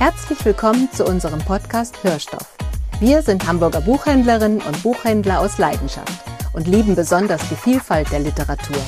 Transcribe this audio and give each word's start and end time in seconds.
Herzlich 0.00 0.42
willkommen 0.46 0.90
zu 0.90 1.04
unserem 1.04 1.40
Podcast 1.40 2.02
Hörstoff. 2.02 2.56
Wir 3.00 3.20
sind 3.20 3.46
Hamburger 3.46 3.82
Buchhändlerinnen 3.82 4.62
und 4.62 4.82
Buchhändler 4.82 5.40
aus 5.40 5.58
Leidenschaft 5.58 6.24
und 6.54 6.66
lieben 6.66 6.96
besonders 6.96 7.46
die 7.50 7.54
Vielfalt 7.54 8.10
der 8.10 8.20
Literatur. 8.20 8.80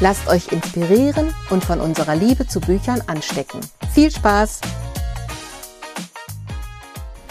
Lasst 0.00 0.26
euch 0.30 0.50
inspirieren 0.50 1.34
und 1.50 1.62
von 1.62 1.78
unserer 1.78 2.16
Liebe 2.16 2.46
zu 2.46 2.62
Büchern 2.62 3.02
anstecken. 3.06 3.60
Viel 3.92 4.10
Spaß! 4.10 4.62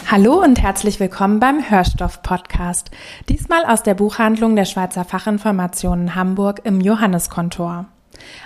Hallo 0.08 0.40
und 0.40 0.62
herzlich 0.62 1.00
willkommen 1.00 1.40
beim 1.40 1.68
Hörstoff-Podcast. 1.68 2.92
Diesmal 3.28 3.66
aus 3.66 3.82
der 3.82 3.94
Buchhandlung 3.94 4.54
der 4.54 4.66
Schweizer 4.66 5.04
Fachinformationen 5.04 6.14
Hamburg 6.14 6.60
im 6.62 6.80
Johanneskontor. 6.80 7.86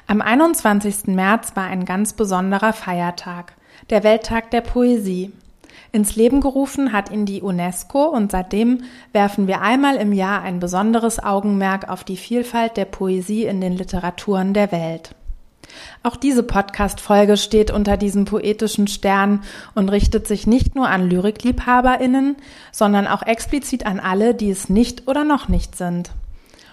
Am 0.06 0.22
21. 0.22 1.08
März 1.08 1.52
war 1.54 1.64
ein 1.64 1.84
ganz 1.84 2.14
besonderer 2.14 2.72
Feiertag, 2.72 3.52
der 3.90 4.04
Welttag 4.04 4.50
der 4.50 4.60
Poesie. 4.60 5.32
Ins 5.92 6.14
Leben 6.14 6.40
gerufen 6.40 6.92
hat 6.92 7.10
ihn 7.10 7.26
die 7.26 7.42
UNESCO 7.42 8.04
und 8.04 8.30
seitdem 8.30 8.84
werfen 9.12 9.48
wir 9.48 9.60
einmal 9.60 9.96
im 9.96 10.12
Jahr 10.12 10.42
ein 10.42 10.60
besonderes 10.60 11.22
Augenmerk 11.22 11.88
auf 11.88 12.04
die 12.04 12.16
Vielfalt 12.16 12.76
der 12.76 12.84
Poesie 12.84 13.44
in 13.44 13.60
den 13.60 13.76
Literaturen 13.76 14.54
der 14.54 14.70
Welt. 14.70 15.14
Auch 16.02 16.16
diese 16.16 16.42
Podcast-Folge 16.42 17.36
steht 17.36 17.70
unter 17.70 17.96
diesem 17.96 18.24
poetischen 18.24 18.86
Stern 18.86 19.42
und 19.74 19.88
richtet 19.88 20.26
sich 20.26 20.46
nicht 20.46 20.74
nur 20.74 20.88
an 20.88 21.08
Lyrikliebhaberinnen, 21.08 22.36
sondern 22.72 23.06
auch 23.06 23.22
explizit 23.22 23.86
an 23.86 24.00
alle, 24.00 24.34
die 24.34 24.50
es 24.50 24.68
nicht 24.68 25.08
oder 25.08 25.24
noch 25.24 25.48
nicht 25.48 25.76
sind. 25.76 26.10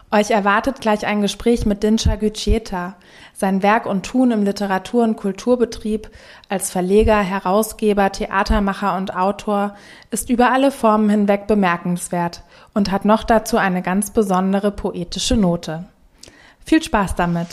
Euch 0.10 0.32
erwartet 0.32 0.80
gleich 0.80 1.06
ein 1.06 1.22
Gespräch 1.22 1.66
mit 1.66 1.84
Dinscha 1.84 2.16
Gütscheta. 2.16 2.96
Sein 3.34 3.62
Werk 3.62 3.86
und 3.86 4.06
Tun 4.06 4.32
im 4.32 4.44
Literatur- 4.44 5.04
und 5.04 5.18
Kulturbetrieb 5.18 6.10
als 6.48 6.72
Verleger, 6.72 7.20
Herausgeber, 7.20 8.12
Theatermacher 8.12 8.96
und 8.96 9.14
Autor 9.14 9.76
ist 10.10 10.30
über 10.30 10.52
alle 10.52 10.72
Formen 10.72 11.10
hinweg 11.10 11.46
bemerkenswert 11.46 12.44
und 12.74 12.90
hat 12.90 13.04
noch 13.04 13.24
dazu 13.24 13.58
eine 13.58 13.82
ganz 13.82 14.12
besondere 14.12 14.72
poetische 14.72 15.36
Note. 15.36 15.84
Viel 16.66 16.82
Spaß 16.82 17.16
damit! 17.16 17.50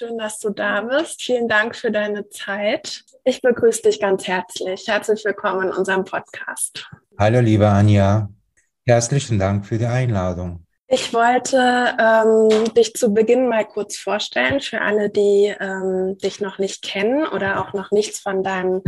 Schön, 0.00 0.16
dass 0.16 0.38
du 0.38 0.48
da 0.48 0.80
bist. 0.80 1.20
Vielen 1.20 1.46
Dank 1.46 1.76
für 1.76 1.90
deine 1.90 2.26
Zeit. 2.30 3.04
Ich 3.22 3.42
begrüße 3.42 3.82
dich 3.82 4.00
ganz 4.00 4.26
herzlich. 4.26 4.84
Herzlich 4.88 5.22
willkommen 5.26 5.68
in 5.68 5.74
unserem 5.74 6.06
Podcast. 6.06 6.90
Hallo, 7.18 7.40
liebe 7.40 7.68
Anja. 7.68 8.30
Herzlichen 8.86 9.38
Dank 9.38 9.66
für 9.66 9.76
die 9.76 9.84
Einladung. 9.84 10.64
Ich 10.92 11.14
wollte 11.14 11.56
ähm, 12.00 12.74
dich 12.74 12.94
zu 12.94 13.14
Beginn 13.14 13.48
mal 13.48 13.64
kurz 13.64 13.96
vorstellen 13.96 14.60
für 14.60 14.80
alle, 14.80 15.08
die 15.08 15.54
ähm, 15.60 16.18
dich 16.18 16.40
noch 16.40 16.58
nicht 16.58 16.82
kennen 16.82 17.28
oder 17.28 17.60
auch 17.60 17.72
noch 17.74 17.92
nichts 17.92 18.18
von 18.18 18.42
deinem 18.42 18.82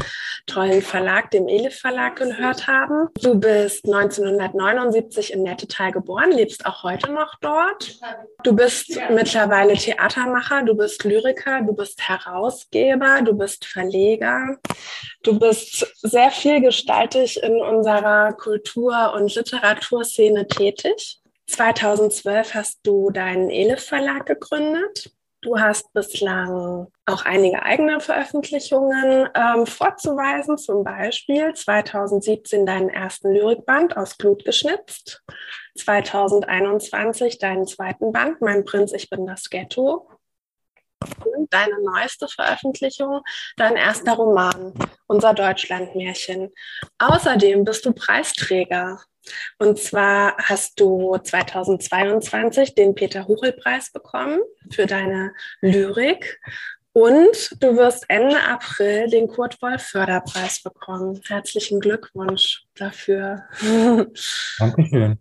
tollen 0.47 0.83
Verlag, 0.83 1.31
dem 1.31 1.47
Elif 1.47 1.79
Verlag, 1.79 2.17
gehört 2.17 2.67
haben. 2.67 3.09
Du 3.23 3.39
bist 3.39 3.85
1979 3.85 5.33
in 5.33 5.45
Nettetal 5.45 5.93
geboren, 5.93 6.33
lebst 6.33 6.67
auch 6.67 6.83
heute 6.83 7.13
noch 7.13 7.37
dort. 7.41 8.01
Du 8.43 8.53
bist 8.53 8.99
mittlerweile 9.11 9.75
Theatermacher, 9.75 10.65
du 10.65 10.75
bist 10.75 11.05
Lyriker, 11.05 11.63
du 11.63 11.73
bist 11.73 12.09
Herausgeber, 12.09 13.23
du 13.23 13.35
bist 13.35 13.65
Verleger. 13.65 14.59
Du 15.23 15.39
bist 15.39 15.87
sehr 16.03 16.33
vielgestaltig 16.33 17.41
in 17.45 17.61
unserer 17.61 18.33
Kultur- 18.33 19.13
und 19.15 19.33
Literaturszene 19.33 20.49
tätig. 20.49 21.22
2012 21.53 22.55
hast 22.55 22.81
du 22.83 23.11
deinen 23.11 23.51
Elif 23.51 23.85
Verlag 23.85 24.27
gegründet. 24.27 25.13
Du 25.43 25.59
hast 25.59 25.93
bislang 25.93 26.87
auch 27.05 27.25
einige 27.25 27.63
eigene 27.63 28.01
Veröffentlichungen 28.01 29.29
ähm, 29.35 29.67
vorzuweisen, 29.67 30.57
zum 30.57 30.85
Beispiel 30.85 31.53
2017 31.53 32.65
deinen 32.65 32.89
ersten 32.89 33.33
Lyrikband 33.33 33.97
aus 33.97 34.17
Blut 34.17 34.45
geschnitzt, 34.45 35.25
2021 35.77 37.39
deinen 37.39 37.67
zweiten 37.67 38.13
Band, 38.13 38.41
Mein 38.41 38.65
Prinz, 38.65 38.93
ich 38.93 39.11
bin 39.11 39.27
das 39.27 39.51
Ghetto, 39.51 40.09
deine 41.51 41.83
neueste 41.83 42.29
Veröffentlichung, 42.29 43.21
dein 43.57 43.77
erster 43.77 44.15
Roman, 44.15 44.75
Unser 45.07 45.35
Deutschlandmärchen. 45.35 46.51
Außerdem 46.99 47.65
bist 47.65 47.85
du 47.85 47.93
Preisträger 47.93 48.99
und 49.59 49.79
zwar 49.79 50.37
hast 50.39 50.81
du 50.81 51.17
2022 51.17 52.75
den 52.75 52.95
Peter-Huchel-Preis 52.95 53.93
bekommen 53.93 54.41
für 54.71 54.87
deine 54.87 55.33
Lyrik. 55.61 56.41
Und 56.95 57.57
du 57.63 57.77
wirst 57.77 58.05
Ende 58.09 58.43
April 58.43 59.09
den 59.09 59.27
Kurt 59.27 59.63
Wolf 59.63 59.83
Förderpreis 59.83 60.63
bekommen. 60.63 61.21
Herzlichen 61.27 61.81
Glückwunsch 61.81 62.65
dafür. 62.75 63.45
Dankeschön. 64.59 65.19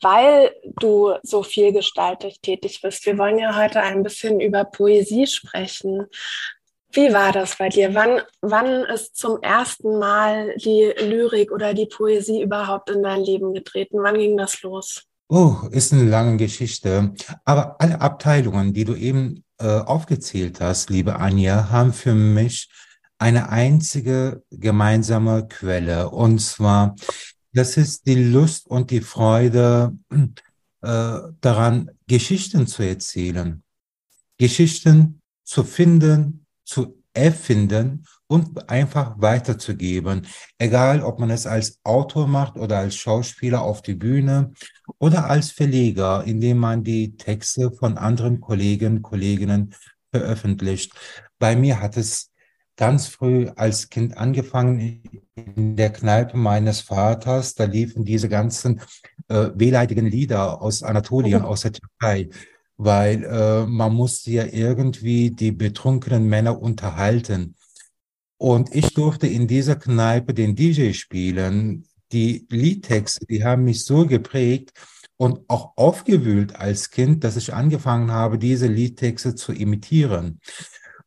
Weil 0.00 0.52
du 0.80 1.14
so 1.22 1.42
vielgestaltig 1.42 2.40
tätig 2.40 2.80
bist. 2.82 3.04
Wir 3.06 3.18
wollen 3.18 3.38
ja 3.38 3.56
heute 3.56 3.80
ein 3.80 4.02
bisschen 4.02 4.40
über 4.40 4.64
Poesie 4.64 5.26
sprechen. 5.26 6.06
Wie 6.92 7.12
war 7.12 7.32
das 7.32 7.56
bei 7.56 7.68
dir? 7.68 7.94
Wann, 7.94 8.22
wann 8.40 8.84
ist 8.84 9.16
zum 9.16 9.42
ersten 9.42 9.98
Mal 9.98 10.54
die 10.56 10.92
Lyrik 10.98 11.52
oder 11.52 11.74
die 11.74 11.86
Poesie 11.86 12.42
überhaupt 12.42 12.90
in 12.90 13.02
dein 13.02 13.22
Leben 13.22 13.52
getreten? 13.52 13.98
Wann 14.02 14.18
ging 14.18 14.36
das 14.36 14.62
los? 14.62 15.04
Oh, 15.28 15.56
ist 15.70 15.92
eine 15.92 16.04
lange 16.04 16.38
Geschichte. 16.38 17.12
Aber 17.44 17.76
alle 17.80 18.00
Abteilungen, 18.00 18.72
die 18.72 18.84
du 18.84 18.94
eben 18.94 19.44
äh, 19.58 19.66
aufgezählt 19.66 20.60
hast, 20.60 20.88
liebe 20.88 21.16
Anja, 21.16 21.68
haben 21.70 21.92
für 21.92 22.14
mich 22.14 22.70
eine 23.18 23.50
einzige 23.50 24.42
gemeinsame 24.50 25.46
Quelle. 25.46 26.08
Und 26.08 26.38
zwar, 26.38 26.96
das 27.52 27.76
ist 27.76 28.06
die 28.06 28.30
Lust 28.30 28.66
und 28.66 28.90
die 28.90 29.00
Freude 29.00 29.96
äh, 30.82 31.18
daran, 31.40 31.90
Geschichten 32.06 32.66
zu 32.66 32.82
erzählen. 32.82 33.62
Geschichten 34.38 35.20
zu 35.44 35.64
finden, 35.64 36.46
zu 36.64 37.02
erfinden 37.12 38.04
und 38.28 38.68
einfach 38.68 39.20
weiterzugeben. 39.20 40.26
Egal, 40.58 41.02
ob 41.02 41.18
man 41.18 41.30
es 41.30 41.46
als 41.46 41.80
Autor 41.82 42.28
macht 42.28 42.56
oder 42.56 42.78
als 42.78 42.94
Schauspieler 42.96 43.62
auf 43.62 43.82
die 43.82 43.94
Bühne 43.94 44.52
oder 44.98 45.28
als 45.28 45.50
Verleger, 45.50 46.22
indem 46.24 46.58
man 46.58 46.84
die 46.84 47.16
Texte 47.16 47.72
von 47.72 47.98
anderen 47.98 48.40
Kollegen, 48.40 49.02
Kolleginnen 49.02 49.74
veröffentlicht. 50.12 50.92
Bei 51.38 51.56
mir 51.56 51.80
hat 51.80 51.96
es 51.96 52.30
ganz 52.76 53.08
früh 53.08 53.48
als 53.56 53.88
Kind 53.88 54.16
angefangen 54.16 55.02
in 55.56 55.76
der 55.76 55.90
Kneipe 55.90 56.36
meines 56.36 56.80
Vaters. 56.80 57.54
Da 57.54 57.64
liefen 57.64 58.04
diese 58.04 58.28
ganzen 58.28 58.80
äh, 59.28 59.50
wehleidigen 59.54 60.06
Lieder 60.06 60.60
aus 60.62 60.82
Anatolien, 60.82 61.42
aus 61.42 61.62
der 61.62 61.72
Türkei 61.72 62.30
weil 62.78 63.24
äh, 63.24 63.66
man 63.66 63.92
musste 63.92 64.30
ja 64.30 64.46
irgendwie 64.46 65.32
die 65.32 65.52
betrunkenen 65.52 66.26
Männer 66.26 66.62
unterhalten. 66.62 67.56
Und 68.38 68.74
ich 68.74 68.94
durfte 68.94 69.26
in 69.26 69.48
dieser 69.48 69.76
Kneipe 69.76 70.32
den 70.32 70.54
DJ 70.54 70.92
spielen. 70.92 71.84
Die 72.12 72.46
Liedtexte, 72.48 73.26
die 73.26 73.44
haben 73.44 73.64
mich 73.64 73.84
so 73.84 74.06
geprägt 74.06 74.72
und 75.16 75.40
auch 75.48 75.72
aufgewühlt 75.76 76.54
als 76.54 76.90
Kind, 76.90 77.24
dass 77.24 77.36
ich 77.36 77.52
angefangen 77.52 78.12
habe, 78.12 78.38
diese 78.38 78.68
Liedtexte 78.68 79.34
zu 79.34 79.52
imitieren. 79.52 80.40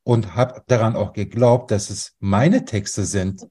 Und 0.03 0.35
habe 0.35 0.61
daran 0.67 0.95
auch 0.95 1.13
geglaubt, 1.13 1.71
dass 1.71 1.89
es 1.89 2.15
meine 2.19 2.65
Texte 2.65 3.05
sind. 3.05 3.47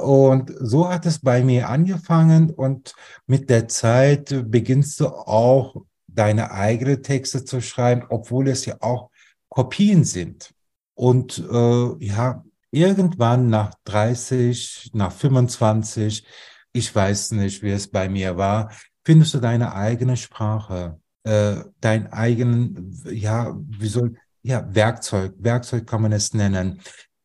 Und 0.00 0.52
so 0.60 0.88
hat 0.88 1.06
es 1.06 1.18
bei 1.18 1.42
mir 1.42 1.68
angefangen 1.68 2.50
und 2.50 2.94
mit 3.26 3.50
der 3.50 3.68
Zeit 3.68 4.50
beginnst 4.50 5.00
du 5.00 5.08
auch 5.08 5.76
deine 6.06 6.52
eigenen 6.52 7.02
Texte 7.02 7.44
zu 7.44 7.60
schreiben, 7.60 8.04
obwohl 8.08 8.48
es 8.48 8.64
ja 8.64 8.76
auch 8.80 9.10
Kopien 9.48 10.04
sind. 10.04 10.54
Und 10.94 11.38
äh, 11.38 12.04
ja, 12.04 12.44
irgendwann 12.70 13.48
nach 13.48 13.74
30, 13.84 14.90
nach 14.94 15.12
25, 15.12 16.26
ich 16.72 16.94
weiß 16.94 17.32
nicht, 17.32 17.62
wie 17.62 17.70
es 17.70 17.88
bei 17.88 18.08
mir 18.08 18.36
war, 18.36 18.70
findest 19.04 19.34
du 19.34 19.38
deine 19.38 19.74
eigene 19.74 20.16
Sprache, 20.16 20.98
äh, 21.24 21.56
dein 21.80 22.12
eigenen, 22.12 23.00
ja, 23.10 23.54
wie 23.56 23.88
soll, 23.88 24.16
ja, 24.42 24.66
Werkzeug, 24.74 25.34
Werkzeug 25.38 25.86
kann 25.86 26.02
man 26.02 26.12
es 26.12 26.34
nennen. 26.34 26.80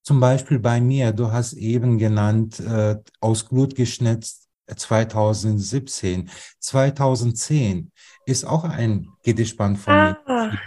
Zum 0.09 0.19
Beispiel 0.19 0.57
bei 0.57 0.81
mir, 0.81 1.11
du 1.11 1.31
hast 1.31 1.53
eben 1.53 1.99
genannt, 1.99 2.59
äh, 2.59 2.95
aus 3.19 3.47
Glut 3.47 3.75
geschnitzt 3.75 4.47
2017. 4.75 6.31
2010 6.59 7.91
ist 8.25 8.43
auch 8.43 8.63
ein 8.63 9.07
Gedichtband 9.21 9.77
von 9.77 9.93
ah. 9.93 10.17
mir. 10.25 10.59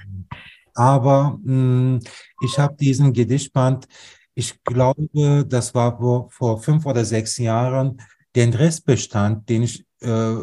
Aber 0.74 1.40
mh, 1.42 1.50
hm, 1.50 2.00
ich 2.40 2.56
habe 2.60 2.76
diesen 2.76 3.12
Gedichtband, 3.12 3.88
ich 4.36 4.62
glaube, 4.62 5.44
das 5.44 5.74
war 5.74 5.98
vor, 5.98 6.30
vor 6.30 6.62
fünf 6.62 6.86
oder 6.86 7.04
sechs 7.04 7.36
Jahren, 7.36 8.00
den 8.36 8.54
Restbestand, 8.54 9.48
den 9.48 9.64
ich 9.64 9.84
äh, 10.02 10.36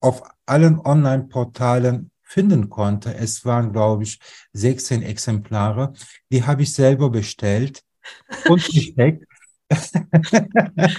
auf 0.00 0.22
allen 0.44 0.78
Online-Portalen 0.80 2.10
finden 2.22 2.68
konnte. 2.68 3.14
Es 3.14 3.46
waren, 3.46 3.72
glaube 3.72 4.02
ich, 4.02 4.18
16 4.52 5.00
Exemplare. 5.02 5.94
Die 6.30 6.44
habe 6.44 6.64
ich 6.64 6.74
selber 6.74 7.08
bestellt 7.08 7.82
und 8.48 8.64
gesteckt, 8.64 9.26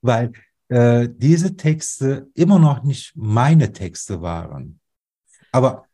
weil 0.00 0.32
äh, 0.68 1.08
diese 1.10 1.56
Texte 1.56 2.30
immer 2.34 2.58
noch 2.58 2.82
nicht 2.82 3.12
meine 3.16 3.72
Texte 3.72 4.22
waren. 4.22 4.80
Aber 5.52 5.86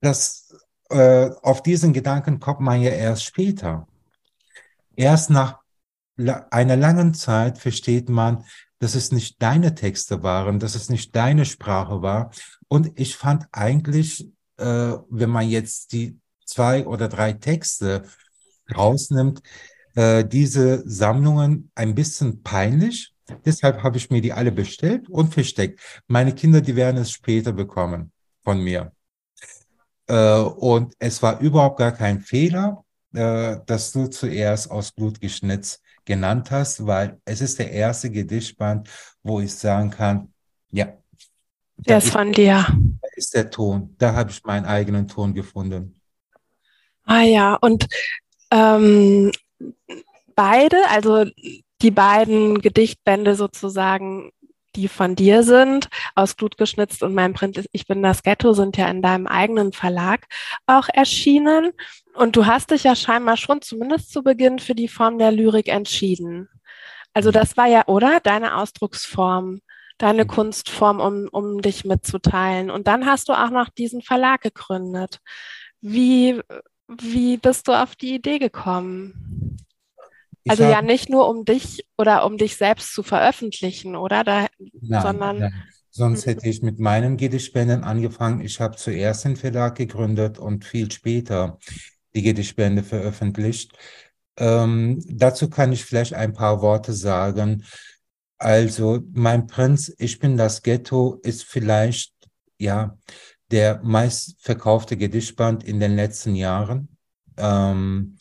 das, 0.00 0.54
äh, 0.90 1.30
auf 1.42 1.62
diesen 1.62 1.92
Gedanken 1.92 2.38
kommt 2.38 2.60
man 2.60 2.82
ja 2.82 2.90
erst 2.90 3.24
später. 3.24 3.86
Erst 4.94 5.30
nach 5.30 5.58
einer 6.50 6.76
langen 6.76 7.14
Zeit 7.14 7.58
versteht 7.58 8.08
man, 8.08 8.44
dass 8.80 8.94
es 8.94 9.12
nicht 9.12 9.40
deine 9.42 9.74
Texte 9.74 10.22
waren, 10.22 10.58
dass 10.58 10.74
es 10.74 10.88
nicht 10.88 11.14
deine 11.16 11.44
Sprache 11.44 12.02
war. 12.02 12.30
Und 12.68 12.98
ich 12.98 13.16
fand 13.16 13.46
eigentlich, 13.52 14.28
äh, 14.56 14.64
wenn 15.08 15.30
man 15.30 15.48
jetzt 15.48 15.92
die 15.92 16.18
zwei 16.44 16.86
oder 16.86 17.08
drei 17.08 17.32
Texte 17.32 18.04
rausnimmt, 18.74 19.42
äh, 19.94 20.24
diese 20.24 20.88
Sammlungen 20.88 21.70
ein 21.74 21.94
bisschen 21.94 22.42
peinlich. 22.42 23.14
Deshalb 23.44 23.82
habe 23.82 23.98
ich 23.98 24.10
mir 24.10 24.20
die 24.20 24.32
alle 24.32 24.52
bestellt 24.52 25.08
und 25.08 25.34
versteckt. 25.34 25.80
Meine 26.06 26.34
Kinder, 26.34 26.60
die 26.60 26.76
werden 26.76 26.96
es 26.98 27.10
später 27.10 27.52
bekommen 27.52 28.12
von 28.42 28.60
mir. 28.60 28.92
Äh, 30.06 30.40
und 30.40 30.94
es 30.98 31.22
war 31.22 31.40
überhaupt 31.40 31.78
gar 31.78 31.92
kein 31.92 32.20
Fehler, 32.20 32.84
äh, 33.12 33.56
dass 33.66 33.92
du 33.92 34.06
zuerst 34.08 34.70
aus 34.70 34.92
Blut 34.92 35.20
geschnitzt 35.20 35.82
genannt 36.04 36.50
hast, 36.50 36.86
weil 36.86 37.20
es 37.26 37.42
ist 37.42 37.58
der 37.58 37.70
erste 37.70 38.10
Gedichtband, 38.10 38.88
wo 39.22 39.40
ich 39.40 39.54
sagen 39.54 39.90
kann, 39.90 40.32
ja. 40.70 40.86
Der 41.76 41.98
ist 41.98 42.10
von 42.10 42.32
dir. 42.32 42.66
Da 43.00 43.08
ist 43.14 43.34
der 43.34 43.50
Ton. 43.50 43.94
Da 43.98 44.14
habe 44.14 44.30
ich 44.30 44.42
meinen 44.42 44.64
eigenen 44.64 45.06
Ton 45.06 45.34
gefunden. 45.34 46.00
Ah 47.04 47.22
ja, 47.22 47.54
und 47.54 47.86
ähm, 48.50 49.32
beide, 50.34 50.76
also 50.90 51.24
die 51.82 51.90
beiden 51.90 52.60
Gedichtbände 52.60 53.34
sozusagen, 53.34 54.32
die 54.76 54.88
von 54.88 55.16
dir 55.16 55.42
sind, 55.42 55.88
aus 56.14 56.34
Blut 56.34 56.56
geschnitzt 56.56 57.02
und 57.02 57.14
mein 57.14 57.34
Print 57.34 57.56
ist 57.58 57.68
Ich 57.72 57.86
bin 57.86 58.02
das 58.02 58.22
Ghetto, 58.22 58.52
sind 58.52 58.76
ja 58.76 58.88
in 58.88 59.02
deinem 59.02 59.26
eigenen 59.26 59.72
Verlag 59.72 60.26
auch 60.66 60.88
erschienen. 60.92 61.72
Und 62.14 62.36
du 62.36 62.46
hast 62.46 62.70
dich 62.70 62.84
ja 62.84 62.94
scheinbar 62.94 63.36
schon 63.36 63.62
zumindest 63.62 64.12
zu 64.12 64.22
Beginn 64.22 64.58
für 64.58 64.74
die 64.74 64.88
Form 64.88 65.18
der 65.18 65.32
Lyrik 65.32 65.68
entschieden. 65.68 66.48
Also 67.14 67.30
das 67.30 67.56
war 67.56 67.66
ja, 67.66 67.86
oder? 67.86 68.20
Deine 68.20 68.56
Ausdrucksform, 68.56 69.60
deine 69.98 70.24
mhm. 70.24 70.28
Kunstform, 70.28 71.00
um, 71.00 71.28
um 71.32 71.62
dich 71.62 71.84
mitzuteilen. 71.84 72.70
Und 72.70 72.86
dann 72.86 73.06
hast 73.06 73.28
du 73.28 73.32
auch 73.32 73.50
noch 73.50 73.68
diesen 73.68 74.02
Verlag 74.02 74.42
gegründet. 74.42 75.18
Wie, 75.80 76.40
wie 76.88 77.36
bist 77.36 77.68
du 77.68 77.72
auf 77.72 77.94
die 77.96 78.14
Idee 78.14 78.38
gekommen? 78.38 79.56
Ich 80.44 80.52
also 80.52 80.64
ja 80.64 80.80
nicht 80.80 81.10
nur 81.10 81.28
um 81.28 81.44
dich 81.44 81.86
oder 81.98 82.24
um 82.24 82.38
dich 82.38 82.56
selbst 82.56 82.94
zu 82.94 83.02
veröffentlichen, 83.02 83.96
oder? 83.96 84.24
Da, 84.24 84.46
nein, 84.80 85.02
sondern 85.02 85.38
nein. 85.38 85.64
Sonst 85.90 86.24
hm. 86.24 86.30
hätte 86.32 86.48
ich 86.48 86.62
mit 86.62 86.78
meinen 86.78 87.16
Gedichtspenden 87.16 87.84
angefangen. 87.84 88.40
Ich 88.40 88.60
habe 88.60 88.76
zuerst 88.76 89.24
den 89.24 89.36
Verlag 89.36 89.74
gegründet 89.74 90.38
und 90.38 90.64
viel 90.64 90.90
später 90.90 91.58
die 92.14 92.22
Gedichtbände 92.22 92.82
veröffentlicht. 92.82 93.76
Ähm, 94.36 95.02
dazu 95.08 95.50
kann 95.50 95.72
ich 95.72 95.84
vielleicht 95.84 96.14
ein 96.14 96.32
paar 96.32 96.62
Worte 96.62 96.92
sagen. 96.92 97.64
Also, 98.38 99.00
mein 99.12 99.46
Prinz, 99.48 99.92
ich 99.98 100.20
bin 100.20 100.36
das 100.36 100.62
Ghetto, 100.62 101.18
ist 101.22 101.44
vielleicht, 101.44 102.14
ja, 102.56 102.96
der 103.50 103.80
meistverkaufte 103.82 104.96
Gedichtband 104.96 105.64
in 105.64 105.80
den 105.80 105.96
letzten 105.96 106.34
Jahren. 106.34 106.88
Ähm, 107.36 108.18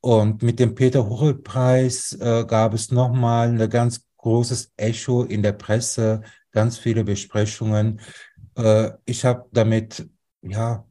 und 0.00 0.42
mit 0.42 0.58
dem 0.58 0.74
Peter-Huchel-Preis 0.74 2.14
äh, 2.20 2.44
gab 2.44 2.74
es 2.74 2.90
nochmal 2.90 3.48
ein 3.48 3.70
ganz 3.70 4.04
großes 4.16 4.72
Echo 4.76 5.22
in 5.24 5.42
der 5.42 5.52
Presse, 5.52 6.22
ganz 6.50 6.78
viele 6.78 7.04
Besprechungen. 7.04 8.00
Äh, 8.56 8.90
ich 9.04 9.24
habe 9.24 9.48
damit, 9.52 10.08
ja, 10.42 10.84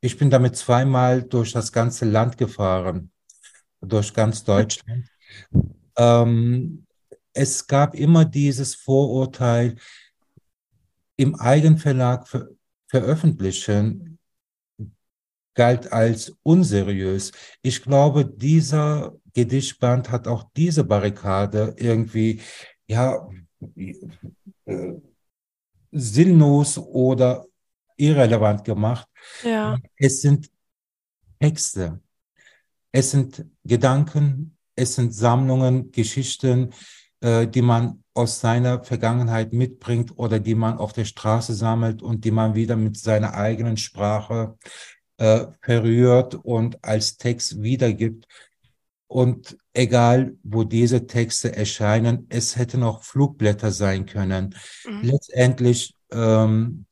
ich 0.00 0.18
bin 0.18 0.30
damit 0.30 0.56
zweimal 0.56 1.22
durch 1.22 1.52
das 1.52 1.72
ganze 1.72 2.04
Land 2.04 2.36
gefahren, 2.38 3.10
durch 3.80 4.12
ganz 4.12 4.44
Deutschland. 4.44 5.08
Ähm, 5.96 6.86
es 7.32 7.66
gab 7.66 7.94
immer 7.94 8.24
dieses 8.24 8.74
Vorurteil, 8.74 9.76
im 11.22 11.34
Eigenverlag 11.36 12.28
ver 12.28 12.48
veröffentlichen 12.88 14.18
galt 15.54 15.90
als 15.92 16.36
unseriös. 16.42 17.32
Ich 17.62 17.82
glaube, 17.82 18.26
dieser 18.26 19.14
Gedichtband 19.32 20.10
hat 20.10 20.28
auch 20.28 20.44
diese 20.54 20.84
Barrikade 20.84 21.74
irgendwie, 21.78 22.42
ja, 22.86 23.26
äh, 24.66 24.92
sinnlos 25.90 26.76
oder 26.76 27.46
irrelevant 27.96 28.64
gemacht. 28.64 29.08
Ja. 29.42 29.78
Es 29.96 30.20
sind 30.20 30.50
Texte, 31.40 32.00
es 32.90 33.10
sind 33.10 33.46
Gedanken, 33.64 34.58
es 34.74 34.96
sind 34.96 35.14
Sammlungen, 35.14 35.90
Geschichten, 35.92 36.74
äh, 37.22 37.46
die 37.46 37.62
man 37.62 38.02
aus 38.14 38.40
seiner 38.40 38.84
Vergangenheit 38.84 39.52
mitbringt 39.52 40.18
oder 40.18 40.38
die 40.38 40.54
man 40.54 40.78
auf 40.78 40.92
der 40.92 41.04
Straße 41.04 41.54
sammelt 41.54 42.02
und 42.02 42.24
die 42.24 42.30
man 42.30 42.54
wieder 42.54 42.76
mit 42.76 42.98
seiner 42.98 43.34
eigenen 43.34 43.76
Sprache 43.76 44.58
äh, 45.16 45.46
verrührt 45.62 46.34
und 46.34 46.84
als 46.84 47.16
Text 47.16 47.62
wiedergibt. 47.62 48.26
Und 49.06 49.56
egal, 49.72 50.36
wo 50.42 50.64
diese 50.64 51.06
Texte 51.06 51.54
erscheinen, 51.54 52.26
es 52.28 52.56
hätten 52.56 52.82
auch 52.82 53.02
Flugblätter 53.02 53.70
sein 53.70 54.06
können. 54.06 54.54
Mhm. 54.84 55.02
Letztendlich, 55.02 55.94
ähm, 56.10 56.86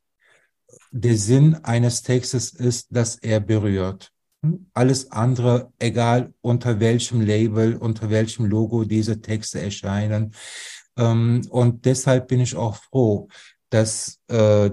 der 0.92 1.16
Sinn 1.16 1.56
eines 1.62 2.02
Textes 2.02 2.52
ist, 2.52 2.88
dass 2.90 3.16
er 3.16 3.40
berührt. 3.40 4.12
Alles 4.72 5.10
andere, 5.10 5.72
egal 5.78 6.32
unter 6.40 6.80
welchem 6.80 7.20
Label, 7.20 7.76
unter 7.76 8.08
welchem 8.08 8.46
Logo 8.46 8.84
diese 8.84 9.20
Texte 9.20 9.60
erscheinen. 9.60 10.34
Ähm, 10.96 11.42
und 11.50 11.84
deshalb 11.84 12.28
bin 12.28 12.40
ich 12.40 12.56
auch 12.56 12.76
froh, 12.76 13.28
dass 13.68 14.18
äh, 14.28 14.70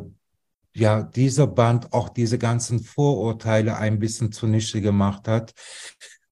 ja 0.74 1.04
dieser 1.04 1.48
Band 1.48 1.92
auch 1.92 2.10
diese 2.10 2.38
ganzen 2.38 2.80
Vorurteile 2.80 3.78
ein 3.78 4.00
bisschen 4.00 4.32
zunichte 4.32 4.82
gemacht 4.82 5.28
hat. 5.28 5.54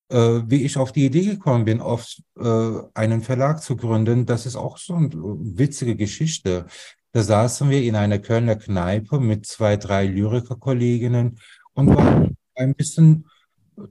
Äh, 0.10 0.43
wie 0.45 0.63
ich 0.63 0.77
auf 0.77 0.91
die 0.91 1.05
Idee 1.05 1.25
gekommen 1.25 1.65
bin, 1.65 1.81
auf 1.81 2.07
äh, 2.39 2.71
einen 2.93 3.21
Verlag 3.21 3.62
zu 3.63 3.75
gründen, 3.75 4.25
das 4.25 4.45
ist 4.45 4.55
auch 4.55 4.77
so 4.77 4.93
eine 4.95 5.10
witzige 5.12 5.95
Geschichte. 5.95 6.67
Da 7.12 7.24
saßen 7.24 7.69
wir 7.69 7.81
in 7.81 7.95
einer 7.95 8.19
Kölner 8.19 8.55
Kneipe 8.55 9.19
mit 9.19 9.45
zwei, 9.45 9.77
drei 9.77 10.05
Lyrikerkolleginnen 10.05 11.39
und 11.74 11.95
waren 11.95 12.38
ein 12.55 12.75
bisschen 12.75 13.27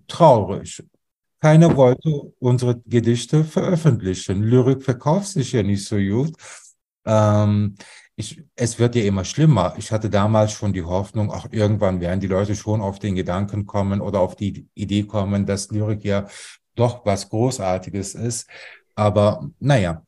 traurig. 0.08 0.82
Keiner 1.40 1.76
wollte 1.76 2.32
unsere 2.38 2.80
Gedichte 2.86 3.44
veröffentlichen. 3.44 4.42
Lyrik 4.42 4.82
verkauft 4.82 5.28
sich 5.28 5.52
ja 5.52 5.62
nicht 5.62 5.84
so 5.84 5.96
gut. 5.96 6.34
Ähm, 7.04 7.76
ich, 8.16 8.42
es 8.54 8.78
wird 8.78 8.94
ja 8.94 9.04
immer 9.04 9.24
schlimmer. 9.24 9.74
Ich 9.76 9.90
hatte 9.92 10.08
damals 10.08 10.52
schon 10.52 10.72
die 10.72 10.84
Hoffnung, 10.84 11.30
auch 11.30 11.46
irgendwann 11.50 12.00
werden 12.00 12.20
die 12.20 12.28
Leute 12.28 12.54
schon 12.54 12.80
auf 12.80 12.98
den 12.98 13.14
Gedanken 13.14 13.66
kommen 13.66 14.00
oder 14.00 14.20
auf 14.20 14.36
die 14.36 14.68
Idee 14.74 15.02
kommen, 15.04 15.46
dass 15.46 15.70
Lyrik 15.70 16.04
ja 16.04 16.26
doch 16.76 17.04
was 17.04 17.28
Großartiges 17.28 18.14
ist. 18.14 18.48
Aber 18.94 19.48
naja. 19.58 20.04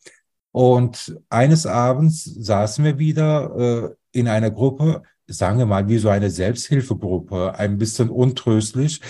Und 0.53 1.21
eines 1.29 1.67
Abends 1.67 2.25
saßen 2.25 2.83
wir 2.85 2.99
wieder 2.99 3.93
äh, 3.93 4.19
in 4.19 4.27
einer 4.29 4.51
Gruppe, 4.51 5.03
sagen 5.27 5.59
wir 5.59 5.67
mal 5.67 5.89
wie 5.89 5.99
so 5.99 6.09
eine 6.09 6.31
Selbsthilfegruppe, 6.31 7.55
ein 7.59 7.79
bisschen 7.79 8.11
untröstlich. 8.11 9.01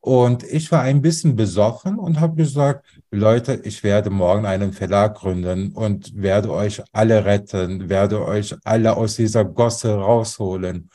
Und 0.00 0.44
ich 0.44 0.70
war 0.70 0.82
ein 0.82 1.02
bisschen 1.02 1.34
besoffen 1.36 1.98
und 1.98 2.20
habe 2.20 2.36
gesagt, 2.36 2.86
Leute, 3.10 3.60
ich 3.64 3.82
werde 3.82 4.10
morgen 4.10 4.46
einen 4.46 4.72
Verlag 4.72 5.16
gründen 5.16 5.72
und 5.72 6.14
werde 6.14 6.52
euch 6.52 6.82
alle 6.92 7.24
retten, 7.24 7.88
werde 7.88 8.24
euch 8.24 8.54
alle 8.64 8.96
aus 8.96 9.16
dieser 9.16 9.44
Gosse 9.44 9.94
rausholen. 9.94 10.88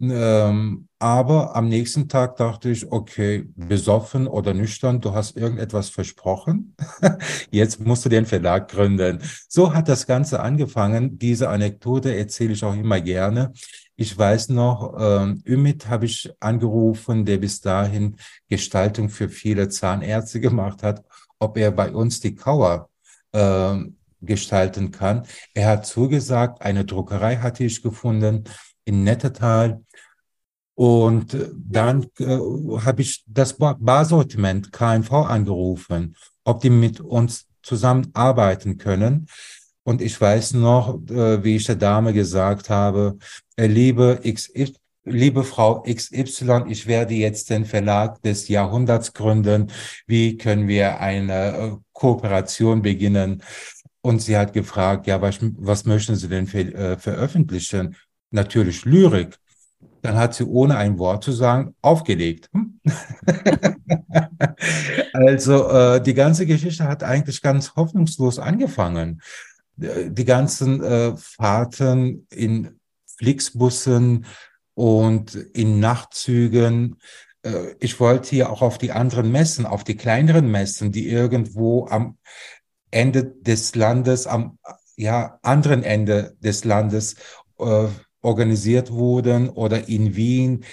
Ähm, 0.00 0.88
aber 1.00 1.56
am 1.56 1.68
nächsten 1.68 2.08
Tag 2.08 2.36
dachte 2.36 2.70
ich, 2.70 2.90
okay, 2.90 3.48
besoffen 3.56 4.26
oder 4.28 4.54
nüchtern, 4.54 5.00
du 5.00 5.12
hast 5.12 5.36
irgendetwas 5.36 5.88
versprochen. 5.88 6.76
Jetzt 7.50 7.80
musst 7.80 8.04
du 8.04 8.08
den 8.08 8.26
Verlag 8.26 8.68
gründen. 8.68 9.20
So 9.48 9.74
hat 9.74 9.88
das 9.88 10.06
Ganze 10.06 10.40
angefangen. 10.40 11.18
Diese 11.18 11.48
Anekdote 11.48 12.16
erzähle 12.16 12.52
ich 12.52 12.64
auch 12.64 12.74
immer 12.74 13.00
gerne. 13.00 13.52
Ich 13.96 14.16
weiß 14.16 14.50
noch, 14.50 14.94
ähm, 14.98 15.42
Ümit 15.44 15.88
habe 15.88 16.06
ich 16.06 16.32
angerufen, 16.38 17.24
der 17.24 17.38
bis 17.38 17.60
dahin 17.60 18.16
Gestaltung 18.48 19.08
für 19.08 19.28
viele 19.28 19.68
Zahnärzte 19.68 20.40
gemacht 20.40 20.84
hat, 20.84 21.04
ob 21.40 21.56
er 21.56 21.72
bei 21.72 21.90
uns 21.90 22.20
die 22.20 22.36
Kauer 22.36 22.88
ähm, 23.32 23.96
gestalten 24.20 24.90
kann. 24.92 25.26
Er 25.54 25.68
hat 25.68 25.86
zugesagt, 25.86 26.62
eine 26.62 26.84
Druckerei 26.84 27.36
hatte 27.36 27.64
ich 27.64 27.82
gefunden 27.82 28.44
in 28.88 29.04
Nettetal. 29.04 29.84
Und 30.74 31.36
dann 31.54 32.06
äh, 32.18 32.24
habe 32.26 33.02
ich 33.02 33.24
das 33.26 33.56
Barsortiment 33.58 34.72
KNV 34.72 35.12
angerufen, 35.12 36.16
ob 36.44 36.60
die 36.60 36.70
mit 36.70 37.00
uns 37.00 37.46
zusammenarbeiten 37.62 38.78
können. 38.78 39.26
Und 39.82 40.00
ich 40.00 40.20
weiß 40.20 40.54
noch, 40.54 41.00
äh, 41.10 41.42
wie 41.42 41.56
ich 41.56 41.66
der 41.66 41.76
Dame 41.76 42.12
gesagt 42.12 42.70
habe, 42.70 43.18
äh, 43.56 43.66
liebe 43.66 44.20
XY, 44.22 44.74
liebe 45.04 45.42
Frau 45.42 45.82
XY, 45.82 46.64
ich 46.68 46.86
werde 46.86 47.14
jetzt 47.14 47.50
den 47.50 47.64
Verlag 47.64 48.22
des 48.22 48.48
Jahrhunderts 48.48 49.12
gründen. 49.12 49.72
Wie 50.06 50.36
können 50.36 50.68
wir 50.68 51.00
eine 51.00 51.56
äh, 51.56 51.76
Kooperation 51.92 52.82
beginnen? 52.82 53.42
Und 54.00 54.22
sie 54.22 54.36
hat 54.36 54.52
gefragt, 54.52 55.06
ja, 55.06 55.20
was, 55.20 55.38
was 55.40 55.84
möchten 55.84 56.14
Sie 56.14 56.28
denn 56.28 56.46
ver 56.46 56.74
äh, 56.74 56.96
veröffentlichen? 56.96 57.96
Natürlich 58.30 58.84
Lyrik. 58.84 59.38
Dann 60.02 60.16
hat 60.16 60.34
sie 60.34 60.44
ohne 60.44 60.76
ein 60.76 60.98
Wort 60.98 61.24
zu 61.24 61.32
sagen 61.32 61.74
aufgelegt. 61.82 62.48
Hm? 62.52 62.80
also 65.12 65.68
äh, 65.68 66.02
die 66.02 66.14
ganze 66.14 66.46
Geschichte 66.46 66.84
hat 66.84 67.02
eigentlich 67.02 67.42
ganz 67.42 67.74
hoffnungslos 67.74 68.38
angefangen. 68.38 69.20
Äh, 69.80 70.10
die 70.10 70.24
ganzen 70.24 70.82
äh, 70.82 71.16
Fahrten 71.16 72.26
in 72.30 72.78
Flixbussen 73.16 74.26
und 74.74 75.34
in 75.34 75.80
Nachtzügen. 75.80 76.98
Äh, 77.42 77.74
ich 77.80 77.98
wollte 77.98 78.30
hier 78.30 78.50
auch 78.50 78.62
auf 78.62 78.78
die 78.78 78.92
anderen 78.92 79.32
Messen, 79.32 79.66
auf 79.66 79.84
die 79.84 79.96
kleineren 79.96 80.50
Messen, 80.50 80.92
die 80.92 81.08
irgendwo 81.08 81.86
am 81.88 82.18
Ende 82.90 83.24
des 83.24 83.74
Landes, 83.74 84.26
am 84.26 84.58
ja, 84.96 85.38
anderen 85.42 85.82
Ende 85.82 86.36
des 86.40 86.64
Landes 86.64 87.16
äh, 87.58 87.86
organisiert 88.28 88.90
wurden 88.92 89.48
oder 89.48 89.88
in 89.88 90.14
Wien. 90.14 90.64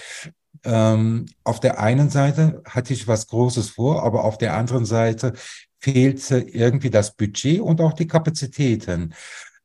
Ähm, 0.63 1.25
auf 1.43 1.59
der 1.59 1.79
einen 1.79 2.09
Seite 2.09 2.61
hatte 2.67 2.93
ich 2.93 3.07
was 3.07 3.27
Großes 3.27 3.69
vor, 3.69 4.03
aber 4.03 4.23
auf 4.25 4.37
der 4.37 4.55
anderen 4.55 4.85
Seite 4.85 5.33
fehlte 5.79 6.39
irgendwie 6.39 6.89
das 6.89 7.15
Budget 7.15 7.61
und 7.61 7.79
auch 7.81 7.93
die 7.93 8.07
Kapazitäten. 8.07 9.13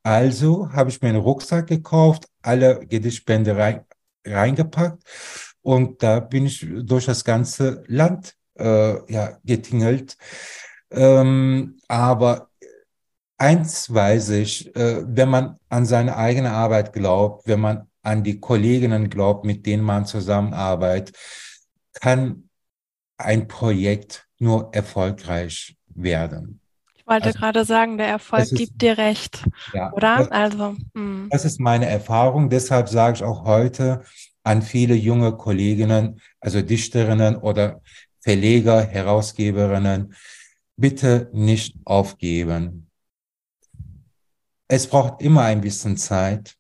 Also 0.03 0.71
habe 0.73 0.91
ich 0.91 1.01
mir 1.03 1.09
einen 1.09 1.19
Rucksack 1.19 1.67
gekauft, 1.67 2.27
alle 2.43 2.87
Gedichtbände 2.87 3.57
rein, 3.57 3.85
reingepackt 4.27 5.03
und 5.63 6.03
da 6.03 6.21
bin 6.21 6.47
ich 6.47 6.67
durch 6.83 7.07
das 7.07 7.25
ganze 7.25 7.83
Land 7.87 8.35
äh, 8.59 9.13
ja, 9.13 9.39
getingelt. 9.45 10.17
Ähm, 10.91 11.79
aber 11.89 12.50
eins 13.41 13.93
weiß 13.93 14.31
ich, 14.31 14.75
äh, 14.77 15.03
wenn 15.07 15.31
man 15.31 15.57
an 15.69 15.87
seine 15.87 16.17
eigene 16.17 16.53
Arbeit 16.53 16.93
glaubt, 16.93 17.47
wenn 17.47 17.61
man 17.61 17.89
an 18.03 18.23
die 18.23 18.39
Kolleginnen 18.39 19.11
glaubt, 19.11 19.45
mit 19.45 19.67
denen 19.67 19.83
man 19.83 20.07
zusammenarbeitet, 20.07 21.17
kann 21.95 22.49
ein 23.17 23.49
Projekt 23.49 24.27
nur 24.39 24.71
erfolgreich 24.73 25.77
werden. 25.89 26.61
Ich 26.95 27.07
wollte 27.07 27.27
also, 27.27 27.39
gerade 27.39 27.65
sagen, 27.65 27.99
der 27.99 28.09
Erfolg 28.09 28.43
ist, 28.43 28.55
gibt 28.55 28.81
dir 28.83 28.97
recht, 28.97 29.45
ja, 29.73 29.93
oder? 29.93 30.19
Das, 30.19 30.31
also, 30.31 30.71
mh. 30.73 30.79
Hm. 30.95 31.29
das 31.31 31.45
ist 31.45 31.61
meine 31.61 31.87
Erfahrung. 31.87 32.51
Deshalb 32.51 32.89
sage 32.89 33.17
ich 33.17 33.25
auch 33.25 33.45
heute 33.45 34.03
an 34.43 34.63
viele 34.63 34.95
junge 34.95 35.37
Kolleginnen, 35.37 36.21
also 36.41 36.63
Dichterinnen 36.63 37.37
oder 37.37 37.81
Verleger, 38.21 38.83
Herausgeberinnen, 38.83 40.15
bitte 40.77 41.31
nicht 41.33 41.77
aufgeben. 41.85 42.90
Es 44.73 44.87
braucht 44.87 45.21
immer 45.21 45.43
ein 45.43 45.61
bisschen 45.61 45.97
Zeit. 45.97 46.57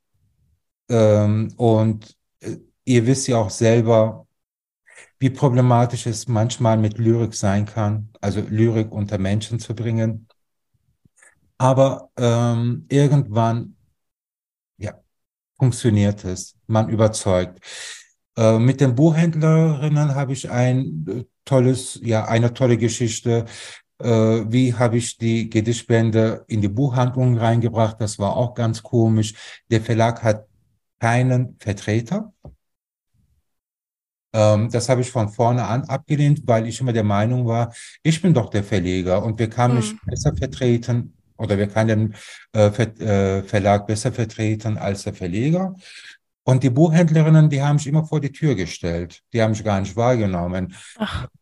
Ähm, 0.88 1.54
und 1.56 2.16
äh, 2.40 2.56
ihr 2.84 3.06
wisst 3.06 3.28
ja 3.28 3.36
auch 3.38 3.50
selber, 3.50 4.26
wie 5.20 5.30
problematisch 5.30 6.06
es 6.06 6.26
manchmal 6.26 6.76
mit 6.76 6.98
Lyrik 6.98 7.34
sein 7.34 7.66
kann, 7.66 8.10
also 8.20 8.40
Lyrik 8.40 8.90
unter 8.90 9.18
Menschen 9.18 9.60
zu 9.60 9.76
bringen. 9.76 10.26
Aber 11.56 12.10
ähm, 12.16 12.86
irgendwann 12.88 13.76
ja, 14.78 14.94
funktioniert 15.56 16.24
es, 16.24 16.56
man 16.66 16.88
überzeugt. 16.88 17.60
Äh, 18.36 18.58
mit 18.58 18.80
den 18.80 18.96
Buchhändlerinnen 18.96 20.16
habe 20.16 20.32
ich 20.32 20.50
ein 20.50 21.06
äh, 21.08 21.24
tolles, 21.44 22.00
ja, 22.02 22.24
eine 22.24 22.54
tolle 22.54 22.76
Geschichte. 22.76 23.44
Äh, 24.00 24.50
wie 24.50 24.74
habe 24.74 24.96
ich 24.96 25.18
die 25.18 25.50
Gedichtbände 25.50 26.44
in 26.48 26.60
die 26.60 26.68
Buchhandlung 26.68 27.38
reingebracht? 27.38 28.00
Das 28.00 28.18
war 28.18 28.36
auch 28.36 28.54
ganz 28.54 28.82
komisch. 28.82 29.34
Der 29.70 29.80
Verlag 29.80 30.22
hat 30.22 30.46
keinen 30.98 31.56
Vertreter. 31.58 32.32
Ähm, 34.32 34.70
das 34.70 34.88
habe 34.88 35.00
ich 35.00 35.10
von 35.10 35.28
vorne 35.28 35.66
an 35.66 35.84
abgelehnt, 35.84 36.42
weil 36.46 36.66
ich 36.66 36.80
immer 36.80 36.92
der 36.92 37.04
Meinung 37.04 37.46
war, 37.46 37.74
ich 38.02 38.22
bin 38.22 38.32
doch 38.32 38.50
der 38.50 38.62
Verleger 38.64 39.22
und 39.24 39.38
wir 39.38 39.50
kann 39.50 39.74
mich 39.74 39.92
mhm. 39.92 39.98
besser 40.06 40.36
vertreten 40.36 41.14
oder 41.36 41.58
wir 41.58 41.66
kann 41.66 41.88
den 41.88 42.14
äh, 42.52 42.70
Ver 42.70 43.00
äh, 43.00 43.42
Verlag 43.42 43.86
besser 43.86 44.12
vertreten 44.12 44.78
als 44.78 45.02
der 45.04 45.14
Verleger. 45.14 45.74
Und 46.44 46.62
die 46.62 46.70
Buchhändlerinnen, 46.70 47.50
die 47.50 47.62
haben 47.62 47.78
sich 47.78 47.88
immer 47.88 48.04
vor 48.04 48.20
die 48.20 48.32
Tür 48.32 48.54
gestellt. 48.54 49.22
Die 49.32 49.42
haben 49.42 49.54
sich 49.54 49.64
gar 49.64 49.80
nicht 49.80 49.94
wahrgenommen. 49.94 50.74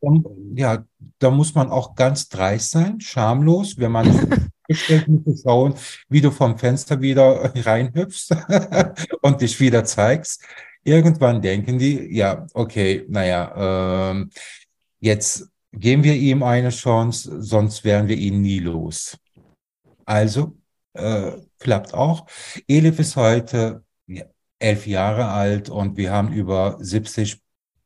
Und, 0.00 0.26
ja, 0.54 0.84
da 1.18 1.30
muss 1.30 1.54
man 1.54 1.70
auch 1.70 1.94
ganz 1.94 2.28
dreist 2.28 2.72
sein, 2.72 3.00
schamlos, 3.00 3.78
wenn 3.78 3.92
man 3.92 4.48
gestellt 4.68 5.08
muss 5.08 5.42
schauen, 5.42 5.74
wie 6.08 6.20
du 6.20 6.30
vom 6.30 6.58
Fenster 6.58 7.00
wieder 7.00 7.52
reinhüpfst 7.64 8.36
und 9.22 9.40
dich 9.40 9.58
wieder 9.60 9.84
zeigst. 9.84 10.44
Irgendwann 10.84 11.42
denken 11.42 11.78
die, 11.78 12.14
ja, 12.14 12.46
okay, 12.54 13.04
naja, 13.08 14.10
ähm, 14.10 14.30
jetzt 15.00 15.48
geben 15.72 16.02
wir 16.02 16.14
ihm 16.14 16.42
eine 16.42 16.70
Chance, 16.70 17.42
sonst 17.42 17.84
wären 17.84 18.08
wir 18.08 18.16
ihn 18.16 18.40
nie 18.40 18.58
los. 18.58 19.16
Also 20.04 20.56
äh, 20.94 21.32
klappt 21.58 21.94
auch. 21.94 22.26
Elif 22.66 22.98
ist 22.98 23.16
heute 23.16 23.84
elf 24.58 24.86
Jahre 24.86 25.28
alt 25.28 25.70
und 25.70 25.96
wir 25.96 26.10
haben 26.10 26.32
über 26.32 26.76
70 26.80 27.40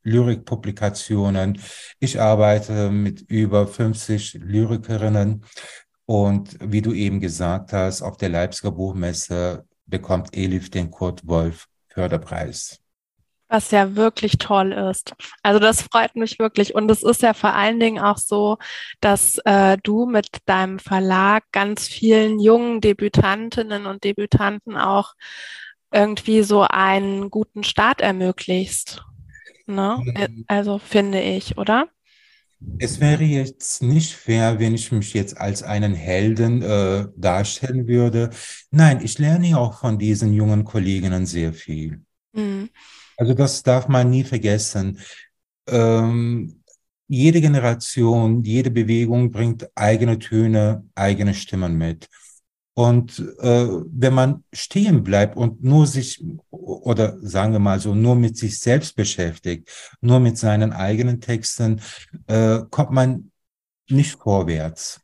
Lyrikpublikationen. 0.04 1.60
Ich 2.00 2.20
arbeite 2.20 2.90
mit 2.90 3.20
über 3.22 3.66
50 3.66 4.34
Lyrikerinnen 4.34 5.44
und 6.06 6.56
wie 6.60 6.82
du 6.82 6.92
eben 6.92 7.20
gesagt 7.20 7.72
hast, 7.72 8.02
auf 8.02 8.16
der 8.16 8.28
Leipziger 8.28 8.72
Buchmesse 8.72 9.64
bekommt 9.86 10.36
Elif 10.36 10.70
den 10.70 10.90
Kurt 10.90 11.26
Wolf 11.26 11.68
Förderpreis. 11.88 12.78
Was 13.48 13.70
ja 13.70 13.96
wirklich 13.96 14.38
toll 14.38 14.72
ist. 14.72 15.12
Also 15.42 15.60
das 15.60 15.82
freut 15.82 16.16
mich 16.16 16.38
wirklich. 16.38 16.74
Und 16.74 16.90
es 16.90 17.02
ist 17.02 17.20
ja 17.20 17.34
vor 17.34 17.52
allen 17.52 17.78
Dingen 17.78 18.02
auch 18.02 18.16
so, 18.16 18.56
dass 19.02 19.36
äh, 19.44 19.76
du 19.82 20.06
mit 20.06 20.28
deinem 20.46 20.78
Verlag 20.78 21.44
ganz 21.52 21.86
vielen 21.86 22.40
jungen 22.40 22.80
Debütantinnen 22.80 23.84
und 23.84 24.04
Debütanten 24.04 24.78
auch 24.78 25.12
irgendwie 25.92 26.42
so 26.42 26.62
einen 26.62 27.30
guten 27.30 27.64
Start 27.64 28.00
ermöglichst. 28.00 29.02
Ne? 29.66 30.02
Mhm. 30.04 30.44
Also 30.46 30.78
finde 30.78 31.20
ich, 31.20 31.58
oder? 31.58 31.88
Es 32.78 33.00
wäre 33.00 33.24
jetzt 33.24 33.82
nicht 33.82 34.12
fair, 34.12 34.58
wenn 34.60 34.74
ich 34.74 34.92
mich 34.92 35.14
jetzt 35.14 35.36
als 35.36 35.62
einen 35.62 35.94
Helden 35.94 36.62
äh, 36.62 37.06
darstellen 37.16 37.88
würde. 37.88 38.30
Nein, 38.70 39.00
ich 39.02 39.18
lerne 39.18 39.48
ja 39.48 39.56
auch 39.56 39.78
von 39.78 39.98
diesen 39.98 40.32
jungen 40.32 40.64
Kolleginnen 40.64 41.26
sehr 41.26 41.52
viel. 41.52 42.00
Mhm. 42.32 42.70
Also 43.16 43.34
das 43.34 43.62
darf 43.62 43.88
man 43.88 44.10
nie 44.10 44.24
vergessen. 44.24 44.98
Ähm, 45.68 46.62
jede 47.08 47.40
Generation, 47.40 48.42
jede 48.42 48.70
Bewegung 48.70 49.30
bringt 49.30 49.68
eigene 49.74 50.18
Töne, 50.18 50.84
eigene 50.94 51.34
Stimmen 51.34 51.76
mit. 51.76 52.08
Und 52.74 53.18
äh, 53.40 53.68
wenn 53.68 54.14
man 54.14 54.44
stehen 54.52 55.02
bleibt 55.02 55.36
und 55.36 55.62
nur 55.62 55.86
sich, 55.86 56.24
oder 56.50 57.18
sagen 57.20 57.52
wir 57.52 57.58
mal 57.58 57.78
so, 57.80 57.94
nur 57.94 58.14
mit 58.14 58.38
sich 58.38 58.58
selbst 58.58 58.96
beschäftigt, 58.96 59.70
nur 60.00 60.20
mit 60.20 60.38
seinen 60.38 60.72
eigenen 60.72 61.20
Texten, 61.20 61.82
äh, 62.28 62.60
kommt 62.70 62.92
man 62.92 63.30
nicht 63.88 64.18
vorwärts. 64.18 65.00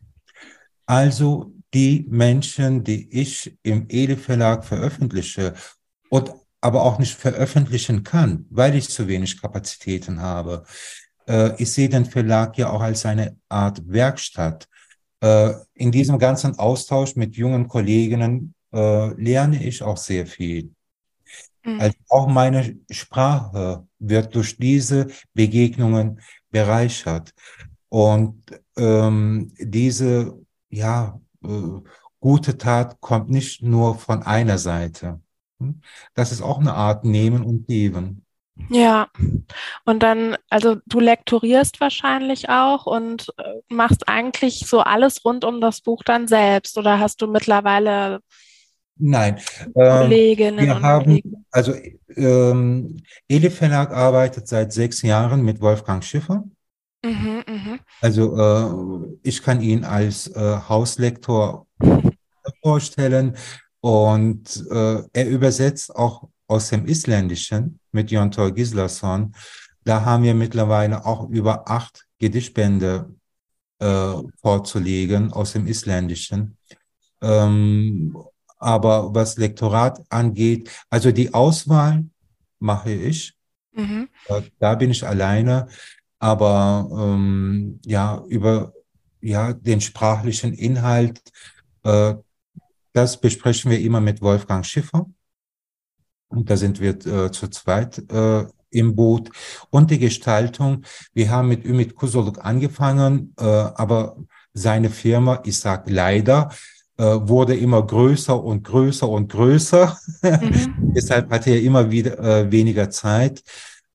Also 0.87 1.53
die 1.75 2.07
Menschen, 2.09 2.85
die 2.85 3.11
ich 3.11 3.59
im 3.63 3.87
Ede 3.89 4.17
Verlag 4.17 4.65
veröffentliche 4.65 5.53
und 6.09 6.33
aber 6.61 6.83
auch 6.83 6.99
nicht 6.99 7.15
veröffentlichen 7.15 8.03
kann, 8.03 8.47
weil 8.51 8.75
ich 8.75 8.89
zu 8.89 9.07
wenig 9.07 9.41
Kapazitäten 9.41 10.21
habe. 10.21 10.65
Äh, 11.29 11.55
ich 11.63 11.73
sehe 11.73 11.89
den 11.89 12.07
Verlag 12.07 12.59
ja 12.59 12.71
auch 12.71 12.81
als 12.81 13.07
eine 13.07 13.37
Art 13.49 13.83
Werkstatt. 13.87 14.69
Äh, 15.21 15.55
in 15.75 15.91
diesem 15.91 16.19
ganzen 16.19 16.59
Austausch 16.59 17.17
mit 17.17 17.37
jungen 17.37 17.69
Kolleginnen 17.69 18.55
äh, 18.73 19.09
lerne 19.21 19.63
ich 19.65 19.83
auch 19.83 19.97
sehr 19.97 20.27
viel. 20.27 20.73
Mhm. 21.65 21.81
Also 21.81 21.97
auch 22.09 22.29
meine 22.29 22.79
Sprache 22.91 23.87
wird 23.99 24.35
durch 24.35 24.57
diese 24.57 25.09
Begegnungen 25.35 26.21
bereichert. 26.51 27.35
Und 27.89 28.43
ähm, 28.77 29.53
diese 29.59 30.39
ja, 30.71 31.21
äh, 31.43 31.81
gute 32.21 32.59
Tat 32.59 33.01
kommt 33.01 33.31
nicht 33.31 33.63
nur 33.63 33.97
von 33.99 34.23
einer 34.23 34.59
Seite. 34.59 35.21
Hm? 35.59 35.81
Das 36.15 36.33
ist 36.33 36.43
auch 36.43 36.59
eine 36.59 36.75
Art 36.75 37.05
Nehmen 37.05 37.43
und 37.43 37.67
Geben. 37.67 38.25
Ja, 38.71 39.09
und 39.85 40.03
dann, 40.03 40.37
also 40.51 40.77
du 40.87 41.01
lektorierst 41.01 41.81
wahrscheinlich 41.81 42.49
auch 42.49 42.87
und 42.87 43.33
äh, 43.39 43.75
machst 43.75 44.09
eigentlich 44.09 44.67
so 44.67 44.81
alles 44.81 45.25
rund 45.25 45.45
um 45.45 45.61
das 45.61 45.81
Buch 45.81 46.03
dann 46.05 46.29
selbst 46.29 46.77
oder 46.77 46.99
hast 46.99 47.23
du 47.23 47.27
mittlerweile 47.27 48.21
Nein, 48.99 49.39
ähm, 49.61 49.73
Kolleginnen 49.75 50.67
wir 50.67 50.77
und 50.77 50.83
haben, 50.83 51.05
Kollegen? 51.05 51.47
also 51.53 51.73
ähm, 52.17 53.01
Eli 53.29 53.49
Verlag 53.51 53.93
arbeitet 53.93 54.49
seit 54.49 54.73
sechs 54.73 55.03
Jahren 55.03 55.43
mit 55.43 55.61
Wolfgang 55.61 56.03
Schiffer. 56.03 56.45
Mhm, 57.05 57.45
mh. 57.47 57.79
Also 58.01 58.37
äh, 58.37 59.19
ich 59.23 59.43
kann 59.43 59.61
ihn 59.61 59.85
als 59.85 60.27
äh, 60.29 60.59
Hauslektor 60.69 61.67
vorstellen 62.63 63.37
und 63.81 64.65
äh, 64.69 65.03
er 65.13 65.29
übersetzt 65.29 65.95
auch 65.95 66.29
aus 66.49 66.71
dem 66.71 66.87
Isländischen 66.87 67.79
mit 67.93 68.11
Jontor 68.11 68.51
Gislason. 68.51 69.35
Da 69.85 70.05
haben 70.05 70.25
wir 70.25 70.35
mittlerweile 70.35 71.05
auch 71.07 71.29
über 71.29 71.71
acht 71.71 72.07
Gedichtbände 72.19 73.15
äh, 73.79 74.15
vorzulegen 74.41 75.33
aus 75.33 75.53
dem 75.53 75.67
Isländischen. 75.67 76.57
Ähm, 77.23 78.17
aber 78.59 79.15
was 79.15 79.37
Lektorat 79.37 80.03
angeht, 80.09 80.71
also 80.91 81.13
die 81.13 81.33
Auswahl 81.33 82.05
mache 82.59 82.91
ich. 82.91 83.35
Mhm. 83.73 84.09
Äh, 84.27 84.43
da 84.59 84.75
bin 84.75 84.91
ich 84.91 85.07
alleine. 85.07 85.69
Aber 86.19 86.89
ähm, 86.91 87.79
ja, 87.85 88.25
über 88.29 88.73
ja, 89.21 89.53
den 89.53 89.81
sprachlichen 89.81 90.53
Inhalt, 90.53 91.21
äh, 91.85 92.15
das 92.93 93.21
besprechen 93.21 93.71
wir 93.71 93.81
immer 93.81 94.01
mit 94.01 94.21
Wolfgang 94.21 94.67
Schiffer. 94.67 95.07
Und 96.29 96.51
da 96.51 96.57
sind 96.57 96.81
wir 96.81 96.91
äh, 97.07 97.31
zu 97.31 97.49
zweit 97.49 97.99
äh, 98.11 98.45
im 98.71 98.95
Boot. 98.95 99.31
Und 99.71 99.91
die 99.91 99.99
Gestaltung, 99.99 100.85
wir 101.15 101.31
haben 101.31 101.49
mit 101.49 101.65
Ümit 101.65 101.95
Kusoluk 101.95 102.45
angefangen, 102.45 103.35
äh, 103.39 103.45
aber 103.45 104.17
seine 104.53 104.91
Firma, 104.91 105.41
ich 105.45 105.59
sag 105.59 105.89
leider, 105.89 106.51
äh, 106.99 107.05
wurde 107.05 107.57
immer 107.57 107.87
größer 107.87 108.43
und 108.43 108.65
größer 108.65 109.09
und 109.09 109.31
größer. 109.31 109.97
Mhm. 110.23 110.93
Deshalb 110.95 111.31
hatte 111.31 111.51
er 111.51 111.63
immer 111.63 111.91
wieder 111.91 112.19
äh, 112.19 112.51
weniger 112.51 112.91
Zeit. 112.91 113.43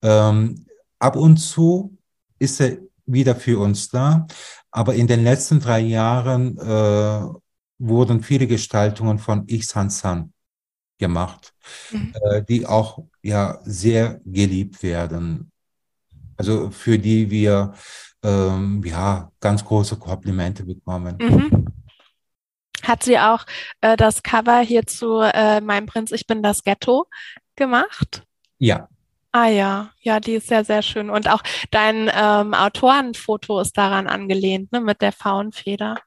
Ähm, 0.01 0.65
ab 0.99 1.15
und 1.15 1.37
zu 1.37 1.97
ist 2.39 2.61
er 2.61 2.77
wieder 3.05 3.35
für 3.35 3.59
uns 3.59 3.89
da. 3.89 4.25
Aber 4.71 4.95
in 4.95 5.07
den 5.07 5.23
letzten 5.23 5.59
drei 5.59 5.81
Jahren 5.81 6.57
äh, 6.57 7.21
wurden 7.77 8.23
viele 8.23 8.47
Gestaltungen 8.47 9.19
von 9.19 9.47
Ihsan 9.47 9.89
San 9.89 10.33
gemacht, 10.97 11.52
mhm. 11.91 12.13
äh, 12.31 12.43
die 12.43 12.65
auch 12.65 13.03
ja 13.21 13.59
sehr 13.63 14.21
geliebt 14.25 14.81
werden. 14.83 15.51
Also 16.37 16.71
für 16.71 16.97
die 16.97 17.29
wir 17.29 17.73
ähm, 18.23 18.81
ja 18.85 19.31
ganz 19.39 19.63
große 19.63 19.97
Komplimente 19.97 20.63
bekommen. 20.63 21.17
Mhm. 21.19 21.67
Hat 22.83 23.03
sie 23.03 23.17
auch 23.17 23.45
äh, 23.81 23.95
das 23.95 24.23
Cover 24.23 24.59
hier 24.59 24.85
zu 24.85 25.19
äh, 25.21 25.61
Mein 25.61 25.85
Prinz, 25.85 26.11
ich 26.11 26.27
bin 26.27 26.43
das 26.43 26.63
Ghetto 26.63 27.07
gemacht? 27.55 28.23
Ja. 28.57 28.89
Ah 29.31 29.47
ja, 29.47 29.89
ja, 30.01 30.19
die 30.19 30.33
ist 30.33 30.47
sehr, 30.47 30.63
sehr 30.63 30.83
schön. 30.83 31.09
Und 31.09 31.27
auch 31.27 31.41
dein 31.71 32.11
ähm, 32.13 32.53
Autorenfoto 32.53 33.59
ist 33.61 33.75
daran 33.77 34.07
angelehnt, 34.07 34.71
ne, 34.71 34.79
mit 34.79 35.01
der 35.01 35.11
Faunfeder. 35.11 35.97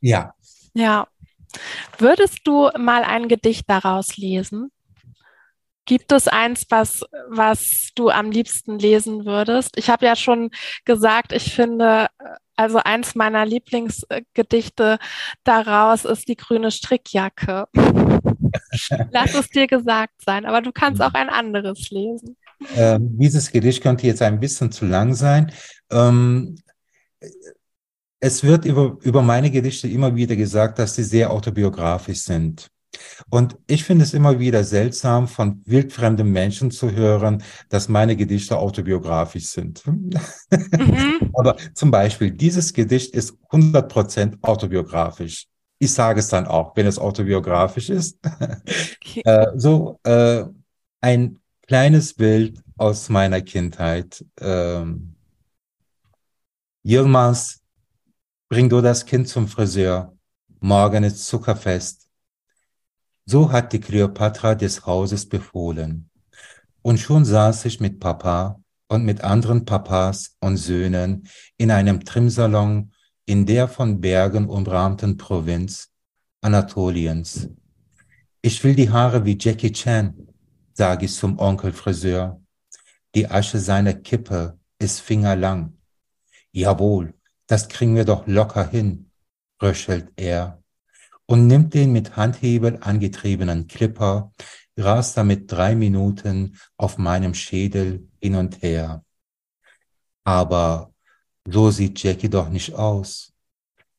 Ja. 0.00 0.34
Ja. 0.72 1.06
Würdest 1.98 2.40
du 2.44 2.70
mal 2.78 3.04
ein 3.04 3.28
Gedicht 3.28 3.68
daraus 3.68 4.16
lesen? 4.16 4.71
Gibt 5.84 6.12
es 6.12 6.28
eins, 6.28 6.66
was, 6.70 7.04
was 7.28 7.90
du 7.94 8.08
am 8.08 8.30
liebsten 8.30 8.78
lesen 8.78 9.24
würdest? 9.24 9.76
Ich 9.76 9.90
habe 9.90 10.06
ja 10.06 10.14
schon 10.14 10.50
gesagt, 10.84 11.32
ich 11.32 11.54
finde, 11.54 12.06
also 12.56 12.78
eins 12.78 13.14
meiner 13.14 13.44
Lieblingsgedichte 13.44 14.98
daraus 15.42 16.04
ist 16.04 16.28
die 16.28 16.36
grüne 16.36 16.70
Strickjacke. 16.70 17.66
Lass 19.10 19.34
es 19.34 19.48
dir 19.48 19.66
gesagt 19.66 20.14
sein, 20.24 20.46
aber 20.46 20.60
du 20.60 20.70
kannst 20.72 21.02
auch 21.02 21.14
ein 21.14 21.28
anderes 21.28 21.90
lesen. 21.90 22.36
Ähm, 22.76 23.18
dieses 23.18 23.50
Gedicht 23.50 23.82
könnte 23.82 24.06
jetzt 24.06 24.22
ein 24.22 24.38
bisschen 24.38 24.70
zu 24.70 24.86
lang 24.86 25.14
sein. 25.14 25.52
Ähm, 25.90 26.56
es 28.20 28.44
wird 28.44 28.64
über, 28.64 28.98
über 29.02 29.22
meine 29.22 29.50
Gedichte 29.50 29.88
immer 29.88 30.14
wieder 30.14 30.36
gesagt, 30.36 30.78
dass 30.78 30.94
sie 30.94 31.02
sehr 31.02 31.30
autobiografisch 31.32 32.20
sind. 32.20 32.68
Und 33.30 33.56
ich 33.66 33.84
finde 33.84 34.04
es 34.04 34.14
immer 34.14 34.38
wieder 34.38 34.64
seltsam, 34.64 35.28
von 35.28 35.62
wildfremden 35.64 36.30
Menschen 36.30 36.70
zu 36.70 36.92
hören, 36.92 37.42
dass 37.68 37.88
meine 37.88 38.16
Gedichte 38.16 38.58
autobiografisch 38.58 39.46
sind. 39.46 39.82
Mhm. 39.86 40.10
Aber 41.34 41.56
zum 41.74 41.90
Beispiel, 41.90 42.30
dieses 42.30 42.72
Gedicht 42.72 43.14
ist 43.14 43.34
100% 43.50 44.38
autobiografisch. 44.42 45.46
Ich 45.78 45.92
sage 45.92 46.20
es 46.20 46.28
dann 46.28 46.46
auch, 46.46 46.76
wenn 46.76 46.86
es 46.86 46.98
autobiografisch 46.98 47.90
ist. 47.90 48.18
Okay. 49.00 49.22
äh, 49.24 49.46
so 49.56 49.98
äh, 50.04 50.44
ein 51.00 51.40
kleines 51.66 52.14
Bild 52.14 52.62
aus 52.76 53.08
meiner 53.08 53.40
Kindheit. 53.40 54.24
Ähm, 54.40 55.14
Yilmaz, 56.84 57.60
bring 58.48 58.68
du 58.68 58.80
das 58.80 59.04
Kind 59.06 59.28
zum 59.28 59.48
Friseur. 59.48 60.16
Morgen 60.60 61.04
ist 61.04 61.26
Zuckerfest. 61.26 62.01
So 63.24 63.52
hat 63.52 63.72
die 63.72 63.80
Kleopatra 63.80 64.54
des 64.54 64.84
Hauses 64.84 65.28
befohlen. 65.28 66.10
Und 66.82 66.98
schon 66.98 67.24
saß 67.24 67.64
ich 67.66 67.80
mit 67.80 68.00
Papa 68.00 68.60
und 68.88 69.04
mit 69.04 69.22
anderen 69.22 69.64
Papas 69.64 70.36
und 70.40 70.56
Söhnen 70.56 71.28
in 71.56 71.70
einem 71.70 72.04
Trimsalon 72.04 72.92
in 73.24 73.46
der 73.46 73.68
von 73.68 74.00
Bergen 74.00 74.48
umrahmten 74.48 75.16
Provinz 75.16 75.90
Anatoliens. 76.40 77.48
Ich 78.42 78.62
will 78.64 78.74
die 78.74 78.90
Haare 78.90 79.24
wie 79.24 79.38
Jackie 79.40 79.70
Chan, 79.70 80.26
sage 80.72 81.04
ich 81.04 81.14
zum 81.14 81.38
Onkel 81.38 81.72
Friseur. 81.72 82.40
Die 83.14 83.30
Asche 83.30 83.60
seiner 83.60 83.94
Kippe 83.94 84.58
ist 84.80 85.00
fingerlang. 85.00 85.78
Jawohl, 86.50 87.14
das 87.46 87.68
kriegen 87.68 87.94
wir 87.94 88.04
doch 88.04 88.26
locker 88.26 88.68
hin, 88.68 89.10
röchelt 89.62 90.10
er 90.16 90.61
und 91.26 91.46
nimmt 91.46 91.74
den 91.74 91.92
mit 91.92 92.16
Handhebel 92.16 92.78
angetriebenen 92.80 93.66
Clipper, 93.66 94.32
rast 94.76 95.16
damit 95.16 95.50
drei 95.50 95.74
Minuten 95.74 96.58
auf 96.76 96.98
meinem 96.98 97.34
Schädel 97.34 98.08
hin 98.20 98.36
und 98.36 98.62
her. 98.62 99.04
Aber 100.24 100.92
so 101.46 101.70
sieht 101.70 102.02
Jackie 102.02 102.28
doch 102.28 102.48
nicht 102.48 102.74
aus. 102.74 103.32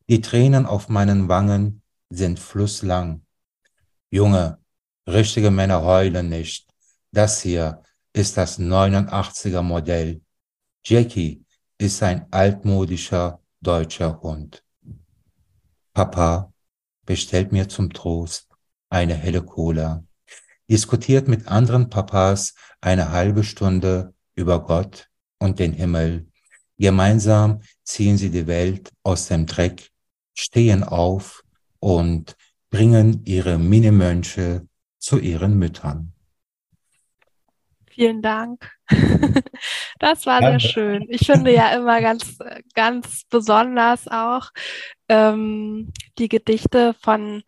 Die 0.10 0.22
Tränen 0.22 0.66
auf 0.66 0.90
meinen 0.90 1.28
Wangen 1.28 1.82
sind 2.10 2.40
flusslang. 2.40 3.26
Junge, 4.12 4.60
richtige 5.08 5.52
Männer 5.52 5.84
heulen 5.84 6.30
nicht. 6.30 6.68
Das 7.12 7.42
hier 7.42 7.82
ist 8.14 8.38
das 8.38 8.60
89er 8.60 9.62
Modell. 9.62 10.22
Jackie 10.86 11.46
ist 11.78 12.04
ein 12.04 12.32
altmodischer 12.32 13.42
deutscher 13.62 14.22
Hund. 14.22 14.64
Papa 15.94 16.53
bestellt 17.06 17.52
mir 17.52 17.70
zum 17.70 17.92
Trost 17.92 18.48
eine 18.90 19.16
helle 19.16 19.42
Cola, 19.42 20.04
diskutiert 20.70 21.28
mit 21.28 21.48
anderen 21.48 21.90
Papas 21.90 22.54
eine 22.82 23.12
halbe 23.12 23.44
Stunde 23.44 24.14
über 24.36 24.64
Gott 24.64 25.10
und 25.40 25.60
den 25.60 25.74
Himmel. 25.74 26.28
Gemeinsam 26.78 27.62
ziehen 27.84 28.18
sie 28.18 28.30
die 28.30 28.48
Welt 28.48 28.92
aus 29.04 29.28
dem 29.28 29.46
Dreck, 29.46 29.92
stehen 30.34 30.84
auf 30.84 31.44
und 31.80 32.36
bringen 32.70 33.24
ihre 33.26 33.58
Minimönche 33.58 34.68
zu 34.98 35.20
ihren 35.20 35.58
Müttern. 35.58 36.13
Vielen 37.94 38.22
Dank. 38.22 38.72
Das 40.00 40.26
war 40.26 40.40
sehr 40.42 40.60
schön. 40.60 41.06
Ich 41.08 41.26
finde 41.26 41.54
ja 41.54 41.70
immer 41.70 42.02
ganz, 42.02 42.38
ganz 42.74 43.24
besonders 43.30 44.10
auch 44.10 44.50
ähm, 45.08 45.94
die 46.18 46.28
Gedichte 46.28 46.94
von 47.02 47.44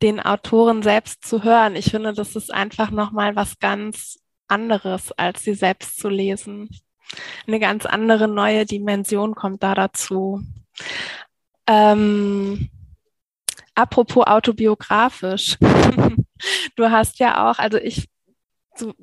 den 0.00 0.18
Autoren 0.18 0.82
selbst 0.82 1.26
zu 1.26 1.42
hören. 1.44 1.76
Ich 1.76 1.90
finde, 1.90 2.14
das 2.14 2.36
ist 2.36 2.54
einfach 2.54 2.90
nochmal 2.90 3.36
was 3.36 3.58
ganz 3.58 4.18
anderes, 4.48 5.12
als 5.12 5.42
sie 5.42 5.52
selbst 5.52 5.98
zu 5.98 6.08
lesen. 6.08 6.70
Eine 7.46 7.60
ganz 7.60 7.84
andere 7.84 8.28
neue 8.28 8.64
Dimension 8.64 9.34
kommt 9.34 9.62
da 9.62 9.74
dazu. 9.74 10.40
Ähm, 11.66 12.70
apropos 13.74 14.26
autobiografisch. 14.26 15.58
du 16.76 16.90
hast 16.90 17.18
ja 17.18 17.50
auch, 17.50 17.58
also 17.58 17.76
ich, 17.76 18.08
du, 18.78 18.94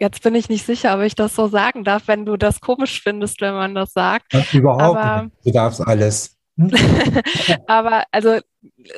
Jetzt 0.00 0.22
bin 0.22 0.34
ich 0.34 0.48
nicht 0.48 0.64
sicher, 0.64 0.94
ob 0.94 1.02
ich 1.02 1.14
das 1.14 1.36
so 1.36 1.46
sagen 1.46 1.84
darf, 1.84 2.08
wenn 2.08 2.24
du 2.24 2.38
das 2.38 2.60
komisch 2.60 3.02
findest, 3.02 3.42
wenn 3.42 3.52
man 3.52 3.74
das 3.74 3.92
sagt. 3.92 4.32
überhaupt 4.52 4.96
Aber, 4.96 5.22
nicht. 5.24 5.36
Du 5.44 5.52
darfst 5.52 5.86
alles. 5.86 6.38
Aber 7.66 8.04
also 8.10 8.38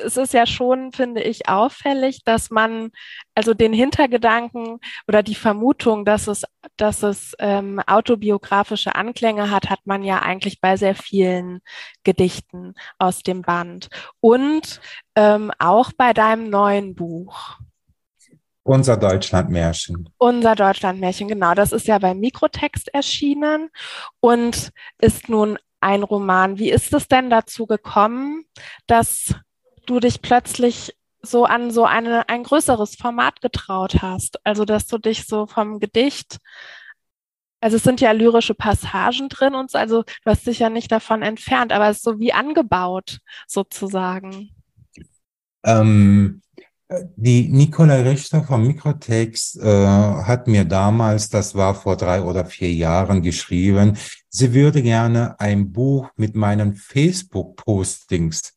es 0.03 0.17
ist 0.17 0.33
ja 0.33 0.45
schon, 0.45 0.91
finde 0.91 1.21
ich, 1.21 1.47
auffällig, 1.47 2.23
dass 2.23 2.49
man 2.49 2.91
also 3.35 3.53
den 3.53 3.73
Hintergedanken 3.73 4.79
oder 5.07 5.23
die 5.23 5.35
Vermutung, 5.35 6.05
dass 6.05 6.27
es, 6.27 6.43
dass 6.77 7.03
es 7.03 7.33
ähm, 7.39 7.79
autobiografische 7.85 8.95
Anklänge 8.95 9.51
hat, 9.51 9.69
hat 9.69 9.79
man 9.85 10.03
ja 10.03 10.21
eigentlich 10.21 10.61
bei 10.61 10.77
sehr 10.77 10.95
vielen 10.95 11.59
Gedichten 12.03 12.75
aus 12.97 13.23
dem 13.23 13.41
Band. 13.41 13.89
Und 14.19 14.81
ähm, 15.15 15.51
auch 15.59 15.91
bei 15.91 16.13
deinem 16.13 16.49
neuen 16.49 16.95
Buch. 16.95 17.57
Unser 18.63 18.95
Deutschlandmärchen. 18.95 20.09
Unser 20.17 20.55
Deutschlandmärchen, 20.55 21.27
genau. 21.27 21.53
Das 21.53 21.73
ist 21.73 21.87
ja 21.87 21.99
beim 21.99 22.19
Mikrotext 22.19 22.93
erschienen 22.93 23.69
und 24.21 24.71
ist 24.99 25.27
nun 25.27 25.59
ein 25.81 26.03
Roman. 26.03 26.57
Wie 26.57 26.71
ist 26.71 26.93
es 26.93 27.09
denn 27.09 27.29
dazu 27.29 27.67
gekommen, 27.67 28.45
dass 28.87 29.35
du 29.85 29.99
dich 29.99 30.21
plötzlich 30.21 30.95
so 31.21 31.43
an 31.43 31.71
so 31.71 31.85
eine, 31.85 32.29
ein 32.29 32.43
größeres 32.43 32.95
Format 32.95 33.41
getraut 33.41 34.01
hast? 34.01 34.39
Also, 34.45 34.63
dass 34.63 34.87
du 34.87 34.97
dich 34.97 35.25
so 35.25 35.45
vom 35.45 35.79
Gedicht, 35.79 36.37
also 37.59 37.75
es 37.75 37.83
sind 37.83 37.99
ja 37.99 38.11
lyrische 38.11 38.55
Passagen 38.55 39.27
drin 39.27 39.55
und 39.55 39.71
so, 39.71 39.77
also 39.77 40.03
du 40.03 40.31
hast 40.31 40.47
dich 40.47 40.59
ja 40.59 40.69
nicht 40.69 40.91
davon 40.91 41.21
entfernt, 41.21 41.73
aber 41.73 41.89
es 41.89 41.97
ist 41.97 42.03
so 42.03 42.17
wie 42.19 42.31
angebaut 42.31 43.19
sozusagen. 43.45 44.51
Ähm, 45.65 46.42
die 47.15 47.49
Nicola 47.49 47.95
Richter 47.95 48.43
vom 48.43 48.67
Mikrotext 48.67 49.57
äh, 49.57 49.63
hat 49.63 50.47
mir 50.47 50.65
damals, 50.65 51.29
das 51.29 51.55
war 51.55 51.75
vor 51.75 51.97
drei 51.97 52.21
oder 52.21 52.45
vier 52.45 52.73
Jahren, 52.73 53.21
geschrieben, 53.21 53.97
sie 54.29 54.53
würde 54.53 54.81
gerne 54.81 55.39
ein 55.39 55.71
Buch 55.71 56.09
mit 56.15 56.35
meinen 56.35 56.75
Facebook-Postings 56.75 58.53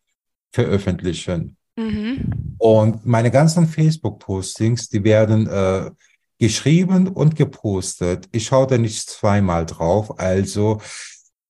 veröffentlichen. 0.53 1.57
Mhm. 1.77 2.57
Und 2.59 3.07
meine 3.07 3.31
ganzen 3.31 3.67
Facebook-Postings, 3.67 4.89
die 4.89 5.05
werden 5.05 5.47
äh, 5.47 5.91
geschrieben 6.39 7.09
und 7.09 7.37
gepostet. 7.37 8.29
Ich 8.33 8.47
schaue 8.47 8.67
da 8.67 8.79
nicht 8.79 9.09
zweimal 9.09 9.67
drauf, 9.67 10.19
also 10.19 10.81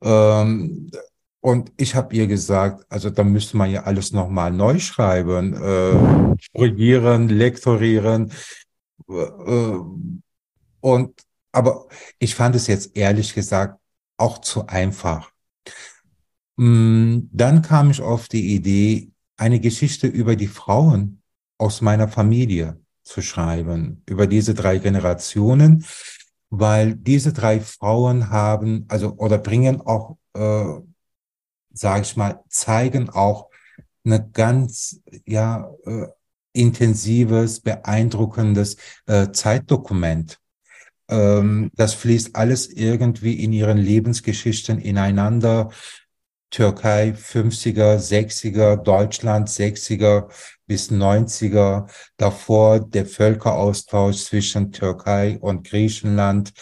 ähm, 0.02 0.90
und 1.46 1.70
ich 1.76 1.94
habe 1.94 2.12
ihr 2.12 2.26
gesagt, 2.26 2.84
also 2.88 3.08
da 3.08 3.22
müsste 3.22 3.56
man 3.56 3.70
ja 3.70 3.84
alles 3.84 4.10
nochmal 4.10 4.50
neu 4.50 4.80
schreiben, 4.80 5.54
äh, 5.54 6.36
korrigieren, 6.52 7.28
lektorieren. 7.28 8.32
Äh, 9.08 9.78
und 10.80 11.12
aber 11.52 11.86
ich 12.18 12.34
fand 12.34 12.56
es 12.56 12.66
jetzt 12.66 12.96
ehrlich 12.96 13.32
gesagt 13.32 13.78
auch 14.16 14.40
zu 14.40 14.66
einfach. 14.66 15.30
Mm, 16.56 17.28
dann 17.30 17.62
kam 17.62 17.92
ich 17.92 18.00
auf 18.02 18.26
die 18.26 18.52
Idee, 18.56 19.12
eine 19.36 19.60
Geschichte 19.60 20.08
über 20.08 20.34
die 20.34 20.48
Frauen 20.48 21.22
aus 21.58 21.80
meiner 21.80 22.08
Familie 22.08 22.80
zu 23.04 23.22
schreiben, 23.22 24.02
über 24.06 24.26
diese 24.26 24.54
drei 24.54 24.78
Generationen, 24.78 25.84
weil 26.50 26.96
diese 26.96 27.32
drei 27.32 27.60
Frauen 27.60 28.30
haben, 28.30 28.84
also 28.88 29.14
oder 29.18 29.38
bringen 29.38 29.80
auch 29.80 30.16
äh, 30.34 30.80
sage 31.76 32.02
ich 32.02 32.16
mal, 32.16 32.40
zeigen 32.48 33.10
auch 33.10 33.50
eine 34.04 34.28
ganz, 34.30 35.00
ja, 35.26 35.70
äh, 35.84 36.06
intensives, 36.52 37.60
beeindruckendes 37.60 38.76
äh, 39.06 39.30
Zeitdokument. 39.30 40.38
Ähm, 41.08 41.70
das 41.74 41.94
fließt 41.94 42.34
alles 42.34 42.68
irgendwie 42.68 43.42
in 43.44 43.52
ihren 43.52 43.78
Lebensgeschichten 43.78 44.78
ineinander. 44.78 45.70
Türkei 46.50 47.10
50er, 47.10 47.98
60er, 47.98 48.76
Deutschland 48.76 49.48
60er 49.48 50.30
bis 50.66 50.90
90er, 50.90 51.90
davor 52.16 52.80
der 52.80 53.04
Völkeraustausch 53.04 54.24
zwischen 54.24 54.72
Türkei 54.72 55.38
und 55.40 55.68
Griechenland 55.68 56.52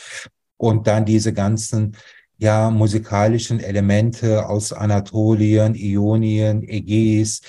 und 0.57 0.87
dann 0.87 1.05
diese 1.05 1.33
ganzen 1.33 1.96
ja, 2.38 2.70
musikalischen 2.70 3.60
Elemente 3.60 4.46
aus 4.46 4.72
Anatolien, 4.72 5.74
Ionien, 5.74 6.62
Ägäis, 6.62 7.40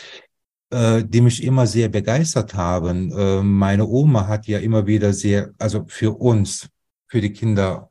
äh, 0.70 1.04
die 1.04 1.22
mich 1.22 1.44
immer 1.44 1.68
sehr 1.68 1.90
begeistert 1.90 2.54
haben. 2.54 3.12
Äh, 3.12 3.42
meine 3.42 3.86
Oma 3.88 4.28
hat 4.28 4.48
ja 4.48 4.60
immer 4.60 4.86
wieder 4.86 5.14
sehr, 5.14 5.52
also 5.58 5.86
für 5.88 6.12
uns, 6.12 6.70
für 7.08 7.22
die 7.22 7.34
Kinder, 7.34 7.90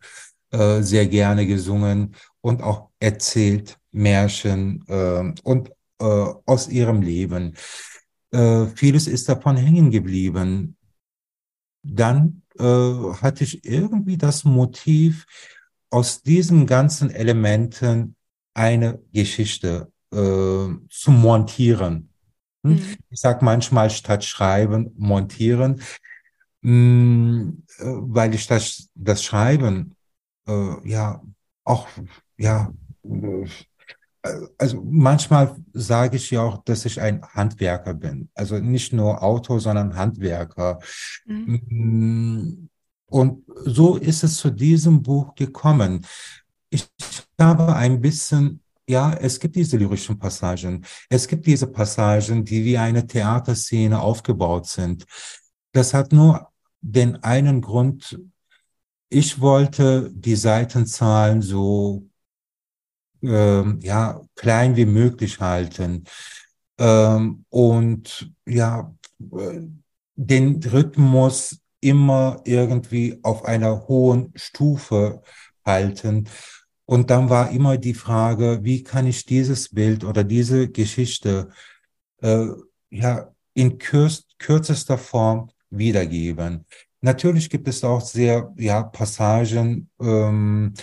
äh, 0.51 0.83
sehr 0.83 1.07
gerne 1.07 1.47
gesungen 1.47 2.15
und 2.41 2.63
auch 2.63 2.91
erzählt 3.01 3.79
Märchen 3.91 4.85
äh, 4.89 5.33
und 5.43 5.71
äh, 5.99 6.05
aus 6.47 6.69
ihrem 6.69 7.03
Leben. 7.03 7.55
Äh, 8.31 8.67
vieles 8.67 9.07
ist 9.07 9.29
davon 9.29 9.57
hängen 9.57 9.91
geblieben. 9.91 10.77
Dann 11.83 12.43
äh, 12.59 12.65
hatte 12.65 13.45
ich 13.45 13.65
irgendwie 13.65 14.17
das 14.17 14.45
Motiv, 14.45 15.27
aus 15.95 16.23
diesen 16.23 16.67
ganzen 16.67 17.11
Elementen 17.11 18.17
eine 18.53 18.99
Geschichte 19.13 19.93
äh, 20.13 20.17
zu 20.91 21.11
montieren. 21.11 22.11
Hm? 22.65 22.73
Mhm. 22.73 22.97
Ich 23.11 23.21
sage 23.21 23.45
manchmal 23.45 23.91
statt 23.91 24.25
schreiben, 24.25 24.93
montieren, 24.97 25.81
mh, 26.63 26.73
hm, 26.73 27.63
äh, 27.79 27.85
weil 27.85 28.35
ich 28.35 28.49
das, 28.49 28.89
das 28.97 29.23
Schreiben 29.23 29.95
äh, 30.49 30.89
ja 30.89 31.23
auch, 31.63 31.87
ja, 32.39 32.73
äh, 33.05 33.47
also 34.59 34.83
manchmal 34.85 35.55
sage 35.75 36.17
ich 36.17 36.29
ja 36.33 36.43
auch, 36.43 36.65
dass 36.65 36.87
ich 36.87 37.01
ein 37.01 37.25
Handwerker 37.25 37.95
bin. 37.95 38.31
Also 38.35 38.59
nicht 38.59 38.93
nur 38.93 39.23
Autor, 39.23 39.61
sondern 39.61 39.95
Handwerker. 39.95 40.81
Mhm. 41.25 42.69
Und 43.15 43.45
so 43.65 43.97
ist 43.97 44.25
es 44.25 44.39
zu 44.39 44.51
diesem 44.51 45.01
Buch 45.01 45.37
gekommen. 45.37 46.05
Ich 46.69 46.89
habe 47.41 47.77
ein 47.77 48.01
bisschen, 48.01 48.61
ja, 48.89 49.13
es 49.13 49.39
gibt 49.39 49.55
diese 49.55 49.77
lyrischen 49.77 50.19
Passagen. 50.19 50.85
Es 51.09 51.29
gibt 51.29 51.47
diese 51.47 51.69
Passagen, 51.69 52.45
die 52.45 52.65
wie 52.65 52.77
eine 52.77 53.07
Theaterszene 53.07 54.01
aufgebaut 54.01 54.67
sind. 54.67 55.05
Das 55.71 55.95
hat 55.95 56.13
nur 56.13 56.49
den 56.81 57.23
einen 57.23 57.61
Grund, 57.61 58.19
ich 59.09 59.41
wollte 59.41 60.11
die 60.13 60.35
Seitenzahlen 60.35 61.41
so 61.41 62.09
ähm, 63.23 63.79
ja 63.81 64.21
klein 64.35 64.75
wie 64.75 64.87
möglich 64.87 65.39
halten 65.39 66.03
ähm, 66.79 67.45
und 67.49 68.33
ja 68.45 68.93
äh, 69.39 69.61
den 70.17 70.61
Rhythmus 70.65 71.61
immer 71.85 72.41
irgendwie 72.45 73.19
auf 73.23 73.45
einer 73.45 73.87
hohen 73.87 74.33
Stufe 74.35 75.23
halten. 75.65 76.29
Und 76.87 77.11
dann 77.11 77.31
war 77.31 77.51
immer 77.51 77.79
die 77.79 77.95
Frage, 77.95 78.61
wie 78.63 78.83
kann 78.83 79.07
ich 79.07 79.25
dieses 79.27 79.69
Bild 79.69 80.05
oder 80.05 80.25
diese 80.25 80.69
Geschichte 80.69 81.51
äh, 82.23 82.47
ja 82.91 83.31
in 83.55 83.79
kürz, 83.79 84.25
kürzester 84.39 84.99
Form 84.99 85.51
wiedergeben. 85.71 86.65
Natürlich 87.01 87.51
gibt 87.51 87.69
es 87.69 87.85
auch 87.85 88.01
sehr 88.01 88.53
ja 88.57 88.83
Passagen, 88.83 89.91
ähm, 90.01 90.75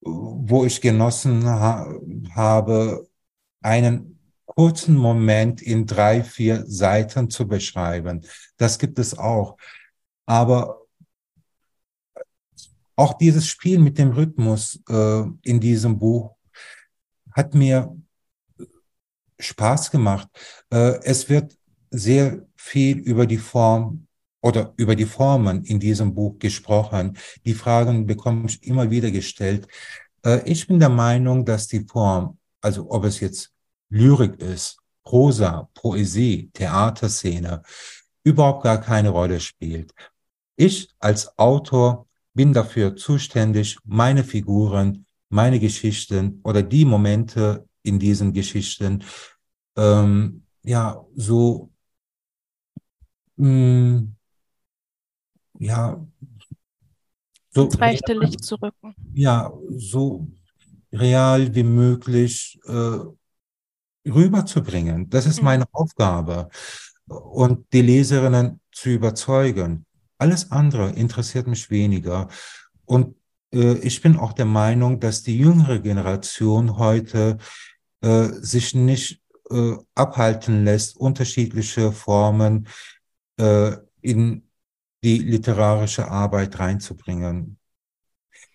wo 0.00 0.64
ich 0.64 0.80
genossen 0.80 1.44
ha 1.46 1.86
habe, 2.34 3.06
einen 3.62 4.18
kurzen 4.44 4.96
Moment 4.96 5.62
in 5.62 5.86
drei, 5.86 6.22
vier 6.22 6.64
Seiten 6.66 7.30
zu 7.30 7.48
beschreiben. 7.48 8.22
Das 8.56 8.78
gibt 8.78 8.98
es 8.98 9.16
auch. 9.16 9.56
Aber 10.26 10.82
auch 12.96 13.14
dieses 13.14 13.46
Spiel 13.46 13.78
mit 13.78 13.98
dem 13.98 14.12
Rhythmus 14.12 14.80
äh, 14.88 15.22
in 15.42 15.60
diesem 15.60 15.98
Buch 15.98 16.36
hat 17.32 17.54
mir 17.54 17.96
Spaß 19.38 19.90
gemacht. 19.90 20.28
Äh, 20.70 21.00
es 21.02 21.28
wird 21.28 21.56
sehr 21.90 22.46
viel 22.56 22.98
über 22.98 23.26
die 23.26 23.38
Form 23.38 24.06
oder 24.40 24.72
über 24.76 24.96
die 24.96 25.06
Formen 25.06 25.64
in 25.64 25.78
diesem 25.78 26.14
Buch 26.14 26.38
gesprochen. 26.38 27.16
Die 27.44 27.54
Fragen 27.54 28.06
bekomme 28.06 28.46
ich 28.46 28.62
immer 28.62 28.90
wieder 28.90 29.10
gestellt. 29.10 29.68
Äh, 30.24 30.42
ich 30.50 30.66
bin 30.66 30.78
der 30.78 30.88
Meinung, 30.88 31.44
dass 31.44 31.68
die 31.68 31.84
Form, 31.84 32.38
also 32.60 32.90
ob 32.90 33.04
es 33.04 33.20
jetzt 33.20 33.52
Lyrik 33.88 34.40
ist, 34.40 34.78
Prosa, 35.04 35.68
Poesie, 35.74 36.50
Theaterszene, 36.52 37.62
überhaupt 38.24 38.62
gar 38.62 38.80
keine 38.80 39.10
Rolle 39.10 39.40
spielt. 39.40 39.92
Ich 40.56 40.88
als 40.98 41.38
Autor 41.38 42.06
bin 42.34 42.52
dafür 42.52 42.96
zuständig, 42.96 43.78
meine 43.84 44.24
Figuren, 44.24 45.06
meine 45.28 45.58
Geschichten 45.58 46.40
oder 46.44 46.62
die 46.62 46.84
Momente 46.84 47.66
in 47.82 47.98
diesen 47.98 48.32
Geschichten 48.32 49.04
ähm, 49.76 50.44
ja 50.62 51.04
so 51.14 51.70
mh, 53.36 53.48
mm, 53.48 54.16
ja 55.58 56.06
so 57.50 57.68
Licht 57.68 58.44
zu 58.44 58.54
rücken. 58.56 58.94
Ja, 59.14 59.52
so 59.76 60.26
real 60.92 61.54
wie 61.54 61.62
möglich 61.62 62.58
äh, 62.64 62.98
rüberzubringen. 64.08 65.08
Das 65.10 65.26
ist 65.26 65.38
Mhm. 65.38 65.44
meine 65.44 65.64
Aufgabe. 65.72 66.48
Und 67.06 67.70
die 67.72 67.82
Leserinnen 67.82 68.60
zu 68.70 68.90
überzeugen. 68.90 69.84
Alles 70.22 70.52
andere 70.52 70.90
interessiert 70.90 71.48
mich 71.48 71.68
weniger. 71.68 72.28
Und 72.84 73.16
äh, 73.52 73.74
ich 73.78 74.00
bin 74.02 74.16
auch 74.16 74.32
der 74.32 74.44
Meinung, 74.44 75.00
dass 75.00 75.24
die 75.24 75.36
jüngere 75.36 75.80
Generation 75.80 76.78
heute 76.78 77.38
äh, 78.02 78.28
sich 78.40 78.72
nicht 78.72 79.20
äh, 79.50 79.72
abhalten 79.96 80.64
lässt, 80.64 80.96
unterschiedliche 80.96 81.90
Formen 81.90 82.68
äh, 83.36 83.72
in 84.00 84.48
die 85.02 85.18
literarische 85.18 86.08
Arbeit 86.08 86.56
reinzubringen. 86.60 87.58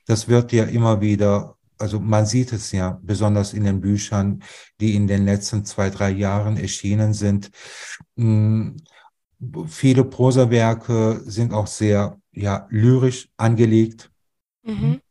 Das 0.06 0.30
wird 0.30 0.54
ja 0.54 0.64
immer 0.64 1.02
wieder, 1.02 1.58
also 1.78 2.00
man 2.00 2.26
sieht 2.26 2.54
es 2.54 2.72
ja 2.72 2.98
besonders 3.04 3.52
in 3.52 3.66
den 3.66 3.82
Büchern, 3.82 4.42
die 4.80 4.96
in 4.96 5.06
den 5.06 5.26
letzten 5.26 5.66
zwei, 5.66 5.90
drei 5.90 6.12
Jahren 6.12 6.56
erschienen 6.56 7.14
sind. 7.14 7.52
Mh, 8.16 8.78
viele 9.68 10.04
Prosawerke 10.04 11.22
sind 11.26 11.54
auch 11.54 11.68
sehr 11.68 12.20
ja, 12.32 12.68
lyrisch 12.70 13.30
angelegt. 13.38 14.12
Mhm. 14.64 15.02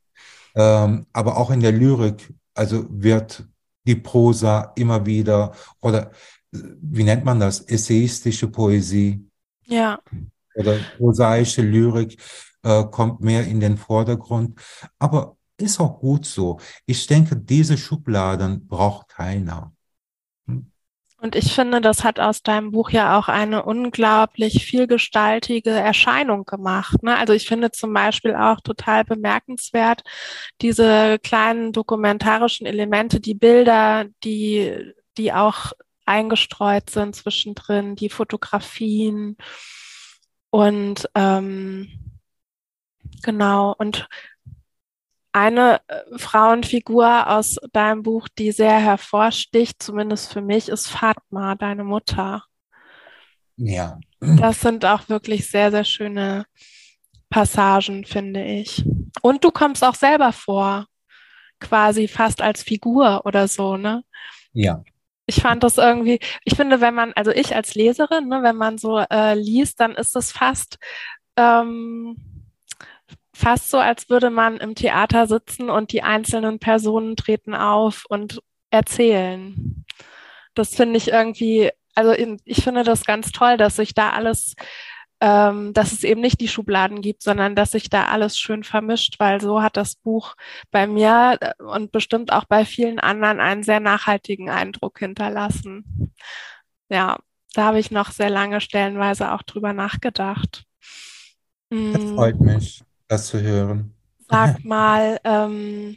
Ähm, 0.54 1.06
aber 1.12 1.36
auch 1.36 1.50
in 1.50 1.60
der 1.60 1.72
Lyrik, 1.72 2.32
also 2.54 2.86
wird 2.88 3.46
die 3.86 3.96
Prosa 3.96 4.72
immer 4.76 5.04
wieder, 5.06 5.52
oder 5.80 6.10
wie 6.50 7.04
nennt 7.04 7.24
man 7.24 7.40
das, 7.40 7.60
essayistische 7.60 8.48
Poesie 8.48 9.24
Ja. 9.64 9.98
oder 10.54 10.78
prosaische 10.96 11.62
Lyrik 11.62 12.18
äh, 12.62 12.84
kommt 12.84 13.20
mehr 13.20 13.46
in 13.46 13.60
den 13.60 13.76
Vordergrund. 13.76 14.58
Aber 14.98 15.36
ist 15.58 15.80
auch 15.80 15.98
gut 16.00 16.26
so. 16.26 16.58
Ich 16.84 17.06
denke, 17.06 17.36
diese 17.36 17.78
Schubladen 17.78 18.66
braucht 18.66 19.08
keiner. 19.08 19.72
Und 21.26 21.34
ich 21.34 21.52
finde, 21.52 21.80
das 21.80 22.04
hat 22.04 22.20
aus 22.20 22.44
deinem 22.44 22.70
Buch 22.70 22.90
ja 22.90 23.18
auch 23.18 23.26
eine 23.26 23.64
unglaublich 23.64 24.64
vielgestaltige 24.64 25.70
Erscheinung 25.70 26.44
gemacht. 26.44 27.02
Ne? 27.02 27.16
Also 27.18 27.32
ich 27.32 27.48
finde 27.48 27.72
zum 27.72 27.92
Beispiel 27.92 28.36
auch 28.36 28.60
total 28.60 29.02
bemerkenswert 29.02 30.04
diese 30.62 31.18
kleinen 31.18 31.72
dokumentarischen 31.72 32.64
Elemente, 32.64 33.18
die 33.18 33.34
Bilder, 33.34 34.04
die, 34.22 34.92
die 35.18 35.32
auch 35.32 35.72
eingestreut 36.04 36.90
sind 36.90 37.16
zwischendrin, 37.16 37.96
die 37.96 38.08
Fotografien 38.08 39.36
und 40.50 41.10
ähm, 41.16 41.88
genau 43.24 43.74
und 43.76 44.06
eine 45.36 45.82
äh, 45.88 46.18
Frauenfigur 46.18 47.28
aus 47.28 47.58
deinem 47.72 48.02
Buch, 48.02 48.26
die 48.38 48.52
sehr 48.52 48.78
hervorsticht, 48.78 49.82
zumindest 49.82 50.32
für 50.32 50.40
mich, 50.40 50.70
ist 50.70 50.88
Fatma, 50.88 51.54
deine 51.56 51.84
Mutter. 51.84 52.44
Ja. 53.56 53.98
Das 54.20 54.62
sind 54.62 54.86
auch 54.86 55.10
wirklich 55.10 55.46
sehr, 55.50 55.70
sehr 55.70 55.84
schöne 55.84 56.46
Passagen, 57.28 58.06
finde 58.06 58.46
ich. 58.46 58.82
Und 59.20 59.44
du 59.44 59.50
kommst 59.50 59.84
auch 59.84 59.94
selber 59.94 60.32
vor, 60.32 60.86
quasi 61.60 62.08
fast 62.08 62.40
als 62.40 62.62
Figur 62.62 63.26
oder 63.26 63.46
so, 63.46 63.76
ne? 63.76 64.04
Ja. 64.54 64.82
Ich 65.26 65.42
fand 65.42 65.62
das 65.62 65.76
irgendwie, 65.76 66.18
ich 66.44 66.56
finde, 66.56 66.80
wenn 66.80 66.94
man, 66.94 67.12
also 67.12 67.30
ich 67.30 67.54
als 67.54 67.74
Leserin, 67.74 68.28
ne, 68.28 68.42
wenn 68.42 68.56
man 68.56 68.78
so 68.78 69.00
äh, 69.00 69.34
liest, 69.34 69.80
dann 69.80 69.96
ist 69.96 70.16
das 70.16 70.32
fast 70.32 70.78
ähm, 71.36 72.35
fast 73.36 73.70
so, 73.70 73.78
als 73.78 74.08
würde 74.08 74.30
man 74.30 74.56
im 74.58 74.74
Theater 74.74 75.26
sitzen 75.26 75.70
und 75.70 75.92
die 75.92 76.02
einzelnen 76.02 76.58
Personen 76.58 77.16
treten 77.16 77.54
auf 77.54 78.04
und 78.08 78.42
erzählen. 78.70 79.84
Das 80.54 80.74
finde 80.74 80.96
ich 80.96 81.08
irgendwie, 81.08 81.70
also 81.94 82.12
ich 82.44 82.64
finde 82.64 82.82
das 82.84 83.04
ganz 83.04 83.32
toll, 83.32 83.56
dass 83.58 83.76
sich 83.76 83.94
da 83.94 84.10
alles, 84.10 84.54
ähm, 85.20 85.72
dass 85.74 85.92
es 85.92 86.02
eben 86.04 86.20
nicht 86.20 86.40
die 86.40 86.48
Schubladen 86.48 87.02
gibt, 87.02 87.22
sondern 87.22 87.54
dass 87.54 87.72
sich 87.72 87.90
da 87.90 88.06
alles 88.06 88.38
schön 88.38 88.64
vermischt, 88.64 89.16
weil 89.20 89.40
so 89.40 89.62
hat 89.62 89.76
das 89.76 89.96
Buch 89.96 90.34
bei 90.70 90.86
mir 90.86 91.38
äh, 91.40 91.62
und 91.62 91.92
bestimmt 91.92 92.32
auch 92.32 92.44
bei 92.46 92.64
vielen 92.64 92.98
anderen 93.00 93.40
einen 93.40 93.62
sehr 93.62 93.80
nachhaltigen 93.80 94.50
Eindruck 94.50 94.98
hinterlassen. 94.98 96.12
Ja, 96.88 97.18
da 97.54 97.64
habe 97.64 97.78
ich 97.78 97.90
noch 97.90 98.10
sehr 98.12 98.30
lange 98.30 98.60
stellenweise 98.60 99.32
auch 99.32 99.42
drüber 99.42 99.72
nachgedacht. 99.72 100.64
Das 101.90 102.04
Mm. 102.04 102.14
freut 102.14 102.40
mich, 102.40 102.82
das 103.08 103.28
zu 103.28 103.40
hören. 103.40 103.94
Sag 104.28 104.64
mal, 104.64 105.20
ähm, 105.24 105.96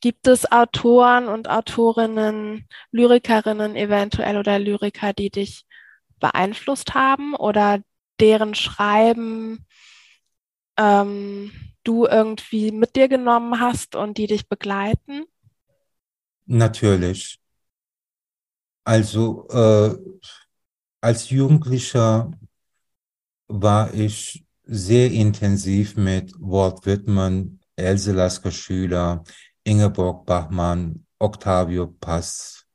gibt 0.00 0.26
es 0.26 0.50
Autoren 0.50 1.28
und 1.28 1.48
Autorinnen, 1.48 2.66
Lyrikerinnen 2.92 3.76
eventuell 3.76 4.36
oder 4.36 4.58
Lyriker, 4.58 5.12
die 5.12 5.30
dich 5.30 5.64
beeinflusst 6.20 6.94
haben 6.94 7.34
oder 7.34 7.80
deren 8.20 8.54
Schreiben 8.54 9.66
ähm, 10.76 11.52
du 11.84 12.06
irgendwie 12.06 12.70
mit 12.72 12.96
dir 12.96 13.08
genommen 13.08 13.60
hast 13.60 13.96
und 13.96 14.18
die 14.18 14.26
dich 14.26 14.48
begleiten? 14.48 15.24
Natürlich. 16.46 17.40
Also 18.84 19.46
äh, 19.48 19.96
als 21.00 21.30
Jugendlicher 21.30 22.32
war 23.48 23.92
ich 23.94 24.44
sehr 24.68 25.10
intensiv 25.10 25.96
mit 25.96 26.32
Walt 26.38 26.84
Whitman, 26.84 27.58
Else 27.74 28.12
Lasker 28.12 28.50
Schüler, 28.50 29.24
Ingeborg 29.64 30.26
Bachmann, 30.26 31.06
Octavio 31.18 31.86
Paz 31.86 32.66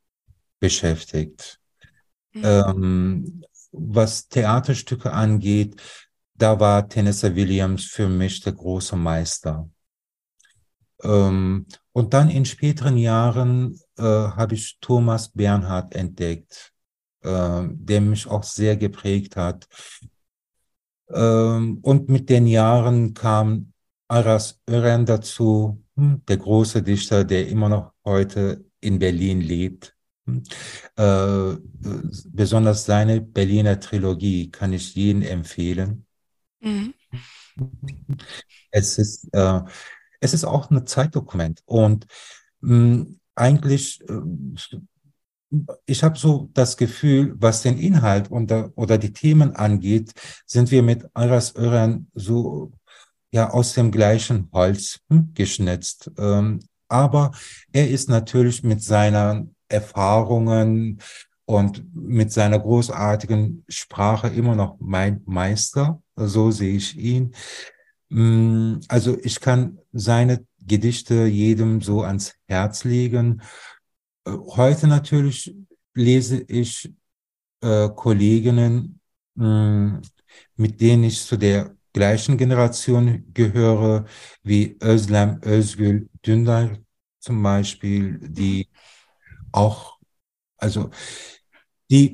beschäftigt. 0.60 1.60
Mhm. 2.34 2.42
Ähm, 2.44 3.44
was 3.72 4.28
Theaterstücke 4.28 5.12
angeht, 5.12 5.82
da 6.34 6.60
war 6.60 6.90
Tennessee 6.90 7.36
Williams 7.36 7.86
für 7.86 8.10
mich 8.10 8.42
der 8.42 8.54
große 8.54 8.96
Meister. 8.96 9.70
Ähm, 11.04 11.68
und 11.92 12.14
dann 12.14 12.30
in 12.30 12.46
späteren 12.46 12.98
Jahren 12.98 13.80
äh, 13.98 14.04
habe 14.04 14.56
ich 14.56 14.78
Thomas 14.82 15.30
Bernhard 15.30 15.94
entdeckt, 15.94 16.74
äh, 17.22 17.64
der 17.70 18.02
mich 18.02 18.26
auch 18.26 18.44
sehr 18.44 18.78
geprägt 18.78 19.36
hat. 19.36 19.68
Ähm, 21.14 21.80
und 21.82 22.10
mit 22.10 22.30
den 22.30 22.48
Jahren 22.48 23.14
kam 23.14 23.74
Aras 24.08 24.62
Ören 24.70 25.06
dazu, 25.06 25.84
hm, 25.96 26.24
der 26.28 26.38
große 26.38 26.84
Dichter, 26.84 27.24
der 27.24 27.48
immer 27.48 27.70
noch 27.70 27.94
heute 28.06 28.66
in 28.80 29.00
Berlin 29.00 29.42
lebt. 29.42 29.96
Hm. 30.26 30.44
Äh, 30.96 31.58
besonders 32.28 32.86
seine 32.86 33.22
Berliner 33.22 33.80
Trilogie 33.80 34.50
kann 34.52 34.74
ich 34.74 34.96
jedem 34.96 35.22
empfehlen. 35.22 36.06
Mhm. 36.62 36.94
Es 38.72 38.98
ist, 38.98 39.28
äh, 39.34 39.62
es 40.20 40.34
ist 40.34 40.46
auch 40.46 40.72
ein 40.72 40.88
Zeitdokument 40.88 41.62
und 41.66 42.08
mh, 42.62 43.06
eigentlich, 43.36 44.02
äh, 44.02 44.22
ich 45.86 46.04
habe 46.04 46.18
so 46.18 46.50
das 46.54 46.78
Gefühl, 46.78 47.36
was 47.38 47.62
den 47.62 47.78
Inhalt 47.78 48.32
oder, 48.32 48.72
oder 48.76 48.98
die 48.98 49.14
Themen 49.14 49.56
angeht, 49.56 50.14
sind 50.46 50.72
wir 50.72 50.84
mit 50.84 51.06
Aras 51.14 51.56
Ören 51.56 52.10
so 52.14 52.72
ja 53.32 53.50
aus 53.50 53.74
dem 53.74 53.92
gleichen 53.92 54.50
Holz 54.52 55.00
hm, 55.10 55.32
geschnitzt. 55.34 56.12
Ähm, 56.18 56.60
aber 56.88 57.32
er 57.72 57.90
ist 57.90 58.10
natürlich 58.10 58.64
mit 58.64 58.84
seinen 58.84 59.56
Erfahrungen 59.68 61.00
und 61.46 61.84
mit 61.96 62.32
seiner 62.32 62.60
großartigen 62.60 63.66
Sprache 63.68 64.28
immer 64.28 64.56
noch 64.56 64.78
mein 64.80 65.22
Meister. 65.26 66.02
So 66.16 66.52
sehe 66.52 66.76
ich 66.76 66.98
ihn. 66.98 67.34
Mm, 68.10 68.76
Also 68.88 69.18
ich 69.24 69.40
kann 69.40 69.80
seine 69.92 70.46
Gedichte 70.66 71.26
jedem 71.26 71.82
so 71.82 72.04
ans 72.04 72.36
Herz 72.48 72.84
legen. 72.84 73.42
Äh, 74.26 74.32
Heute 74.32 74.88
natürlich 74.88 75.56
lese 75.94 76.42
ich 76.42 76.92
äh, 77.62 77.90
Kolleginnen, 77.90 79.00
mh, 79.36 80.02
mit 80.56 80.82
denen 80.82 81.06
ich 81.06 81.22
zu 81.24 81.38
der 81.38 81.76
gleichen 81.94 82.38
Generation 82.38 83.26
gehöre, 83.34 84.06
wie 84.44 84.78
Özlem 84.82 85.40
Özgül 85.46 86.10
Dündar 86.26 86.78
zum 87.20 87.42
Beispiel, 87.44 88.20
die 88.22 88.70
auch, 89.52 90.00
also 90.58 90.90
die 91.90 92.12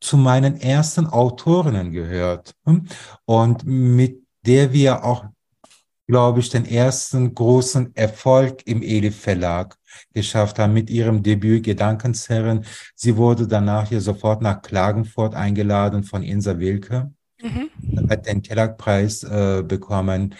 zu 0.00 0.16
meinen 0.16 0.60
ersten 0.60 1.06
Autorinnen 1.06 1.92
gehört 1.92 2.54
hm? 2.64 2.86
und 3.24 3.64
mit 3.64 4.22
der 4.46 4.72
wir 4.72 5.04
auch, 5.04 5.24
glaube 6.08 6.40
ich, 6.40 6.48
den 6.48 6.64
ersten 6.64 7.34
großen 7.34 7.94
Erfolg 7.94 8.66
im 8.66 8.82
Elif 8.82 9.20
Verlag 9.20 9.76
geschafft 10.14 10.58
haben 10.58 10.72
mit 10.72 10.88
ihrem 10.90 11.22
Debüt 11.22 11.64
Gedankenszerren. 11.64 12.64
Sie 12.94 13.16
wurde 13.16 13.46
danach 13.46 13.88
hier 13.88 14.00
sofort 14.00 14.40
nach 14.42 14.62
Klagenfurt 14.62 15.34
eingeladen 15.34 16.02
von 16.02 16.22
Insa 16.22 16.58
Wilke, 16.58 17.12
Mhm. 17.40 17.70
hat 18.10 18.26
den 18.26 18.42
Kellerpreis 18.42 19.22
äh, 19.22 19.62
bekommen. 19.62 20.34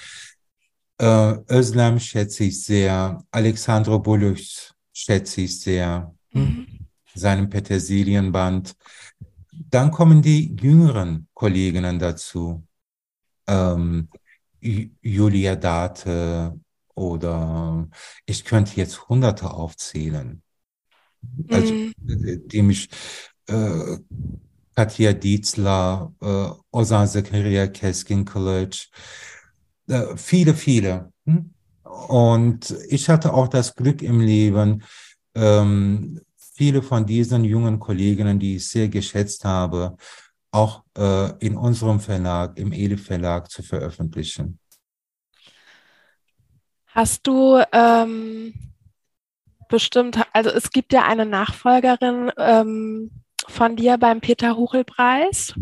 Äh, 0.99 1.35
Özlem 1.49 2.01
schätze 2.01 2.43
ich 2.45 2.65
sehr, 2.65 3.23
Alexandro 3.31 4.01
Bulus 4.01 4.75
schätze 4.93 5.43
ich 5.43 5.61
sehr. 5.61 6.13
mhm. 6.33 6.67
seinem 7.15 7.49
Petersilienband. 7.49 8.75
Dann 9.71 9.91
kommen 9.91 10.23
die 10.23 10.57
jüngeren 10.61 11.29
Kolleginnen 11.35 11.99
dazu. 11.99 12.65
Ähm, 13.47 14.09
Julia 14.61 15.57
Date 15.57 16.53
oder 16.95 17.89
ich 18.27 18.45
könnte 18.45 18.77
jetzt 18.77 19.09
Hunderte 19.09 19.51
aufzählen. 19.51 20.43
Also, 21.51 21.73
mhm. 21.73 21.93
die 22.47 22.63
mich 22.63 22.89
äh, 23.47 23.99
Katja 24.75 25.13
Dietzler, 25.13 26.13
äh, 26.21 26.51
Ozan 26.71 27.09
Zakaria 27.09 27.67
Keskin 27.67 28.25
College, 28.25 28.87
äh, 29.89 30.17
viele, 30.17 30.55
viele. 30.55 31.13
Hm? 31.25 31.51
Und 32.09 32.77
ich 32.89 33.09
hatte 33.09 33.33
auch 33.33 33.49
das 33.49 33.75
Glück 33.75 34.03
im 34.03 34.21
Leben, 34.21 34.83
ähm, 35.35 36.21
viele 36.37 36.83
von 36.83 37.07
diesen 37.07 37.45
jungen 37.45 37.79
Kolleginnen, 37.79 38.39
die 38.39 38.57
ich 38.57 38.69
sehr 38.69 38.89
geschätzt 38.89 39.45
habe, 39.45 39.97
auch 40.51 40.83
äh, 40.97 41.33
in 41.45 41.57
unserem 41.57 42.01
Verlag, 42.01 42.59
im 42.59 42.73
Ele 42.73 42.99
Verlag 42.99 43.51
zu 43.51 43.63
veröffentlichen. 43.63 44.59
Hast 46.87 47.27
du 47.27 47.63
ähm, 47.73 48.55
bestimmt, 49.69 50.21
also 50.33 50.51
es 50.51 50.71
gibt 50.71 50.93
ja 50.93 51.05
eine 51.05 51.27
Nachfolgerin 51.27 52.33
ähm, 52.39 53.11
von 53.47 53.77
dir 53.77 53.99
beim 53.99 54.21
Peter 54.21 54.57
Huchel 54.57 54.85
Preis. 54.85 55.55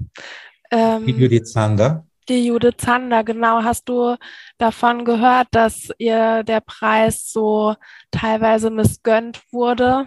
Ähm, 0.71 1.07
Judith 1.07 1.53
Zander. 1.53 2.07
Die 2.29 2.47
Judith 2.47 2.79
Zander, 2.79 3.23
genau. 3.23 3.63
Hast 3.63 3.89
du 3.89 4.17
davon 4.59 5.05
gehört, 5.05 5.49
dass 5.53 5.91
ihr 5.99 6.43
der 6.43 6.61
Preis 6.61 7.31
so 7.31 7.77
teilweise 8.11 8.71
missgönnt 8.71 9.43
wurde? 9.53 10.07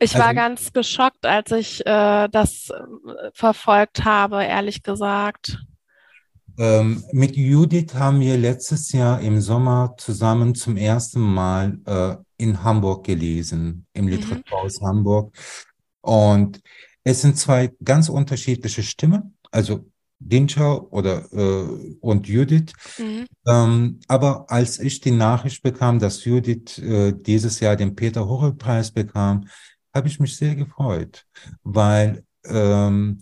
Ich 0.00 0.14
also, 0.14 0.26
war 0.26 0.34
ganz 0.34 0.72
geschockt, 0.72 1.26
als 1.26 1.50
ich 1.50 1.80
äh, 1.84 2.28
das 2.28 2.70
äh, 2.70 3.30
verfolgt 3.32 4.04
habe, 4.04 4.44
ehrlich 4.44 4.82
gesagt. 4.82 5.58
Ähm, 6.58 7.04
mit 7.12 7.36
Judith 7.36 7.94
haben 7.94 8.20
wir 8.20 8.36
letztes 8.36 8.92
Jahr 8.92 9.20
im 9.20 9.40
Sommer 9.40 9.94
zusammen 9.96 10.54
zum 10.54 10.76
ersten 10.76 11.20
Mal 11.20 11.78
äh, 11.86 12.16
in 12.36 12.62
Hamburg 12.62 13.06
gelesen, 13.06 13.86
im 13.92 14.04
mhm. 14.04 14.10
Literaturhaus 14.10 14.80
Hamburg. 14.80 15.36
Und 16.00 16.60
es 17.04 17.22
sind 17.22 17.36
zwei 17.36 17.72
ganz 17.82 18.08
unterschiedliche 18.08 18.82
Stimmen, 18.82 19.36
also 19.50 19.86
Dincha 20.20 20.74
oder 20.74 21.32
äh, 21.32 21.96
und 22.00 22.26
Judith. 22.26 22.72
Mhm. 22.98 23.26
Ähm, 23.46 24.00
aber 24.08 24.50
als 24.50 24.80
ich 24.80 25.00
die 25.00 25.12
Nachricht 25.12 25.62
bekam, 25.62 25.98
dass 25.98 26.24
Judith 26.24 26.78
äh, 26.78 27.12
dieses 27.12 27.60
Jahr 27.60 27.76
den 27.76 27.94
Peter 27.94 28.26
Horrell 28.28 28.54
Preis 28.54 28.90
bekam, 28.90 29.46
habe 29.94 30.08
ich 30.08 30.20
mich 30.20 30.36
sehr 30.36 30.54
gefreut, 30.54 31.26
weil 31.62 32.24
ähm, 32.44 33.20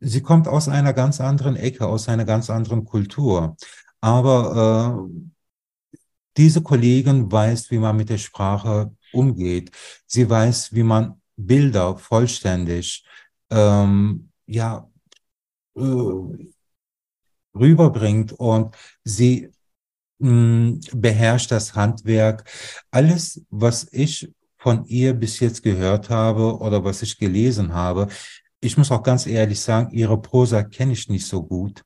sie 0.00 0.22
kommt 0.22 0.48
aus 0.48 0.68
einer 0.68 0.92
ganz 0.92 1.20
anderen 1.20 1.56
Ecke, 1.56 1.86
aus 1.86 2.08
einer 2.08 2.24
ganz 2.24 2.50
anderen 2.50 2.84
Kultur. 2.84 3.56
Aber 4.00 5.06
äh, 5.12 6.00
diese 6.36 6.62
Kollegin 6.62 7.30
weiß, 7.30 7.70
wie 7.70 7.78
man 7.78 7.96
mit 7.96 8.10
der 8.10 8.18
Sprache 8.18 8.94
umgeht. 9.12 9.70
Sie 10.06 10.28
weiß, 10.28 10.74
wie 10.74 10.82
man 10.82 11.20
Bilder 11.36 11.96
vollständig 11.96 13.04
ähm, 13.50 14.30
ja, 14.46 14.88
äh, 15.76 15.80
rüberbringt 17.54 18.32
und 18.32 18.76
sie 19.04 19.50
mh, 20.18 20.28
hm, 20.28 20.80
beherrscht 20.94 21.50
das 21.50 21.74
Handwerk. 21.74 22.48
Alles, 22.90 23.42
was 23.50 23.88
ich 23.92 24.32
von 24.66 24.84
ihr 24.86 25.14
bis 25.14 25.38
jetzt 25.38 25.62
gehört 25.62 26.10
habe 26.10 26.58
oder 26.58 26.82
was 26.82 27.00
ich 27.00 27.18
gelesen 27.18 27.72
habe, 27.72 28.08
ich 28.60 28.76
muss 28.76 28.90
auch 28.90 29.04
ganz 29.04 29.24
ehrlich 29.24 29.60
sagen, 29.60 29.92
ihre 29.92 30.20
Prosa 30.20 30.64
kenne 30.64 30.92
ich 30.92 31.08
nicht 31.08 31.24
so 31.24 31.44
gut, 31.44 31.84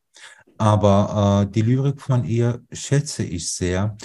aber 0.57 1.45
äh, 1.45 1.53
die 1.53 1.61
Lyrik 1.61 2.01
von 2.01 2.25
ihr 2.25 2.65
schätze 2.73 3.23
ich 3.23 3.53
sehr. 3.53 3.99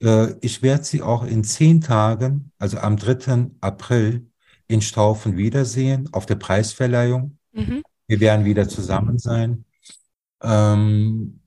Äh, 0.00 0.34
ich 0.42 0.62
werde 0.62 0.84
sie 0.84 1.02
auch 1.02 1.24
in 1.24 1.42
zehn 1.42 1.80
Tagen, 1.80 2.52
also 2.56 2.78
am 2.78 2.96
3. 2.96 3.50
April, 3.60 4.28
in 4.68 4.80
Staufen 4.80 5.36
wiedersehen, 5.36 6.08
auf 6.12 6.24
der 6.24 6.36
Preisverleihung. 6.36 7.36
Mhm. 7.50 7.82
Wir 8.06 8.20
werden 8.20 8.44
wieder 8.44 8.68
zusammen 8.68 9.18
sein. 9.18 9.64
Ähm, 10.40 11.40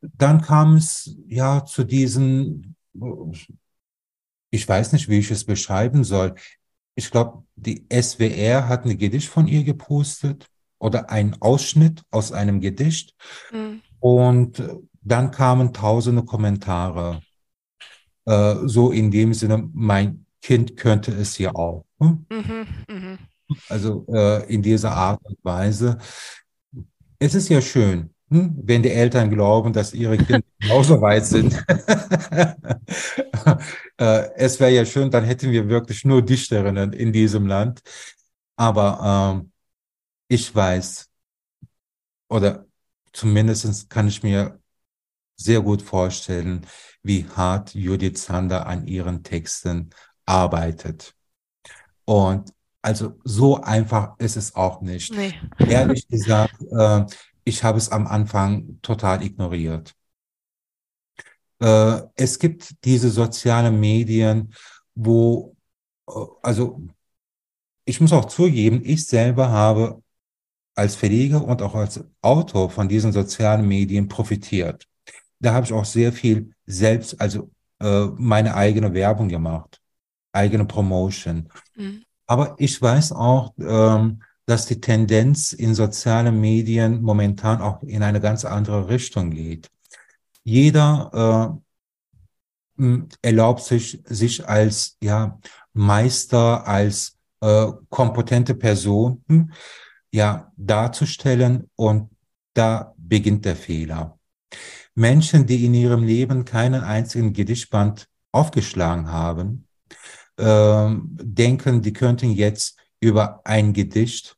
dann 0.00 0.42
kam 0.42 0.76
es 0.76 1.16
ja 1.26 1.64
zu 1.64 1.82
diesen, 1.82 2.76
ich 4.50 4.68
weiß 4.68 4.92
nicht, 4.92 5.08
wie 5.08 5.18
ich 5.18 5.30
es 5.30 5.44
beschreiben 5.44 6.04
soll 6.04 6.34
ich 6.94 7.10
glaube, 7.10 7.44
die 7.56 7.86
SWR 7.90 8.68
hat 8.68 8.84
ein 8.84 8.98
Gedicht 8.98 9.28
von 9.28 9.46
ihr 9.46 9.64
gepostet 9.64 10.46
oder 10.78 11.10
einen 11.10 11.40
Ausschnitt 11.40 12.02
aus 12.10 12.32
einem 12.32 12.60
Gedicht. 12.60 13.14
Mhm. 13.52 13.80
Und 14.00 14.62
dann 15.02 15.30
kamen 15.30 15.72
tausende 15.72 16.24
Kommentare. 16.24 17.22
Äh, 18.26 18.56
so 18.64 18.90
in 18.90 19.10
dem 19.10 19.34
Sinne, 19.34 19.68
mein 19.72 20.26
Kind 20.42 20.76
könnte 20.76 21.12
es 21.12 21.38
ja 21.38 21.54
auch. 21.54 21.84
Hm? 22.00 22.26
Mhm, 22.30 22.66
mh. 22.88 23.18
Also 23.68 24.06
äh, 24.08 24.52
in 24.52 24.62
dieser 24.62 24.92
Art 24.92 25.20
und 25.24 25.38
Weise. 25.42 25.98
Es 27.18 27.34
ist 27.34 27.48
ja 27.48 27.60
schön? 27.60 28.10
Wenn 28.30 28.82
die 28.82 28.90
Eltern 28.90 29.28
glauben, 29.28 29.72
dass 29.72 29.92
ihre 29.92 30.16
Kinder 30.16 30.42
genauso 30.60 31.00
weit 31.00 31.26
sind. 31.26 31.52
äh, 33.98 34.28
es 34.36 34.60
wäre 34.60 34.70
ja 34.70 34.84
schön, 34.86 35.10
dann 35.10 35.24
hätten 35.24 35.50
wir 35.50 35.68
wirklich 35.68 36.04
nur 36.04 36.22
Dichterinnen 36.22 36.92
in 36.92 37.12
diesem 37.12 37.46
Land. 37.46 37.82
Aber 38.56 39.40
ähm, 39.40 39.52
ich 40.28 40.54
weiß, 40.54 41.08
oder 42.28 42.66
zumindest 43.12 43.90
kann 43.90 44.06
ich 44.06 44.22
mir 44.22 44.60
sehr 45.36 45.60
gut 45.60 45.82
vorstellen, 45.82 46.66
wie 47.02 47.26
hart 47.26 47.74
Judith 47.74 48.22
Sander 48.22 48.66
an 48.66 48.86
ihren 48.86 49.24
Texten 49.24 49.90
arbeitet. 50.24 51.14
Und 52.04 52.52
also 52.82 53.18
so 53.24 53.60
einfach 53.60 54.18
ist 54.18 54.36
es 54.36 54.54
auch 54.54 54.80
nicht. 54.82 55.12
Nee. 55.14 55.34
Ehrlich 55.58 56.06
gesagt, 56.06 56.54
äh, 56.70 57.04
ich 57.50 57.64
habe 57.64 57.78
es 57.78 57.90
am 57.90 58.06
Anfang 58.06 58.78
total 58.80 59.22
ignoriert. 59.22 59.94
Äh, 61.60 62.02
es 62.16 62.38
gibt 62.38 62.84
diese 62.84 63.10
sozialen 63.10 63.78
Medien, 63.78 64.54
wo, 64.94 65.56
äh, 66.08 66.12
also 66.42 66.80
ich 67.84 68.00
muss 68.00 68.12
auch 68.12 68.26
zugeben, 68.26 68.82
ich 68.84 69.06
selber 69.06 69.50
habe 69.50 70.02
als 70.74 70.94
Verleger 70.94 71.44
und 71.44 71.60
auch 71.60 71.74
als 71.74 72.02
Autor 72.22 72.70
von 72.70 72.88
diesen 72.88 73.12
sozialen 73.12 73.66
Medien 73.66 74.08
profitiert. 74.08 74.86
Da 75.40 75.52
habe 75.52 75.66
ich 75.66 75.72
auch 75.72 75.84
sehr 75.84 76.12
viel 76.12 76.54
selbst, 76.66 77.20
also 77.20 77.50
äh, 77.80 78.06
meine 78.16 78.54
eigene 78.54 78.94
Werbung 78.94 79.28
gemacht, 79.28 79.80
eigene 80.32 80.64
Promotion. 80.64 81.48
Mhm. 81.74 82.04
Aber 82.26 82.54
ich 82.58 82.80
weiß 82.80 83.12
auch, 83.12 83.52
ähm, 83.58 84.22
dass 84.50 84.66
die 84.66 84.80
Tendenz 84.80 85.52
in 85.52 85.76
sozialen 85.76 86.40
Medien 86.40 87.02
momentan 87.02 87.62
auch 87.62 87.84
in 87.84 88.02
eine 88.02 88.20
ganz 88.20 88.44
andere 88.44 88.88
Richtung 88.88 89.30
geht. 89.30 89.70
Jeder 90.42 91.60
äh, 92.76 92.98
erlaubt 93.22 93.62
sich, 93.62 94.02
sich 94.06 94.48
als 94.48 94.96
ja, 95.00 95.38
Meister, 95.72 96.66
als 96.66 97.16
äh, 97.40 97.66
kompetente 97.90 98.56
Person 98.56 99.22
ja, 100.10 100.50
darzustellen 100.56 101.70
und 101.76 102.10
da 102.52 102.92
beginnt 102.96 103.44
der 103.44 103.54
Fehler. 103.54 104.18
Menschen, 104.96 105.46
die 105.46 105.64
in 105.64 105.74
ihrem 105.74 106.02
Leben 106.02 106.44
keinen 106.44 106.82
einzigen 106.82 107.32
Gedichtband 107.32 108.08
aufgeschlagen 108.32 109.12
haben, 109.12 109.68
äh, 110.38 110.88
denken, 110.90 111.82
die 111.82 111.92
könnten 111.92 112.32
jetzt 112.32 112.76
über 112.98 113.42
ein 113.44 113.72
Gedicht 113.72 114.36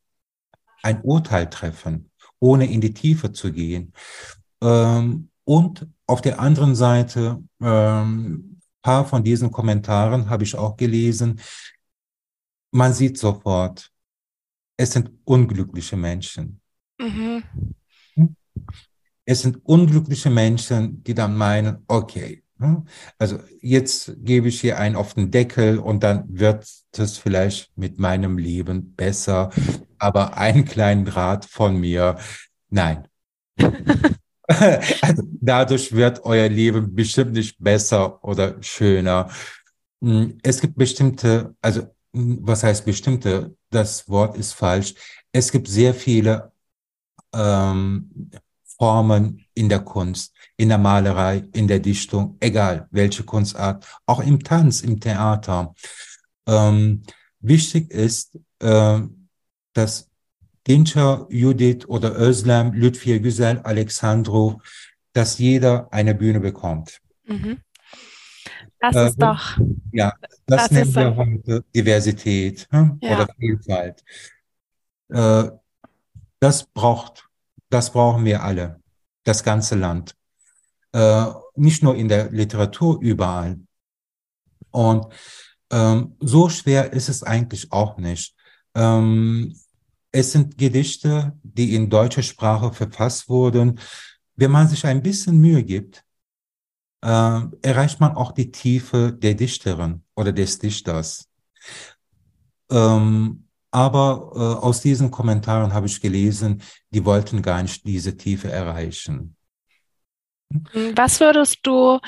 ein 0.83 1.01
Urteil 1.01 1.49
treffen, 1.49 2.11
ohne 2.39 2.71
in 2.71 2.81
die 2.81 2.93
Tiefe 2.93 3.31
zu 3.31 3.51
gehen. 3.51 3.93
Ähm, 4.61 5.29
und 5.45 5.87
auf 6.05 6.21
der 6.21 6.39
anderen 6.39 6.75
Seite, 6.75 7.43
ähm, 7.61 8.59
paar 8.81 9.05
von 9.05 9.23
diesen 9.23 9.51
Kommentaren 9.51 10.29
habe 10.29 10.43
ich 10.43 10.55
auch 10.55 10.77
gelesen. 10.77 11.39
Man 12.71 12.93
sieht 12.93 13.17
sofort, 13.17 13.91
es 14.77 14.91
sind 14.91 15.11
unglückliche 15.23 15.95
Menschen. 15.95 16.59
Mhm. 16.99 17.43
Es 19.25 19.41
sind 19.41 19.65
unglückliche 19.65 20.29
Menschen, 20.29 21.01
die 21.03 21.13
dann 21.13 21.37
meinen, 21.37 21.83
okay, 21.87 22.43
hm? 22.59 22.87
Also 23.17 23.39
jetzt 23.61 24.15
gebe 24.19 24.47
ich 24.47 24.61
hier 24.61 24.77
einen 24.79 24.95
auf 24.95 25.13
den 25.15 25.31
Deckel 25.31 25.79
und 25.79 26.03
dann 26.03 26.25
wird 26.27 26.65
es 26.97 27.17
vielleicht 27.17 27.75
mit 27.77 27.99
meinem 27.99 28.37
Leben 28.37 28.95
besser. 28.95 29.49
Aber 30.03 30.35
einen 30.37 30.65
kleinen 30.65 31.05
Draht 31.05 31.45
von 31.45 31.79
mir, 31.79 32.17
nein. 32.69 33.07
also 34.47 35.23
dadurch 35.39 35.93
wird 35.93 36.25
euer 36.25 36.49
Leben 36.49 36.93
bestimmt 36.93 37.31
nicht 37.31 37.55
besser 37.57 38.21
oder 38.21 38.61
schöner. 38.61 39.29
hm, 40.01 40.37
es 40.43 40.59
gibt 40.59 40.75
bestimmte, 40.77 41.55
also 41.61 41.83
hm, 42.13 42.39
was 42.41 42.63
heißt 42.63 42.83
bestimmte? 42.83 43.55
Das 43.69 44.09
Wort 44.09 44.35
ist 44.37 44.51
falsch. 44.53 44.93
Es 45.31 45.49
gibt 45.53 45.69
sehr 45.69 45.93
viele 45.93 46.51
ähm, 47.33 48.29
Formen 48.77 49.45
in 49.53 49.69
der 49.69 49.79
Kunst, 49.79 50.33
in 50.57 50.67
der 50.67 50.79
Malerei, 50.79 51.43
in 51.53 51.65
der 51.69 51.79
Dichtung, 51.79 52.35
egal 52.41 52.89
welche 52.91 53.23
Kunstart, 53.23 53.85
auch 54.05 54.19
im 54.19 54.43
Tanz, 54.43 54.81
im 54.81 54.99
Theater. 54.99 55.73
Ähm, 56.45 57.03
wichtig 57.39 57.89
ist, 57.89 58.37
äh, 58.59 58.99
dass 59.73 60.09
Dinter, 60.67 61.27
Judith 61.29 61.85
oder 61.87 62.17
Özlem, 62.17 62.73
Lütfiye 62.73 63.19
Güzel, 63.19 63.59
Alexandro, 63.63 64.61
dass 65.13 65.37
jeder 65.37 65.91
eine 65.91 66.15
Bühne 66.15 66.39
bekommt. 66.39 67.01
Mhm. 67.25 67.59
Das 68.79 68.95
äh, 68.95 69.07
ist 69.07 69.21
doch. 69.21 69.57
Ja, 69.91 70.13
das, 70.45 70.63
das 70.63 70.71
nennen 70.71 70.95
wir 70.95 71.15
heute 71.15 71.63
Diversität 71.73 72.67
hm? 72.71 72.97
ja. 73.01 73.15
oder 73.15 73.27
Vielfalt. 73.37 74.03
Äh, 75.09 75.51
das 76.39 76.65
braucht, 76.65 77.29
das 77.69 77.91
brauchen 77.91 78.25
wir 78.25 78.43
alle, 78.43 78.81
das 79.23 79.43
ganze 79.43 79.75
Land. 79.75 80.15
Äh, 80.91 81.25
nicht 81.55 81.83
nur 81.83 81.95
in 81.95 82.09
der 82.09 82.31
Literatur, 82.31 82.99
überall. 83.01 83.59
Und 84.71 85.05
ähm, 85.71 86.17
so 86.19 86.49
schwer 86.49 86.91
ist 86.91 87.07
es 87.07 87.23
eigentlich 87.23 87.71
auch 87.71 87.97
nicht. 87.97 88.35
Ähm, 88.75 89.55
es 90.13 90.31
sind 90.31 90.57
Gedichte, 90.57 91.33
die 91.41 91.75
in 91.75 91.89
deutscher 91.89 92.21
Sprache 92.21 92.71
verfasst 92.71 93.27
wurden. 93.27 93.79
Wenn 94.35 94.51
man 94.51 94.67
sich 94.67 94.85
ein 94.85 95.01
bisschen 95.01 95.41
Mühe 95.41 95.63
gibt, 95.63 96.05
äh, 97.01 97.41
erreicht 97.61 97.99
man 97.99 98.15
auch 98.15 98.31
die 98.31 98.51
Tiefe 98.51 99.11
der 99.11 99.33
Dichterin 99.33 100.03
oder 100.15 100.31
des 100.31 100.59
Dichters. 100.59 101.27
Ähm, 102.69 103.47
aber 103.71 104.31
äh, 104.35 104.63
aus 104.63 104.81
diesen 104.81 105.09
Kommentaren 105.09 105.73
habe 105.73 105.87
ich 105.87 105.99
gelesen, 105.99 106.61
die 106.91 107.03
wollten 107.03 107.41
gar 107.41 107.61
nicht 107.63 107.83
diese 107.85 108.15
Tiefe 108.15 108.51
erreichen. 108.51 109.35
Was 110.93 111.19
würdest 111.19 111.57
du 111.63 111.99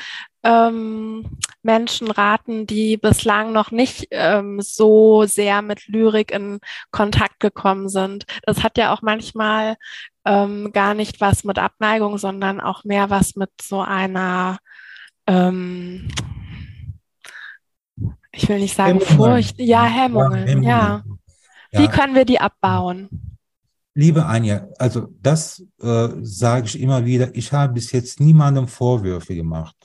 ähm, 0.43 1.39
Menschen 1.65 2.09
raten, 2.09 2.65
die 2.67 2.95
bislang 2.95 3.51
noch 3.51 3.71
nicht 3.71 4.07
ähm, 4.11 4.61
so 4.61 5.25
sehr 5.25 5.61
mit 5.61 5.87
Lyrik 5.87 6.31
in 6.31 6.59
Kontakt 6.91 7.41
gekommen 7.41 7.89
sind? 7.89 8.25
Das 8.43 8.63
hat 8.63 8.77
ja 8.77 8.93
auch 8.93 9.01
manchmal 9.01 9.75
ähm, 10.23 10.71
gar 10.71 10.93
nicht 10.93 11.19
was 11.19 11.43
mit 11.43 11.59
Abneigung, 11.59 12.17
sondern 12.17 12.61
auch 12.61 12.83
mehr 12.83 13.09
was 13.09 13.35
mit 13.35 13.49
so 13.61 13.81
einer, 13.81 14.59
ähm, 15.27 16.07
ich 18.31 18.47
will 18.47 18.59
nicht 18.59 18.75
sagen 18.75 18.99
Hemmungen. 18.99 19.33
Furcht, 19.33 19.59
ja, 19.59 19.83
Hemmungen, 19.83 20.63
ja. 20.63 21.03
Hemmungen. 21.03 21.19
ja. 21.71 21.79
Wie 21.79 21.87
können 21.87 22.15
wir 22.15 22.25
die 22.25 22.39
abbauen? 22.39 23.09
Liebe 23.97 24.25
Anja, 24.25 24.67
also 24.77 25.07
das 25.21 25.63
äh, 25.81 26.09
sage 26.21 26.65
ich 26.67 26.79
immer 26.81 27.05
wieder, 27.05 27.33
ich 27.33 27.53
habe 27.53 27.73
bis 27.73 27.91
jetzt 27.93 28.19
niemandem 28.19 28.67
Vorwürfe 28.67 29.35
gemacht. 29.35 29.75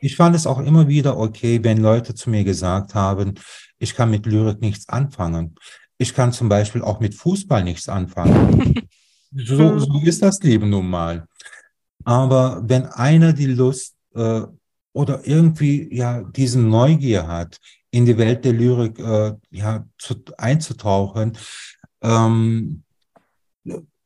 Ich 0.00 0.16
fand 0.16 0.36
es 0.36 0.46
auch 0.46 0.58
immer 0.58 0.88
wieder 0.88 1.18
okay, 1.18 1.62
wenn 1.62 1.78
Leute 1.78 2.14
zu 2.14 2.30
mir 2.30 2.44
gesagt 2.44 2.94
haben, 2.94 3.34
ich 3.78 3.94
kann 3.94 4.10
mit 4.10 4.26
Lyrik 4.26 4.60
nichts 4.60 4.88
anfangen. 4.88 5.54
Ich 5.98 6.14
kann 6.14 6.32
zum 6.32 6.48
Beispiel 6.48 6.82
auch 6.82 7.00
mit 7.00 7.14
Fußball 7.14 7.64
nichts 7.64 7.88
anfangen. 7.88 8.88
so, 9.34 9.78
so 9.78 10.00
ist 10.04 10.22
das 10.22 10.40
Leben 10.42 10.70
nun 10.70 10.88
mal. 10.88 11.26
Aber 12.04 12.62
wenn 12.64 12.86
einer 12.86 13.32
die 13.32 13.46
Lust 13.46 13.94
äh, 14.14 14.42
oder 14.92 15.26
irgendwie 15.26 15.94
ja 15.94 16.22
diesen 16.22 16.68
Neugier 16.68 17.26
hat, 17.26 17.58
in 17.90 18.04
die 18.04 18.18
Welt 18.18 18.44
der 18.44 18.52
Lyrik 18.52 18.98
äh, 18.98 19.34
ja 19.50 19.86
zu, 19.98 20.14
einzutauchen, 20.36 21.36
ähm, 22.02 22.82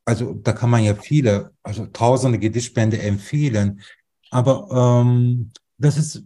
also 0.05 0.33
da 0.33 0.53
kann 0.53 0.69
man 0.69 0.83
ja 0.83 0.95
viele, 0.95 1.51
also 1.61 1.85
tausende 1.87 2.39
Gedichtbände 2.39 2.99
empfehlen, 3.01 3.81
aber 4.31 5.03
ähm, 5.03 5.51
das 5.81 5.97
ist, 5.97 6.23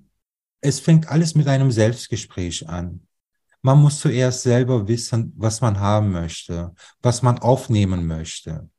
es 0.61 0.79
fängt 0.79 1.07
alles 1.07 1.35
mit 1.35 1.47
einem 1.47 1.71
Selbstgespräch 1.71 2.67
an. 2.67 3.01
Man 3.61 3.81
muss 3.81 3.99
zuerst 3.99 4.43
selber 4.43 4.87
wissen, 4.87 5.33
was 5.37 5.61
man 5.61 5.79
haben 5.79 6.11
möchte, 6.11 6.73
was 7.01 7.21
man 7.21 7.39
aufnehmen 7.39 8.05
möchte. 8.05 8.69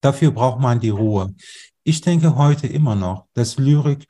Dafür 0.00 0.30
braucht 0.30 0.60
man 0.60 0.80
die 0.80 0.90
Ruhe. 0.90 1.34
Ich 1.82 2.00
denke 2.00 2.34
heute 2.36 2.66
immer 2.66 2.94
noch, 2.94 3.26
dass 3.34 3.58
Lyrik 3.58 4.06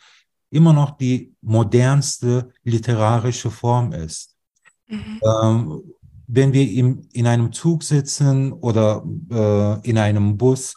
immer 0.51 0.73
noch 0.73 0.97
die 0.97 1.35
modernste 1.41 2.51
literarische 2.63 3.51
Form 3.51 3.93
ist. 3.93 4.37
Mhm. 4.89 5.21
Ähm, 5.43 5.83
wenn 6.29 6.53
wir 6.53 6.71
im, 6.71 7.09
in 7.13 7.27
einem 7.27 7.53
Zug 7.53 7.83
sitzen 7.83 8.53
oder 8.53 9.05
äh, 9.31 9.89
in 9.89 9.99
einem 9.99 10.37
Bus, 10.37 10.75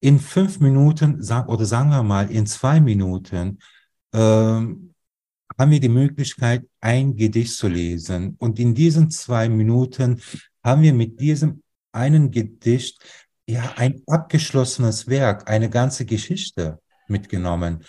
in 0.00 0.18
fünf 0.18 0.60
Minuten 0.60 1.20
oder 1.46 1.64
sagen 1.64 1.90
wir 1.90 2.02
mal 2.02 2.30
in 2.30 2.46
zwei 2.46 2.80
Minuten 2.80 3.58
äh, 4.12 4.18
haben 4.18 5.70
wir 5.70 5.80
die 5.80 5.88
Möglichkeit, 5.88 6.66
ein 6.80 7.16
Gedicht 7.16 7.54
zu 7.56 7.68
lesen. 7.68 8.36
Und 8.38 8.58
in 8.58 8.74
diesen 8.74 9.10
zwei 9.10 9.48
Minuten 9.48 10.20
haben 10.64 10.82
wir 10.82 10.94
mit 10.94 11.20
diesem 11.20 11.62
einen 11.92 12.30
Gedicht 12.30 12.98
ja 13.46 13.74
ein 13.76 14.02
abgeschlossenes 14.06 15.08
Werk, 15.08 15.50
eine 15.50 15.68
ganze 15.68 16.06
Geschichte 16.06 16.80
mitgenommen. 17.08 17.84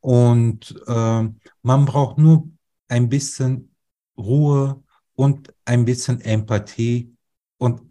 Und 0.00 0.74
äh, 0.86 1.28
man 1.62 1.84
braucht 1.86 2.18
nur 2.18 2.48
ein 2.88 3.08
bisschen 3.08 3.74
Ruhe 4.18 4.82
und 5.14 5.54
ein 5.64 5.84
bisschen 5.84 6.20
Empathie 6.20 7.14
und 7.56 7.82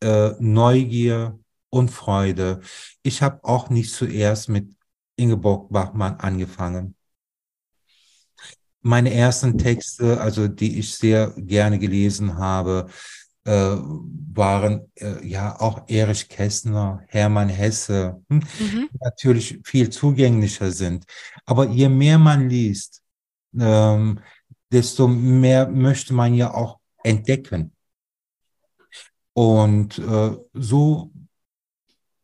äh, 0.00 0.30
Neugier 0.38 1.39
und 1.70 1.90
Freude. 1.90 2.60
Ich 3.02 3.22
habe 3.22 3.42
auch 3.44 3.70
nicht 3.70 3.92
zuerst 3.92 4.48
mit 4.48 4.76
Ingeborg 5.16 5.70
Bachmann 5.70 6.16
angefangen. 6.16 6.94
Meine 8.82 9.12
ersten 9.12 9.58
Texte, 9.58 10.20
also 10.20 10.48
die 10.48 10.78
ich 10.78 10.94
sehr 10.94 11.34
gerne 11.36 11.78
gelesen 11.78 12.38
habe, 12.38 12.88
äh, 13.44 13.50
waren 13.52 14.90
äh, 14.96 15.26
ja 15.26 15.58
auch 15.60 15.88
Erich 15.88 16.28
Kästner, 16.28 17.02
Hermann 17.08 17.48
Hesse, 17.48 18.22
hm, 18.28 18.38
mhm. 18.38 18.88
natürlich 19.00 19.60
viel 19.64 19.90
zugänglicher 19.90 20.70
sind. 20.70 21.04
Aber 21.44 21.66
je 21.66 21.88
mehr 21.88 22.18
man 22.18 22.48
liest, 22.48 23.02
ähm, 23.58 24.20
desto 24.72 25.08
mehr 25.08 25.68
möchte 25.68 26.14
man 26.14 26.34
ja 26.34 26.52
auch 26.54 26.78
entdecken. 27.02 27.72
Und 29.32 29.98
äh, 29.98 30.36
so 30.54 31.10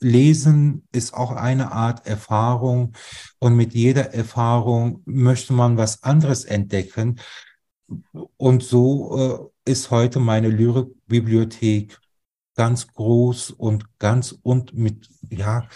Lesen 0.01 0.86
ist 0.92 1.14
auch 1.14 1.32
eine 1.32 1.72
Art 1.72 2.07
Erfahrung 2.07 2.92
und 3.38 3.57
mit 3.57 3.74
jeder 3.74 4.12
Erfahrung 4.12 5.03
möchte 5.05 5.53
man 5.53 5.76
was 5.76 6.03
anderes 6.03 6.44
entdecken. 6.44 7.20
Und 8.36 8.62
so 8.62 9.53
äh, 9.64 9.70
ist 9.70 9.90
heute 9.90 10.18
meine 10.18 10.49
Lyrikbibliothek 10.49 11.99
ganz 12.57 12.88
groß 12.88 13.51
und 13.51 13.99
ganz 13.99 14.32
und 14.42 14.74
mit, 14.74 15.09
ja, 15.30 15.68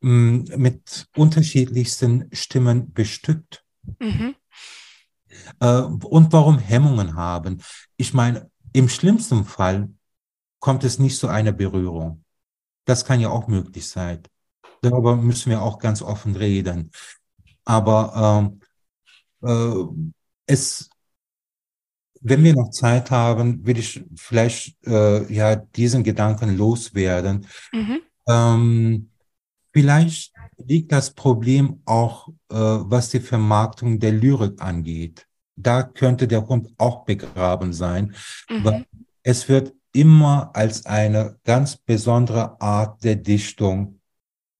mm, 0.00 0.44
mit 0.56 1.06
unterschiedlichsten 1.16 2.28
Stimmen 2.32 2.92
bestückt. 2.92 3.64
Mhm. 4.00 4.34
Äh, 5.60 5.80
und 5.80 6.32
warum 6.32 6.58
Hemmungen 6.58 7.14
haben? 7.14 7.62
Ich 7.96 8.12
meine, 8.12 8.50
im 8.72 8.88
schlimmsten 8.88 9.44
Fall 9.44 9.88
kommt 10.58 10.84
es 10.84 10.98
nicht 10.98 11.18
zu 11.18 11.28
einer 11.28 11.52
Berührung. 11.52 12.23
Das 12.84 13.04
kann 13.04 13.20
ja 13.20 13.30
auch 13.30 13.46
möglich 13.48 13.88
sein. 13.88 14.22
Darüber 14.82 15.16
müssen 15.16 15.50
wir 15.50 15.62
auch 15.62 15.78
ganz 15.78 16.02
offen 16.02 16.36
reden. 16.36 16.90
Aber 17.64 18.60
ähm, 19.42 19.48
äh, 19.48 20.12
es, 20.46 20.90
wenn 22.20 22.44
wir 22.44 22.54
noch 22.54 22.70
Zeit 22.70 23.10
haben, 23.10 23.64
will 23.66 23.78
ich 23.78 24.04
vielleicht 24.16 24.76
äh, 24.86 25.32
ja 25.32 25.56
diesen 25.56 26.04
Gedanken 26.04 26.56
loswerden. 26.56 27.46
Mhm. 27.72 28.00
Ähm, 28.28 29.10
vielleicht 29.72 30.34
liegt 30.58 30.92
das 30.92 31.12
Problem 31.12 31.80
auch, 31.84 32.28
äh, 32.50 32.54
was 32.54 33.10
die 33.10 33.20
Vermarktung 33.20 33.98
der 33.98 34.12
Lyrik 34.12 34.60
angeht. 34.60 35.26
Da 35.56 35.82
könnte 35.82 36.26
der 36.26 36.46
Hund 36.46 36.70
auch 36.78 37.04
begraben 37.04 37.72
sein, 37.72 38.14
mhm. 38.48 38.64
weil 38.64 38.86
es 39.22 39.48
wird 39.48 39.72
immer 39.94 40.50
als 40.54 40.84
eine 40.84 41.38
ganz 41.44 41.76
besondere 41.76 42.60
Art 42.60 43.02
der 43.04 43.16
Dichtung 43.16 44.00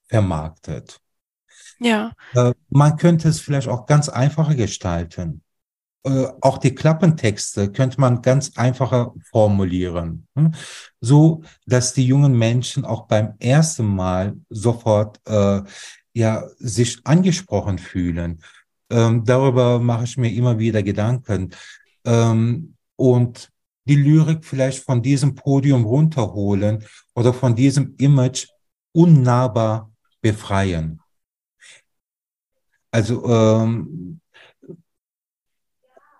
vermarktet. 0.06 1.00
Ja. 1.80 2.12
Äh, 2.34 2.52
man 2.70 2.96
könnte 2.96 3.28
es 3.28 3.40
vielleicht 3.40 3.68
auch 3.68 3.86
ganz 3.86 4.08
einfacher 4.08 4.54
gestalten. 4.54 5.42
Äh, 6.04 6.28
auch 6.40 6.58
die 6.58 6.74
Klappentexte 6.74 7.72
könnte 7.72 8.00
man 8.00 8.22
ganz 8.22 8.56
einfacher 8.56 9.12
formulieren, 9.30 10.28
hm? 10.36 10.52
so 11.00 11.42
dass 11.66 11.94
die 11.94 12.06
jungen 12.06 12.38
Menschen 12.38 12.84
auch 12.84 13.06
beim 13.06 13.34
ersten 13.40 13.86
Mal 13.86 14.36
sofort 14.50 15.20
äh, 15.26 15.62
ja 16.12 16.44
sich 16.58 17.00
angesprochen 17.04 17.78
fühlen. 17.78 18.40
Ähm, 18.90 19.24
darüber 19.24 19.80
mache 19.80 20.04
ich 20.04 20.16
mir 20.16 20.32
immer 20.32 20.58
wieder 20.58 20.82
Gedanken. 20.82 21.50
Ähm, 22.04 22.76
und 22.96 23.50
die 23.84 23.96
Lyrik 23.96 24.44
vielleicht 24.44 24.82
von 24.82 25.02
diesem 25.02 25.34
Podium 25.34 25.84
runterholen 25.84 26.84
oder 27.14 27.32
von 27.32 27.54
diesem 27.54 27.94
Image 27.98 28.48
unnahbar 28.92 29.92
befreien. 30.20 31.00
Also, 32.90 33.26
ähm, 33.28 34.20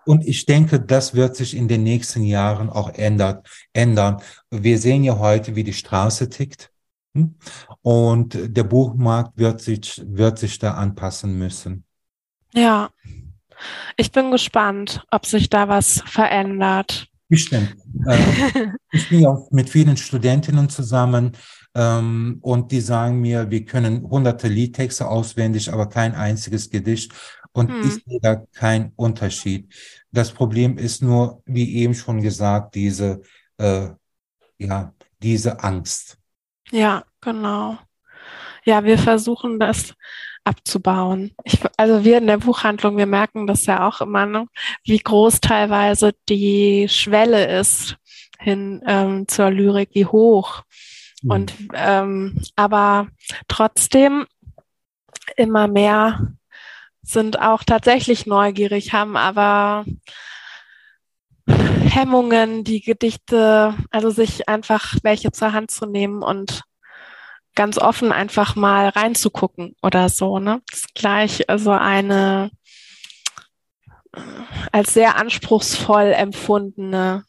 und 0.05 0.27
ich 0.27 0.45
denke, 0.45 0.79
das 0.79 1.15
wird 1.15 1.35
sich 1.35 1.55
in 1.55 1.67
den 1.67 1.83
nächsten 1.83 2.21
Jahren 2.21 2.69
auch 2.69 2.89
ändert, 2.89 3.47
ändern. 3.73 4.21
Wir 4.51 4.77
sehen 4.77 5.03
ja 5.03 5.17
heute, 5.17 5.55
wie 5.55 5.63
die 5.63 5.73
Straße 5.73 6.29
tickt. 6.29 6.71
Hm? 7.15 7.35
Und 7.81 8.37
der 8.55 8.63
Buchmarkt 8.63 9.37
wird 9.37 9.61
sich, 9.61 10.03
wird 10.05 10.37
sich 10.37 10.59
da 10.59 10.75
anpassen 10.75 11.39
müssen. 11.39 11.85
Ja, 12.53 12.89
ich 13.97 14.11
bin 14.11 14.31
gespannt, 14.31 15.03
ob 15.11 15.25
sich 15.25 15.49
da 15.49 15.67
was 15.67 16.03
verändert. 16.05 17.07
Bestimmt. 17.27 17.75
Äh, 18.07 18.67
ich 18.91 19.09
bin 19.09 19.21
ja 19.21 19.29
auch 19.29 19.49
mit 19.51 19.69
vielen 19.69 19.97
Studentinnen 19.97 20.69
zusammen 20.69 21.31
ähm, 21.73 22.37
und 22.41 22.71
die 22.71 22.81
sagen 22.81 23.19
mir, 23.19 23.49
wir 23.49 23.65
können 23.65 24.03
hunderte 24.03 24.47
Liedtexte 24.47 25.07
auswendig, 25.07 25.71
aber 25.71 25.89
kein 25.89 26.13
einziges 26.13 26.69
Gedicht. 26.69 27.13
Und 27.51 27.69
hm. 27.69 27.81
ich 27.81 28.03
sehe 28.03 28.19
da 28.21 28.35
keinen 28.53 28.91
Unterschied. 28.95 29.73
Das 30.11 30.31
Problem 30.31 30.77
ist 30.77 31.01
nur, 31.01 31.41
wie 31.45 31.75
eben 31.77 31.95
schon 31.95 32.21
gesagt, 32.21 32.75
diese, 32.75 33.21
äh, 33.57 33.89
ja, 34.57 34.93
diese 35.21 35.63
Angst. 35.63 36.17
Ja, 36.71 37.05
genau. 37.21 37.77
Ja, 38.65 38.83
wir 38.83 38.97
versuchen 38.97 39.59
das 39.59 39.93
abzubauen. 40.45 41.33
Ich, 41.43 41.59
also 41.75 42.05
wir 42.05 42.19
in 42.19 42.27
der 42.27 42.37
Buchhandlung, 42.37 42.97
wir 42.97 43.07
merken 43.07 43.47
das 43.47 43.65
ja 43.65 43.87
auch 43.87 43.99
immer, 44.01 44.25
ne, 44.25 44.47
wie 44.83 44.99
groß 44.99 45.41
teilweise 45.41 46.13
die 46.29 46.87
Schwelle 46.87 47.59
ist 47.59 47.97
hin 48.39 48.81
ähm, 48.87 49.27
zur 49.27 49.49
Lyrik, 49.49 49.89
wie 49.93 50.05
hoch. 50.05 50.63
Mhm. 51.21 51.31
Und 51.31 51.53
ähm, 51.73 52.41
aber 52.55 53.07
trotzdem 53.47 54.25
immer 55.35 55.67
mehr 55.67 56.33
sind 57.01 57.39
auch 57.39 57.63
tatsächlich 57.63 58.25
neugierig, 58.25 58.93
haben 58.93 59.17
aber 59.17 59.85
Hemmungen, 61.47 62.63
die 62.63 62.81
Gedichte, 62.81 63.75
also 63.91 64.09
sich 64.09 64.49
einfach 64.49 64.95
welche 65.03 65.31
zur 65.31 65.53
Hand 65.53 65.71
zu 65.71 65.85
nehmen 65.85 66.23
und 66.23 66.63
ganz 67.55 67.77
offen 67.77 68.11
einfach 68.11 68.55
mal 68.55 68.89
reinzugucken 68.89 69.75
oder 69.81 70.09
so, 70.09 70.39
ne? 70.39 70.61
Das 70.69 70.79
ist 70.79 70.95
gleich 70.95 71.49
also 71.49 71.71
eine 71.71 72.51
äh, 74.13 74.19
als 74.71 74.93
sehr 74.93 75.17
anspruchsvoll 75.17 76.13
empfundene 76.13 77.23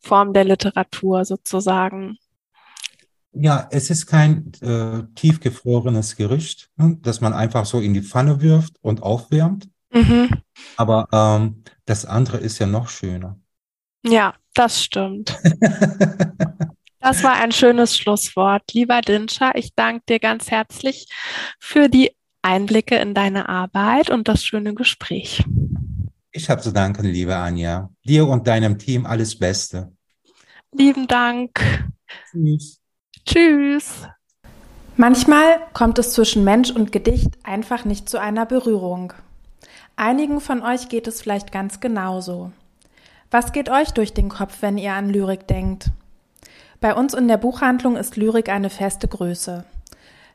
Form 0.00 0.32
der 0.32 0.44
Literatur 0.44 1.24
sozusagen. 1.24 2.18
Ja, 3.32 3.68
es 3.70 3.90
ist 3.90 4.06
kein 4.06 4.52
äh, 4.60 5.04
tiefgefrorenes 5.14 6.16
Gerücht, 6.16 6.70
ne, 6.76 6.98
das 7.00 7.20
man 7.20 7.32
einfach 7.32 7.64
so 7.64 7.80
in 7.80 7.94
die 7.94 8.02
Pfanne 8.02 8.40
wirft 8.40 8.74
und 8.82 9.02
aufwärmt. 9.02 9.68
Mhm. 9.92 10.30
Aber 10.76 11.08
ähm, 11.12 11.62
das 11.84 12.04
andere 12.06 12.38
ist 12.38 12.58
ja 12.58 12.66
noch 12.66 12.88
schöner. 12.88 13.38
Ja, 14.04 14.34
das 14.54 14.82
stimmt. 14.82 15.38
das 17.00 17.24
war 17.24 17.34
ein 17.34 17.52
schönes 17.52 17.96
Schlusswort. 17.96 18.62
Lieber 18.72 19.00
Dinscher, 19.00 19.52
ich 19.54 19.74
danke 19.74 20.04
dir 20.08 20.18
ganz 20.18 20.50
herzlich 20.50 21.08
für 21.58 21.88
die 21.88 22.12
Einblicke 22.42 22.96
in 22.96 23.14
deine 23.14 23.48
Arbeit 23.48 24.10
und 24.10 24.28
das 24.28 24.44
schöne 24.44 24.74
Gespräch. 24.74 25.44
Ich 26.32 26.48
habe 26.48 26.60
zu 26.60 26.72
danken, 26.72 27.06
liebe 27.06 27.36
Anja. 27.36 27.90
Dir 28.04 28.26
und 28.28 28.46
deinem 28.46 28.78
Team 28.78 29.04
alles 29.04 29.38
Beste. 29.38 29.92
Lieben 30.72 31.08
Dank. 31.08 31.84
Tschüss. 32.30 32.80
Tschüss. 33.26 34.06
Manchmal 34.96 35.60
kommt 35.72 35.98
es 35.98 36.12
zwischen 36.12 36.44
Mensch 36.44 36.70
und 36.70 36.92
Gedicht 36.92 37.38
einfach 37.42 37.84
nicht 37.84 38.08
zu 38.08 38.20
einer 38.20 38.46
Berührung. 38.46 39.12
Einigen 39.96 40.40
von 40.40 40.62
euch 40.62 40.88
geht 40.88 41.06
es 41.08 41.20
vielleicht 41.20 41.52
ganz 41.52 41.80
genauso. 41.80 42.52
Was 43.30 43.52
geht 43.52 43.68
euch 43.68 43.90
durch 43.90 44.12
den 44.14 44.28
Kopf, 44.28 44.58
wenn 44.60 44.78
ihr 44.78 44.92
an 44.92 45.10
Lyrik 45.10 45.46
denkt? 45.46 45.90
Bei 46.80 46.94
uns 46.94 47.12
in 47.12 47.28
der 47.28 47.36
Buchhandlung 47.36 47.96
ist 47.96 48.16
Lyrik 48.16 48.48
eine 48.48 48.70
feste 48.70 49.06
Größe. 49.06 49.64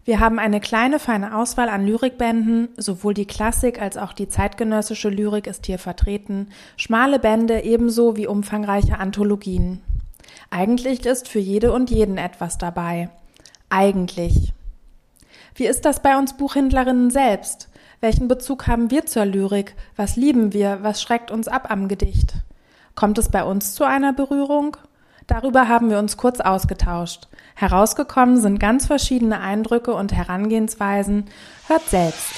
Wir 0.03 0.19
haben 0.19 0.37
eine 0.37 0.59
kleine, 0.59 0.99
feine 0.99 1.35
Auswahl 1.35 1.69
an 1.69 1.87
Lyrikbänden, 1.87 2.69
sowohl 2.77 3.15
die 3.15 3.25
Klassik 3.25 3.81
als 3.81 3.97
auch 3.97 4.13
die 4.13 4.29
zeitgenössische 4.29 5.09
Lyrik 5.09 5.47
ist 5.47 5.65
hier 5.65 5.79
vertreten, 5.79 6.49
schmale 6.77 7.17
Bände 7.17 7.63
ebenso 7.63 8.15
wie 8.15 8.27
umfangreiche 8.27 8.99
Anthologien. 8.99 9.81
Eigentlich 10.51 11.07
ist 11.07 11.27
für 11.27 11.39
jede 11.39 11.71
und 11.73 11.89
jeden 11.89 12.19
etwas 12.19 12.59
dabei. 12.59 13.09
Eigentlich. 13.69 14.53
Wie 15.55 15.65
ist 15.65 15.85
das 15.85 16.03
bei 16.03 16.15
uns 16.15 16.37
Buchhändlerinnen 16.37 17.09
selbst? 17.09 17.69
Welchen 18.01 18.27
Bezug 18.27 18.67
haben 18.67 18.91
wir 18.91 19.07
zur 19.07 19.25
Lyrik? 19.25 19.73
Was 19.95 20.15
lieben 20.15 20.53
wir? 20.53 20.83
Was 20.83 21.01
schreckt 21.01 21.31
uns 21.31 21.47
ab 21.47 21.71
am 21.71 21.87
Gedicht? 21.87 22.35
Kommt 22.93 23.17
es 23.17 23.29
bei 23.29 23.43
uns 23.43 23.73
zu 23.73 23.83
einer 23.83 24.13
Berührung? 24.13 24.77
Darüber 25.27 25.67
haben 25.67 25.89
wir 25.89 25.97
uns 25.97 26.17
kurz 26.17 26.39
ausgetauscht. 26.39 27.27
Herausgekommen 27.55 28.39
sind 28.39 28.59
ganz 28.59 28.85
verschiedene 28.85 29.39
Eindrücke 29.39 29.93
und 29.93 30.13
Herangehensweisen. 30.13 31.25
Hört 31.67 31.89
selbst. 31.89 32.29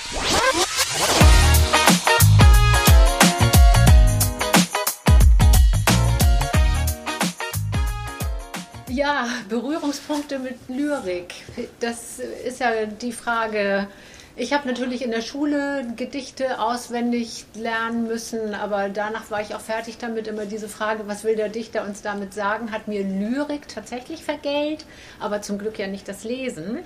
Ja, 8.90 9.28
Berührungspunkte 9.50 10.40
mit 10.40 10.58
Lyrik. 10.70 11.36
Das 11.82 12.20
ist 12.20 12.62
ja 12.62 12.86
die 12.86 13.12
Frage, 13.12 13.90
ich 14.38 14.54
habe 14.54 14.68
natürlich 14.68 15.02
in 15.02 15.10
der 15.10 15.22
Schule 15.22 15.88
Gedichte 15.96 16.60
auswendig 16.60 17.46
lernen 17.56 18.06
müssen, 18.08 18.54
aber 18.54 18.90
danach 18.90 19.32
war 19.32 19.42
ich 19.42 19.56
auch 19.56 19.62
fertig 19.62 19.98
damit. 19.98 20.28
Immer 20.28 20.46
diese 20.46 20.70
Frage, 20.70 21.08
was 21.08 21.24
will 21.24 21.36
der 21.36 21.50
Dichter 21.50 21.84
uns 21.84 22.04
damit 22.04 22.36
sagen, 22.36 22.72
hat 22.72 22.88
mir 22.88 23.04
Lyrik 23.04 23.68
tatsächlich 23.68 24.24
vergällt, 24.24 24.86
aber 25.20 25.42
zum 25.42 25.58
Glück 25.58 25.80
ja 25.80 25.88
nicht 25.88 26.08
das 26.08 26.24
Lesen. 26.24 26.80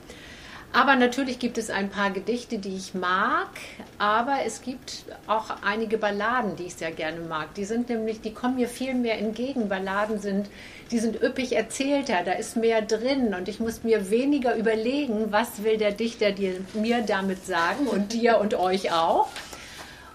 Aber 0.74 0.96
natürlich 0.96 1.38
gibt 1.38 1.58
es 1.58 1.70
ein 1.70 1.90
paar 1.90 2.12
Gedichte, 2.12 2.58
die 2.58 2.76
ich 2.76 2.94
mag, 2.94 3.50
aber 3.98 4.46
es 4.46 4.62
gibt 4.62 5.04
auch 5.28 5.50
einige 5.64 5.98
Balladen, 5.98 6.56
die 6.56 6.64
ich 6.64 6.76
sehr 6.76 6.92
gerne 6.92 7.20
mag. 7.20 7.54
Die 7.56 7.66
sind 7.66 7.90
nämlich, 7.90 8.22
die 8.22 8.34
kommen 8.34 8.56
mir 8.56 8.70
viel 8.70 8.94
mehr 8.94 9.18
entgegen. 9.18 9.68
Balladen 9.68 10.20
sind, 10.20 10.50
die 10.90 11.00
sind 11.00 11.22
üppig 11.22 11.58
erzählter, 11.58 12.24
da 12.24 12.32
ist 12.32 12.56
mehr 12.56 12.82
drin 12.82 13.34
und 13.34 13.50
ich 13.50 13.60
muss 13.60 13.84
mir 13.84 14.10
weniger 14.10 14.56
überlegen, 14.56 15.34
was 15.34 15.64
will 15.64 15.78
der 15.78 15.92
Dichter 15.92 16.32
dir, 16.32 16.54
mir 16.74 17.02
damit 17.02 17.46
sagen 17.46 17.88
und 17.88 18.14
dir 18.14 18.40
und 18.40 18.54
euch 18.54 18.94
auch. 18.94 19.28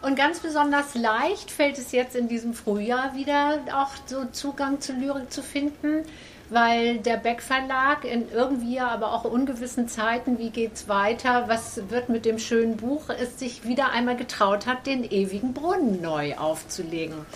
Und 0.00 0.16
ganz 0.16 0.40
besonders 0.40 0.94
leicht 0.94 1.50
fällt 1.50 1.76
es 1.76 1.92
jetzt 1.92 2.16
in 2.16 2.28
diesem 2.28 2.54
Frühjahr 2.54 3.14
wieder 3.14 3.58
auch 3.74 3.90
so 4.06 4.24
Zugang 4.26 4.80
zu 4.80 4.94
Lyrik 4.94 5.30
zu 5.30 5.42
finden 5.42 6.04
weil 6.48 6.98
der 6.98 7.16
Beck 7.16 7.42
Verlag 7.42 8.04
in 8.04 8.30
irgendwie 8.30 8.80
aber 8.80 9.12
auch 9.12 9.24
ungewissen 9.24 9.88
Zeiten, 9.88 10.38
wie 10.38 10.50
geht 10.50 10.74
es 10.74 10.88
weiter, 10.88 11.48
was 11.48 11.90
wird 11.90 12.08
mit 12.08 12.24
dem 12.24 12.38
schönen 12.38 12.76
Buch, 12.76 13.08
es 13.08 13.38
sich 13.38 13.64
wieder 13.64 13.90
einmal 13.90 14.16
getraut 14.16 14.66
hat, 14.66 14.86
den 14.86 15.04
ewigen 15.04 15.54
Brunnen 15.54 16.00
neu 16.00 16.36
aufzulegen. 16.36 17.26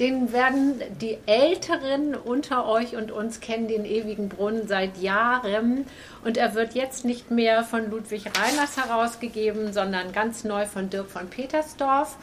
Den 0.00 0.32
werden 0.32 0.80
die 1.00 1.18
Älteren 1.26 2.14
unter 2.14 2.66
euch 2.66 2.96
und 2.96 3.12
uns 3.12 3.40
kennen 3.40 3.68
den 3.68 3.84
ewigen 3.84 4.28
Brunnen 4.28 4.66
seit 4.66 4.96
Jahren 4.96 5.84
und 6.24 6.38
er 6.38 6.54
wird 6.54 6.74
jetzt 6.74 7.04
nicht 7.04 7.30
mehr 7.30 7.62
von 7.62 7.90
Ludwig 7.90 8.24
Reiners 8.26 8.76
herausgegeben, 8.76 9.72
sondern 9.72 10.12
ganz 10.12 10.44
neu 10.44 10.64
von 10.66 10.88
Dirk 10.88 11.10
von 11.10 11.28
Petersdorf, 11.28 12.16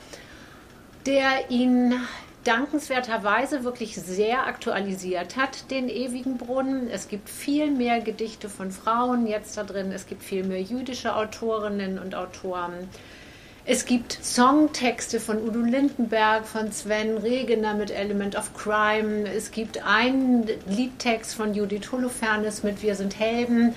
der 1.06 1.50
ihn 1.50 1.94
dankenswerterweise 2.44 3.64
wirklich 3.64 3.96
sehr 3.96 4.48
aktualisiert 4.48 5.36
hat, 5.36 5.70
den 5.72 5.90
ewigen 5.90 6.38
Brunnen. 6.38 6.90
Es 6.90 7.08
gibt 7.08 7.30
viel 7.30 7.72
mehr 7.72 8.02
Gedichte 8.02 8.50
von 8.50 8.72
Frauen 8.72 9.28
jetzt 9.28 9.58
da 9.58 9.64
drin. 9.64 9.92
Es 9.92 10.08
gibt 10.08 10.24
viel 10.24 10.44
mehr 10.44 10.62
jüdische 10.62 11.16
Autorinnen 11.16 12.00
und 12.00 12.16
Autoren. 12.16 12.90
Es 13.66 13.86
gibt 13.86 14.18
Songtexte 14.24 15.20
von 15.20 15.48
Udo 15.48 15.60
Lindenberg, 15.60 16.48
von 16.48 16.72
Sven 16.72 17.18
Regener 17.18 17.76
mit 17.76 17.92
Element 17.92 18.36
of 18.36 18.54
Crime. 18.56 19.30
Es 19.30 19.52
gibt 19.52 19.86
einen 19.86 20.50
Liedtext 20.66 21.36
von 21.36 21.54
Judith 21.54 21.92
Holofernes 21.92 22.64
mit 22.64 22.82
Wir 22.82 22.96
sind 22.96 23.20
Helden. 23.20 23.76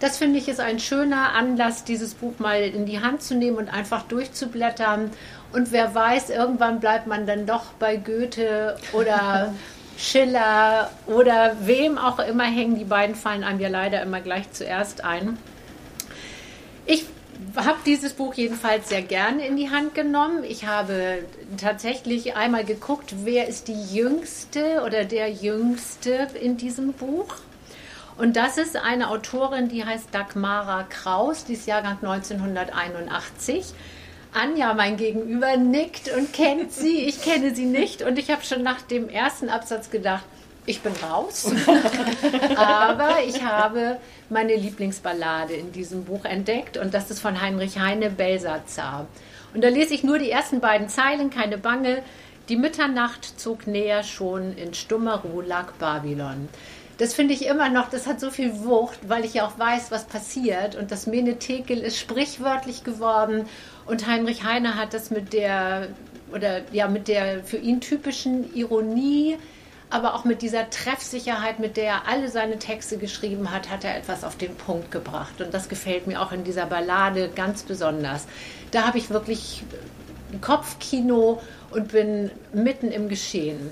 Das 0.00 0.18
finde 0.18 0.38
ich 0.38 0.48
ist 0.48 0.60
ein 0.60 0.78
schöner 0.80 1.32
Anlass, 1.32 1.84
dieses 1.84 2.14
Buch 2.14 2.38
mal 2.38 2.62
in 2.62 2.86
die 2.86 3.00
Hand 3.00 3.22
zu 3.22 3.34
nehmen 3.34 3.58
und 3.58 3.68
einfach 3.68 4.02
durchzublättern 4.02 5.10
und 5.54 5.72
wer 5.72 5.94
weiß, 5.94 6.30
irgendwann 6.30 6.80
bleibt 6.80 7.06
man 7.06 7.26
dann 7.26 7.46
doch 7.46 7.66
bei 7.78 7.96
Goethe 7.96 8.76
oder 8.92 9.54
Schiller 9.96 10.90
oder 11.06 11.56
wem 11.60 11.98
auch 11.98 12.18
immer 12.18 12.44
hängen. 12.44 12.76
Die 12.76 12.84
beiden 12.84 13.14
fallen 13.14 13.44
einem 13.44 13.60
ja 13.60 13.68
leider 13.68 14.02
immer 14.02 14.20
gleich 14.20 14.50
zuerst 14.50 15.04
ein. 15.04 15.38
Ich 16.86 17.06
habe 17.56 17.78
dieses 17.86 18.14
Buch 18.14 18.34
jedenfalls 18.34 18.88
sehr 18.88 19.02
gerne 19.02 19.46
in 19.46 19.56
die 19.56 19.70
Hand 19.70 19.94
genommen. 19.94 20.42
Ich 20.42 20.66
habe 20.66 21.20
tatsächlich 21.56 22.34
einmal 22.36 22.64
geguckt, 22.64 23.14
wer 23.24 23.46
ist 23.46 23.68
die 23.68 23.94
Jüngste 23.94 24.82
oder 24.84 25.04
der 25.04 25.30
Jüngste 25.30 26.28
in 26.40 26.56
diesem 26.56 26.92
Buch. 26.92 27.36
Und 28.16 28.36
das 28.36 28.58
ist 28.58 28.76
eine 28.76 29.08
Autorin, 29.08 29.68
die 29.68 29.84
heißt 29.84 30.08
Dagmara 30.12 30.84
Kraus, 30.84 31.44
die 31.44 31.54
ist 31.54 31.66
Jahrgang 31.66 31.98
1981. 32.02 33.74
Anja, 34.34 34.74
mein 34.74 34.96
Gegenüber, 34.96 35.56
nickt 35.56 36.10
und 36.14 36.32
kennt 36.32 36.72
sie. 36.72 37.06
Ich 37.06 37.22
kenne 37.22 37.54
sie 37.54 37.66
nicht. 37.66 38.02
Und 38.02 38.18
ich 38.18 38.30
habe 38.30 38.44
schon 38.44 38.62
nach 38.62 38.82
dem 38.82 39.08
ersten 39.08 39.48
Absatz 39.48 39.90
gedacht, 39.90 40.24
ich 40.66 40.80
bin 40.80 40.92
raus. 41.02 41.52
Aber 42.56 43.18
ich 43.26 43.44
habe 43.44 43.98
meine 44.30 44.56
Lieblingsballade 44.56 45.54
in 45.54 45.72
diesem 45.72 46.04
Buch 46.04 46.24
entdeckt 46.24 46.76
und 46.76 46.94
das 46.94 47.10
ist 47.10 47.20
von 47.20 47.40
Heinrich 47.40 47.78
Heine 47.78 48.10
Belsazar. 48.10 49.06
Und 49.54 49.62
da 49.62 49.68
lese 49.68 49.94
ich 49.94 50.02
nur 50.02 50.18
die 50.18 50.30
ersten 50.30 50.60
beiden 50.60 50.88
Zeilen, 50.88 51.30
keine 51.30 51.58
Bange. 51.58 52.02
Die 52.48 52.56
Mitternacht 52.56 53.38
zog 53.38 53.66
näher 53.66 54.02
schon, 54.02 54.56
in 54.56 54.74
stummer 54.74 55.22
Ruhe 55.22 55.44
lag 55.44 55.72
Babylon. 55.74 56.48
Das 56.98 57.12
finde 57.12 57.34
ich 57.34 57.46
immer 57.46 57.70
noch, 57.70 57.88
das 57.90 58.06
hat 58.06 58.20
so 58.20 58.30
viel 58.30 58.64
Wucht, 58.64 58.98
weil 59.08 59.24
ich 59.24 59.34
ja 59.34 59.46
auch 59.46 59.58
weiß, 59.58 59.90
was 59.90 60.04
passiert. 60.04 60.76
Und 60.76 60.92
das 60.92 61.06
Menetekel 61.06 61.78
ist 61.78 61.98
sprichwörtlich 61.98 62.84
geworden. 62.84 63.46
Und 63.86 64.06
Heinrich 64.06 64.44
Heine 64.44 64.76
hat 64.76 64.94
das 64.94 65.10
mit 65.10 65.32
der, 65.32 65.88
oder 66.32 66.62
ja, 66.72 66.88
mit 66.88 67.08
der 67.08 67.44
für 67.44 67.58
ihn 67.58 67.80
typischen 67.80 68.54
Ironie 68.54 69.38
aber 69.94 70.14
auch 70.14 70.24
mit 70.24 70.42
dieser 70.42 70.70
Treffsicherheit, 70.70 71.60
mit 71.60 71.76
der 71.76 71.84
er 71.84 72.08
alle 72.08 72.28
seine 72.28 72.58
Texte 72.58 72.98
geschrieben 72.98 73.52
hat, 73.52 73.70
hat 73.70 73.84
er 73.84 73.96
etwas 73.96 74.24
auf 74.24 74.36
den 74.36 74.56
Punkt 74.56 74.90
gebracht. 74.90 75.40
Und 75.40 75.54
das 75.54 75.68
gefällt 75.68 76.08
mir 76.08 76.20
auch 76.20 76.32
in 76.32 76.42
dieser 76.42 76.66
Ballade 76.66 77.30
ganz 77.32 77.62
besonders. 77.62 78.26
Da 78.72 78.88
habe 78.88 78.98
ich 78.98 79.10
wirklich 79.10 79.62
Kopfkino 80.40 81.40
und 81.70 81.92
bin 81.92 82.32
mitten 82.52 82.90
im 82.90 83.08
Geschehen. 83.08 83.70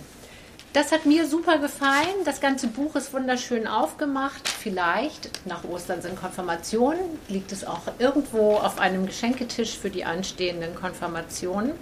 Das 0.73 0.91
hat 0.91 1.05
mir 1.05 1.27
super 1.27 1.59
gefallen. 1.59 2.25
Das 2.25 2.41
ganze 2.41 2.67
Buch 2.67 2.97
ist 2.97 3.13
wunderschön 3.13 3.67
aufgemacht. 3.67 4.49
Vielleicht 4.49 5.47
nach 5.47 5.65
Ostern 5.65 6.01
sind 6.01 6.17
Konfirmationen. 6.17 7.03
Liegt 7.29 7.53
es 7.53 7.67
auch 7.67 7.83
irgendwo 7.99 8.57
auf 8.57 8.79
einem 8.79 9.05
Geschenketisch 9.05 9.77
für 9.77 9.91
die 9.91 10.07
anstehenden 10.07 10.75
Konfirmationen. 10.75 11.73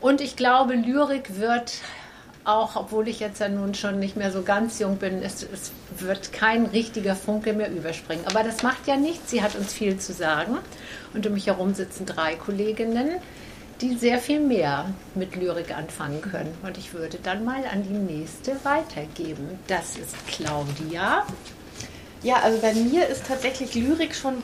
Und 0.00 0.20
ich 0.20 0.36
glaube, 0.36 0.74
Lyrik 0.74 1.40
wird 1.40 1.80
auch 2.44 2.76
obwohl 2.76 3.08
ich 3.08 3.20
jetzt 3.20 3.40
ja 3.40 3.48
nun 3.48 3.74
schon 3.74 3.98
nicht 3.98 4.16
mehr 4.16 4.32
so 4.32 4.42
ganz 4.42 4.78
jung 4.78 4.96
bin, 4.96 5.22
es, 5.22 5.42
es, 5.42 5.72
wird 5.98 6.32
kein 6.32 6.66
richtiger 6.66 7.14
Funke 7.14 7.52
mehr 7.52 7.70
überspringen. 7.70 8.24
Aber 8.26 8.42
das 8.42 8.62
macht 8.62 8.86
ja 8.86 8.96
nichts. 8.96 9.30
Sie 9.30 9.42
hat 9.42 9.54
uns 9.56 9.72
viel 9.72 9.98
zu 9.98 10.12
sagen. 10.12 10.56
Und 11.12 11.26
um 11.26 11.34
mich 11.34 11.48
herum 11.48 11.74
sitzen 11.74 12.06
drei 12.06 12.36
Kolleginnen, 12.36 13.20
die 13.80 13.96
sehr 13.96 14.18
viel 14.18 14.40
mehr 14.40 14.86
mit 15.14 15.36
Lyrik 15.36 15.76
anfangen 15.76 16.20
können. 16.20 16.56
Und 16.62 16.76
ich 16.76 16.92
würde 16.92 17.18
dann 17.22 17.44
mal 17.44 17.64
an 17.72 17.82
die 17.82 18.14
nächste 18.14 18.52
weitergeben. 18.64 19.58
Das 19.66 19.96
ist 19.96 20.14
Claudia. 20.26 21.24
Ja, 22.22 22.36
also 22.42 22.58
bei 22.58 22.74
mir 22.74 23.06
ist 23.06 23.26
tatsächlich 23.26 23.74
Lyrik 23.74 24.14
schon, 24.14 24.42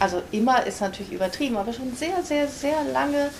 also 0.00 0.20
immer 0.32 0.66
ist 0.66 0.80
natürlich 0.80 1.12
übertrieben, 1.12 1.56
aber 1.56 1.72
schon 1.72 1.94
sehr, 1.94 2.22
sehr, 2.22 2.48
sehr 2.48 2.82
lange 2.92 3.30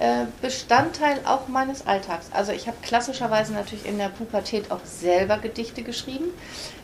äh, 0.00 0.24
Bestandteil 0.42 1.20
auch 1.24 1.46
meines 1.46 1.86
Alltags. 1.86 2.26
Also 2.32 2.50
ich 2.50 2.66
habe 2.66 2.78
klassischerweise 2.82 3.52
natürlich 3.52 3.86
in 3.86 3.98
der 3.98 4.08
Pubertät 4.08 4.72
auch 4.72 4.80
selber 4.84 5.38
Gedichte 5.38 5.82
geschrieben, 5.82 6.30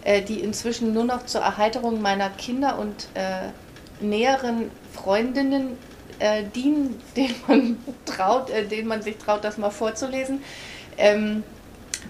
äh, 0.05 0.23
die 0.23 0.41
inzwischen 0.41 0.93
nur 0.93 1.05
noch 1.05 1.27
zur 1.27 1.41
Erheiterung 1.41 2.01
meiner 2.01 2.31
Kinder 2.31 2.79
und 2.79 3.09
äh, 3.15 3.49
näheren 4.05 4.71
Freundinnen 4.93 5.79
äh, 6.19 6.45
dienen, 6.55 7.01
denen 7.17 7.35
man 7.47 7.79
traut, 8.05 8.51
äh, 8.51 8.65
denen 8.65 8.89
man 8.89 9.03
sich 9.03 9.17
traut, 9.19 9.45
das 9.45 9.59
mal 9.59 9.71
vorzulesen. 9.71 10.43
Ähm, 10.99 11.43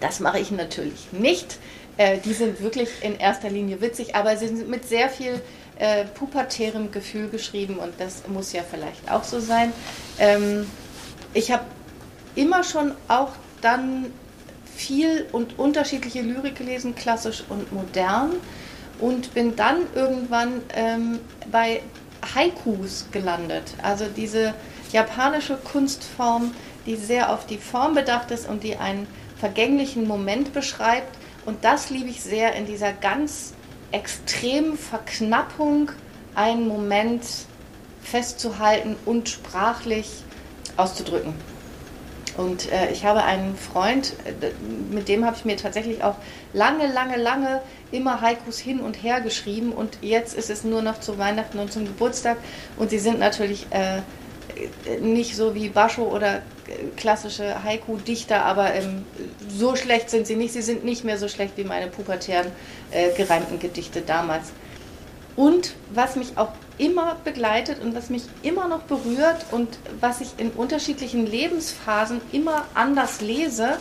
das 0.00 0.20
mache 0.20 0.38
ich 0.38 0.50
natürlich 0.50 1.12
nicht. 1.12 1.58
Äh, 1.96 2.18
die 2.18 2.34
sind 2.34 2.60
wirklich 2.60 2.88
in 3.02 3.18
erster 3.18 3.50
Linie 3.50 3.80
witzig, 3.80 4.14
aber 4.14 4.36
sie 4.36 4.48
sind 4.48 4.68
mit 4.68 4.86
sehr 4.88 5.08
viel 5.08 5.40
pubertärem 6.14 6.90
Gefühl 6.90 7.28
geschrieben 7.28 7.76
und 7.76 7.92
das 7.98 8.26
muss 8.28 8.54
ja 8.54 8.62
vielleicht 8.62 9.10
auch 9.10 9.24
so 9.24 9.40
sein. 9.40 9.74
Ähm, 10.18 10.66
ich 11.34 11.50
habe 11.50 11.64
immer 12.34 12.64
schon 12.64 12.92
auch 13.08 13.32
dann 13.60 14.06
viel 14.74 15.26
und 15.32 15.58
unterschiedliche 15.58 16.22
Lyrik 16.22 16.56
gelesen, 16.56 16.94
klassisch 16.94 17.44
und 17.50 17.74
modern, 17.74 18.36
und 18.98 19.34
bin 19.34 19.56
dann 19.56 19.80
irgendwann 19.94 20.62
ähm, 20.74 21.18
bei 21.50 21.82
Haikus 22.34 23.06
gelandet. 23.12 23.74
Also 23.82 24.06
diese 24.14 24.54
japanische 24.92 25.56
Kunstform, 25.56 26.52
die 26.86 26.96
sehr 26.96 27.32
auf 27.32 27.46
die 27.46 27.58
Form 27.58 27.94
bedacht 27.94 28.30
ist 28.30 28.48
und 28.48 28.62
die 28.62 28.76
einen 28.76 29.06
vergänglichen 29.38 30.06
Moment 30.06 30.52
beschreibt. 30.52 31.16
Und 31.44 31.64
das 31.64 31.90
liebe 31.90 32.08
ich 32.08 32.22
sehr 32.22 32.54
in 32.54 32.66
dieser 32.66 32.92
ganz 32.92 33.52
extremen 33.92 34.76
Verknappung, 34.76 35.90
einen 36.34 36.68
Moment 36.68 37.24
festzuhalten 38.02 38.96
und 39.04 39.28
sprachlich 39.28 40.22
auszudrücken. 40.76 41.34
Und 42.36 42.70
äh, 42.70 42.90
ich 42.90 43.04
habe 43.04 43.22
einen 43.22 43.56
Freund, 43.56 44.12
äh, 44.24 44.50
mit 44.94 45.08
dem 45.08 45.24
habe 45.24 45.36
ich 45.36 45.44
mir 45.44 45.56
tatsächlich 45.56 46.02
auch 46.04 46.16
lange, 46.52 46.86
lange, 46.92 47.16
lange 47.16 47.62
immer 47.92 48.20
Haikus 48.20 48.58
hin 48.58 48.80
und 48.80 49.02
her 49.02 49.20
geschrieben. 49.20 49.72
Und 49.72 49.98
jetzt 50.02 50.34
ist 50.34 50.50
es 50.50 50.64
nur 50.64 50.82
noch 50.82 51.00
zu 51.00 51.18
Weihnachten 51.18 51.58
und 51.58 51.72
zum 51.72 51.84
Geburtstag. 51.84 52.36
Und 52.76 52.90
sie 52.90 52.98
sind 52.98 53.18
natürlich 53.18 53.66
äh, 53.70 54.00
nicht 55.00 55.36
so 55.36 55.54
wie 55.54 55.68
Basho 55.68 56.02
oder 56.02 56.36
äh, 56.36 56.40
klassische 56.96 57.62
Haiku-Dichter, 57.64 58.44
aber 58.44 58.74
ähm, 58.74 59.04
so 59.48 59.76
schlecht 59.76 60.10
sind 60.10 60.26
sie 60.26 60.36
nicht. 60.36 60.52
Sie 60.52 60.62
sind 60.62 60.84
nicht 60.84 61.04
mehr 61.04 61.18
so 61.18 61.28
schlecht 61.28 61.56
wie 61.56 61.64
meine 61.64 61.88
pubertären 61.88 62.48
äh, 62.90 63.12
gereimten 63.16 63.58
Gedichte 63.58 64.02
damals. 64.02 64.52
Und 65.36 65.74
was 65.92 66.16
mich 66.16 66.36
auch 66.36 66.48
immer 66.78 67.16
begleitet 67.24 67.80
und 67.82 67.94
was 67.94 68.10
mich 68.10 68.24
immer 68.42 68.68
noch 68.68 68.82
berührt 68.82 69.46
und 69.50 69.78
was 70.00 70.20
ich 70.20 70.28
in 70.38 70.50
unterschiedlichen 70.50 71.26
Lebensphasen 71.26 72.20
immer 72.32 72.66
anders 72.74 73.20
lese, 73.20 73.78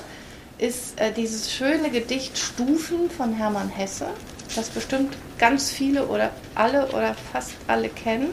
ist 0.58 1.00
äh, 1.00 1.12
dieses 1.12 1.52
schöne 1.52 1.90
Gedicht 1.90 2.38
Stufen 2.38 3.10
von 3.10 3.34
Hermann 3.34 3.70
Hesse, 3.70 4.08
das 4.56 4.70
bestimmt 4.70 5.18
ganz 5.38 5.70
viele 5.70 6.08
oder 6.08 6.32
alle 6.56 6.88
oder 6.90 7.16
fast 7.34 7.52
alle 7.68 7.90
kennen. 7.90 8.30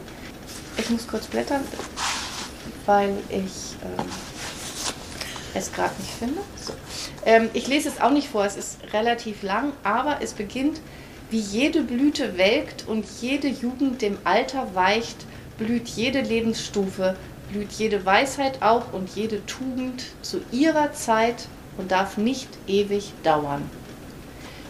Ich 0.76 0.88
muss 0.90 1.06
kurz 1.08 1.26
blättern, 1.26 1.62
weil 2.86 3.14
ich 3.28 3.76
ähm, 3.98 4.06
es 5.54 5.72
gerade 5.72 5.94
nicht 6.00 6.12
finde. 6.12 6.40
So. 6.56 6.72
Ähm, 7.26 7.50
ich 7.52 7.66
lese 7.66 7.88
es 7.88 8.00
auch 8.00 8.10
nicht 8.10 8.28
vor, 8.28 8.44
es 8.44 8.56
ist 8.56 8.78
relativ 8.92 9.42
lang, 9.42 9.72
aber 9.82 10.18
es 10.20 10.32
beginnt 10.32 10.80
wie 11.33 11.39
jede 11.39 11.83
Blüte 11.83 12.37
welkt 12.37 12.87
und 12.87 13.07
jede 13.22 13.49
Jugend 13.49 14.03
dem 14.03 14.18
Alter 14.22 14.74
weicht, 14.74 15.16
blüht 15.57 15.89
jede 15.89 16.20
Lebensstufe, 16.20 17.16
blüht 17.51 17.72
jede 17.72 18.05
Weisheit 18.05 18.61
auch 18.61 18.93
und 18.93 19.09
jede 19.16 19.45
Tugend 19.47 20.05
zu 20.20 20.43
ihrer 20.53 20.93
Zeit 20.93 21.49
und 21.78 21.91
darf 21.91 22.18
nicht 22.18 22.49
ewig 22.66 23.14
dauern. 23.22 23.62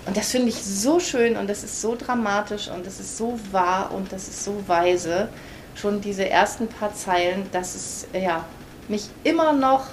Und 0.07 0.17
das 0.17 0.31
finde 0.31 0.51
ich 0.51 0.63
so 0.63 1.01
schön 1.01 1.37
und 1.37 1.51
das 1.51 1.65
ist 1.65 1.81
so 1.81 1.97
dramatisch 1.97 2.69
und 2.69 2.87
das 2.87 3.01
ist 3.01 3.17
so 3.17 3.39
wahr 3.51 3.93
und 3.93 4.13
das 4.13 4.29
ist 4.29 4.45
so 4.45 4.57
weise. 4.69 5.29
Schon 5.75 6.01
diese 6.01 6.29
ersten 6.29 6.69
paar 6.69 6.95
Zeilen, 6.95 7.45
dass 7.51 7.75
es 7.75 8.07
ja, 8.13 8.45
mich 8.89 9.09
immer 9.25 9.53
noch 9.53 9.87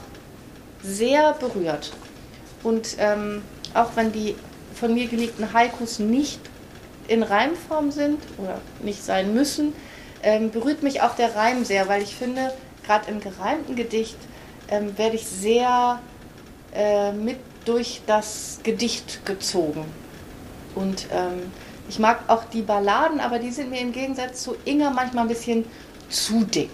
sehr 0.84 1.34
berührt. 1.34 1.94
Und 2.62 2.96
ähm, 3.00 3.42
auch 3.74 3.90
wenn 3.96 4.12
die 4.12 4.36
von 4.76 4.94
mir 4.94 5.08
geliebten 5.08 5.52
Haikus 5.52 5.98
nicht 5.98 6.40
in 7.10 7.24
Reimform 7.24 7.92
sind 7.92 8.20
oder 8.38 8.62
nicht 8.82 9.04
sein 9.04 9.34
müssen, 9.34 9.74
ähm, 10.24 10.52
berührt 10.52 10.84
mich 10.84 11.02
auch 11.02 11.16
der 11.16 11.36
Reim 11.36 11.66
sehr, 11.66 11.88
weil 11.88 12.02
ich 12.02 12.16
finde, 12.16 12.54
gerade 12.86 13.10
im 13.10 13.20
gereimten 13.20 13.76
Gedicht 13.76 14.18
ähm, 14.70 14.98
werde 14.98 15.16
ich 15.16 15.26
sehr 15.26 16.00
äh, 16.74 17.12
mit 17.12 17.38
durch 17.66 18.02
das 18.08 18.60
Gedicht 18.64 19.26
gezogen. 19.26 19.86
Und 20.76 21.08
ähm, 21.12 21.52
ich 21.90 22.00
mag 22.00 22.22
auch 22.28 22.46
die 22.46 22.62
Balladen, 22.62 23.20
aber 23.20 23.40
die 23.40 23.52
sind 23.52 23.70
mir 23.70 23.82
im 23.82 23.92
Gegensatz 23.92 24.44
zu 24.44 24.56
Inga 24.66 24.92
manchmal 24.92 25.26
ein 25.26 25.28
bisschen 25.28 25.66
zu 26.10 26.46
dick. 26.46 26.72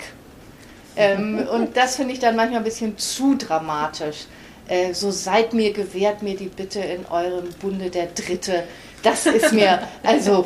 Ähm, 0.96 1.48
und 1.54 1.76
das 1.76 1.96
finde 1.96 2.14
ich 2.14 2.20
dann 2.20 2.36
manchmal 2.36 2.60
ein 2.60 2.64
bisschen 2.64 2.98
zu 2.98 3.36
dramatisch. 3.36 4.26
Äh, 4.68 4.94
so 4.94 5.12
seid 5.12 5.54
mir 5.54 5.74
gewährt 5.74 6.24
mir 6.24 6.36
die 6.36 6.48
Bitte 6.48 6.80
in 6.80 7.06
eurem 7.06 7.50
Bunde 7.62 7.90
der 7.90 8.08
Dritte, 8.08 8.64
das 9.06 9.26
ist 9.26 9.54
mir, 9.54 9.80
also, 10.04 10.46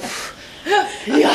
ja, 1.06 1.32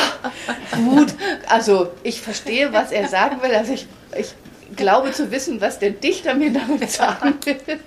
gut. 0.75 1.13
Also, 1.47 1.91
ich 2.03 2.21
verstehe, 2.21 2.71
was 2.71 2.91
er 2.91 3.07
sagen 3.07 3.41
will. 3.41 3.53
Also, 3.53 3.73
ich, 3.73 3.87
ich 4.17 4.33
glaube 4.75 5.11
zu 5.11 5.31
wissen, 5.31 5.61
was 5.61 5.79
der 5.79 5.91
Dichter 5.91 6.33
mir 6.33 6.51
damit 6.53 6.91
sagen 6.91 7.35
will. 7.43 7.79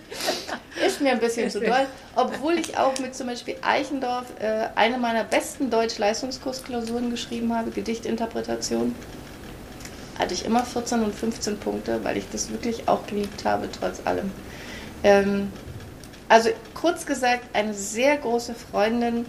Ist 0.86 1.00
mir 1.00 1.12
ein 1.12 1.20
bisschen 1.20 1.50
zu 1.50 1.60
doll. 1.60 1.86
Obwohl 2.14 2.58
ich 2.58 2.76
auch 2.76 2.98
mit 2.98 3.14
zum 3.14 3.26
Beispiel 3.26 3.56
Eichendorf 3.62 4.26
äh, 4.40 4.68
eine 4.74 4.98
meiner 4.98 5.24
besten 5.24 5.70
Deutsch-Leistungskursklausuren 5.70 7.10
geschrieben 7.10 7.54
habe, 7.54 7.70
Gedichtinterpretation. 7.70 8.94
hatte 10.18 10.34
ich 10.34 10.44
immer 10.44 10.64
14 10.64 11.02
und 11.02 11.14
15 11.14 11.58
Punkte, 11.58 12.02
weil 12.04 12.16
ich 12.16 12.24
das 12.30 12.50
wirklich 12.50 12.88
auch 12.88 13.06
geliebt 13.06 13.44
habe, 13.44 13.68
trotz 13.70 14.00
allem. 14.04 14.30
Ähm, 15.04 15.52
also 16.28 16.50
kurz 16.74 17.06
gesagt, 17.06 17.44
eine 17.54 17.74
sehr 17.74 18.16
große 18.16 18.54
Freundin 18.54 19.26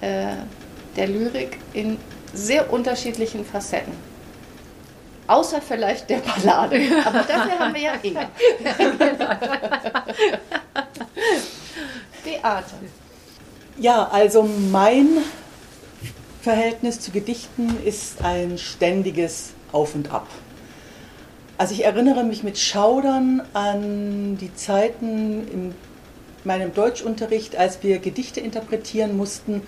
äh, 0.00 0.34
der 0.96 1.08
Lyrik 1.08 1.58
in 1.72 1.98
sehr 2.32 2.72
unterschiedlichen 2.72 3.44
Facetten. 3.44 3.92
Außer 5.26 5.60
vielleicht 5.60 6.08
der 6.08 6.18
Ballade. 6.18 6.80
Aber 7.04 7.18
dafür 7.22 7.58
haben 7.58 7.74
wir 7.74 7.80
ja 7.80 7.94
Inge. 8.02 8.28
Beate. 12.24 12.74
Ja, 13.78 14.08
also 14.08 14.42
mein 14.70 15.18
Verhältnis 16.42 17.00
zu 17.00 17.10
Gedichten 17.10 17.76
ist 17.84 18.22
ein 18.22 18.56
ständiges 18.56 19.52
Auf 19.72 19.94
und 19.94 20.12
Ab. 20.12 20.28
Also 21.58 21.74
ich 21.74 21.84
erinnere 21.84 22.22
mich 22.22 22.42
mit 22.42 22.58
Schaudern 22.58 23.42
an 23.52 24.36
die 24.38 24.54
Zeiten 24.54 25.48
in 25.48 25.74
meinem 26.46 26.72
Deutschunterricht, 26.72 27.56
als 27.56 27.82
wir 27.82 27.98
Gedichte 27.98 28.40
interpretieren 28.40 29.16
mussten 29.16 29.62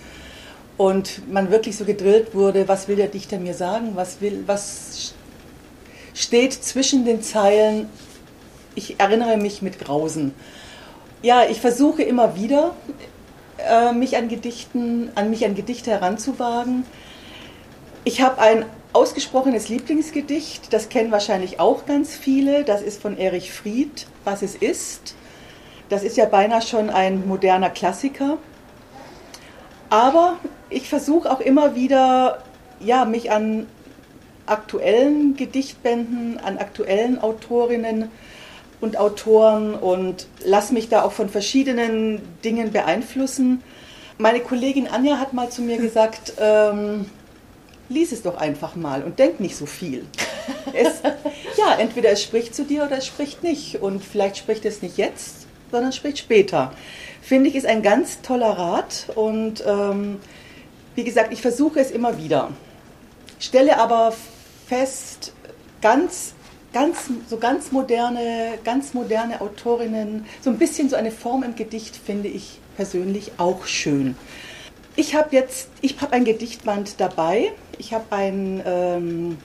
und 0.79 1.31
man 1.31 1.51
wirklich 1.51 1.76
so 1.76 1.85
gedrillt 1.85 2.35
wurde, 2.35 2.68
was 2.68 2.89
will 2.89 2.97
der 2.97 3.09
Dichter 3.09 3.39
mir 3.39 3.55
sagen, 3.55 3.91
was, 3.95 4.20
will, 4.20 4.45
was 4.47 5.14
steht 6.14 6.53
zwischen 6.53 7.05
den 7.05 7.20
Zeilen. 7.20 7.89
Ich 8.74 8.99
erinnere 8.99 9.37
mich 9.37 9.61
mit 9.61 9.79
Grausen. 9.79 10.35
Ja, 11.20 11.45
ich 11.45 11.61
versuche 11.61 12.03
immer 12.03 12.37
wieder, 12.37 12.74
äh, 13.59 13.93
mich 13.93 14.16
an 14.16 14.29
Gedichten, 14.29 15.11
an 15.16 15.31
mich 15.31 15.45
an 15.45 15.57
Gedichte 15.57 15.91
heranzuwagen. 15.91 16.85
Ich 18.05 18.20
habe 18.20 18.41
ein 18.41 18.64
ausgesprochenes 18.93 19.68
Lieblingsgedicht, 19.68 20.72
das 20.72 20.89
kennen 20.89 21.11
wahrscheinlich 21.11 21.59
auch 21.59 21.87
ganz 21.87 22.14
viele. 22.14 22.64
Das 22.64 22.83
ist 22.83 23.03
von 23.03 23.18
Erich 23.18 23.53
Fried, 23.53 24.07
Was 24.24 24.43
es 24.43 24.55
ist. 24.55 25.16
Das 25.89 26.03
ist 26.03 26.16
ja 26.16 26.26
beinahe 26.26 26.62
schon 26.62 26.91
ein 26.91 27.26
moderner 27.26 27.70
Klassiker. 27.70 28.39
Aber 29.91 30.36
ich 30.70 30.89
versuche 30.89 31.30
auch 31.30 31.41
immer 31.41 31.74
wieder, 31.74 32.43
ja, 32.80 33.05
mich 33.05 33.30
an 33.30 33.66
aktuellen 34.47 35.36
Gedichtbänden, 35.36 36.39
an 36.39 36.59
aktuellen 36.59 37.20
Autorinnen 37.20 38.11
und 38.80 38.97
Autoren 38.97 39.74
und 39.74 40.26
lasse 40.45 40.72
mich 40.72 40.89
da 40.89 41.03
auch 41.03 41.12
von 41.12 41.28
verschiedenen 41.28 42.20
Dingen 42.45 42.72
beeinflussen. 42.72 43.62
Meine 44.18 44.41
Kollegin 44.41 44.89
Anja 44.89 45.18
hat 45.18 45.32
mal 45.32 45.51
zu 45.51 45.62
mir 45.62 45.78
gesagt, 45.78 46.34
ähm, 46.39 47.07
lies 47.89 48.12
es 48.12 48.22
doch 48.22 48.36
einfach 48.36 48.76
mal 48.76 49.03
und 49.03 49.18
denk 49.18 49.41
nicht 49.41 49.57
so 49.57 49.66
viel. 49.66 50.05
Es, 50.72 51.03
ja, 51.57 51.76
entweder 51.78 52.11
es 52.11 52.22
spricht 52.22 52.55
zu 52.55 52.64
dir 52.64 52.84
oder 52.84 52.99
es 52.99 53.07
spricht 53.07 53.43
nicht. 53.43 53.80
Und 53.80 54.05
vielleicht 54.05 54.36
spricht 54.36 54.64
es 54.64 54.82
nicht 54.82 54.97
jetzt, 54.97 55.47
sondern 55.71 55.93
spricht 55.93 56.19
später. 56.19 56.73
Finde 57.23 57.49
ich, 57.51 57.57
ist 57.57 57.66
ein 57.66 57.83
ganz 57.83 58.23
toller 58.23 58.51
Rat. 58.51 59.07
Und 59.14 59.62
ähm, 59.66 60.19
wie 60.95 61.05
gesagt, 61.05 61.33
ich 61.33 61.43
versuche 61.43 61.81
es 61.81 61.91
immer 61.91 62.19
wieder. 62.19 62.51
Stelle 63.39 63.79
aber 63.79 64.12
fest, 64.66 65.33
ganz, 65.81 66.35
ganz, 66.73 67.11
so 67.29 67.39
ganz 67.39 67.73
moderne, 67.73 68.59
ganz 68.64 68.95
moderne 68.95 69.41
Autorinnen, 69.41 70.27
so 70.41 70.51
ein 70.51 70.59
bisschen 70.59 70.89
so 70.89 70.97
eine 70.97 71.11
Form 71.11 71.43
im 71.43 71.55
Gedicht 71.55 71.97
finde 71.97 72.29
ich 72.29 72.59
persönlich 72.77 73.33
auch 73.39 73.66
schön. 73.66 74.16
Ich 74.97 75.14
habe 75.14 75.29
jetzt, 75.31 75.69
ich 75.81 76.01
habe 76.01 76.12
ein 76.12 76.25
Gedichtband 76.25 76.99
dabei. 76.99 77.53
Ich 77.79 77.95
habe 77.95 78.05
ein, 78.11 78.61
ähm, 78.66 79.39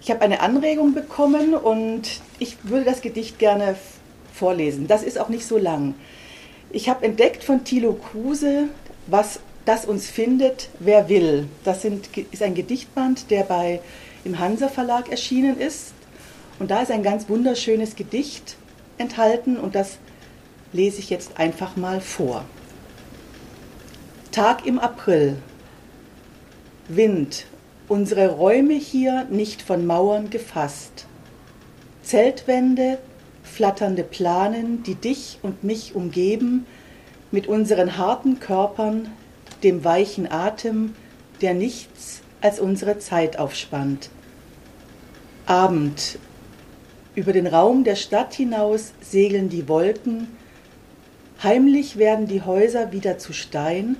ich 0.00 0.10
habe 0.10 0.20
eine 0.20 0.40
Anregung 0.40 0.94
bekommen 0.94 1.54
und 1.54 2.20
ich 2.38 2.56
würde 2.62 2.84
das 2.84 3.00
Gedicht 3.00 3.40
gerne 3.40 3.74
vorlesen. 4.40 4.88
Das 4.88 5.02
ist 5.02 5.18
auch 5.18 5.28
nicht 5.28 5.46
so 5.46 5.58
lang. 5.58 5.94
Ich 6.72 6.88
habe 6.88 7.04
entdeckt 7.04 7.44
von 7.44 7.62
Thilo 7.62 7.92
Kruse, 7.92 8.68
was 9.06 9.40
das 9.66 9.84
uns 9.84 10.08
findet, 10.08 10.70
wer 10.78 11.08
will. 11.08 11.46
Das 11.62 11.82
sind, 11.82 12.08
ist 12.32 12.42
ein 12.42 12.54
Gedichtband, 12.54 13.30
der 13.30 13.42
bei 13.44 13.80
im 14.24 14.38
Hansa 14.38 14.68
Verlag 14.68 15.10
erschienen 15.10 15.58
ist. 15.58 15.92
Und 16.58 16.70
da 16.70 16.82
ist 16.82 16.90
ein 16.90 17.02
ganz 17.02 17.28
wunderschönes 17.28 17.96
Gedicht 17.96 18.56
enthalten 18.98 19.56
und 19.56 19.74
das 19.74 19.98
lese 20.72 21.00
ich 21.00 21.10
jetzt 21.10 21.38
einfach 21.38 21.76
mal 21.76 22.00
vor. 22.00 22.44
Tag 24.32 24.66
im 24.66 24.78
April. 24.78 25.36
Wind. 26.88 27.46
Unsere 27.88 28.28
Räume 28.28 28.74
hier 28.74 29.26
nicht 29.30 29.62
von 29.62 29.84
Mauern 29.86 30.30
gefasst. 30.30 31.06
Zeltwände, 32.02 32.98
flatternde 33.50 34.04
Planen, 34.04 34.82
die 34.82 34.94
dich 34.94 35.38
und 35.42 35.64
mich 35.64 35.94
umgeben, 35.94 36.66
mit 37.30 37.46
unseren 37.46 37.96
harten 37.98 38.40
Körpern, 38.40 39.08
dem 39.62 39.84
weichen 39.84 40.30
Atem, 40.30 40.94
der 41.40 41.54
nichts 41.54 42.22
als 42.40 42.60
unsere 42.60 42.98
Zeit 42.98 43.38
aufspannt. 43.38 44.10
Abend. 45.46 46.18
Über 47.14 47.32
den 47.32 47.46
Raum 47.46 47.84
der 47.84 47.96
Stadt 47.96 48.34
hinaus 48.34 48.92
segeln 49.00 49.48
die 49.48 49.68
Wolken, 49.68 50.28
heimlich 51.42 51.96
werden 51.96 52.26
die 52.28 52.42
Häuser 52.42 52.92
wieder 52.92 53.18
zu 53.18 53.32
Stein. 53.32 53.96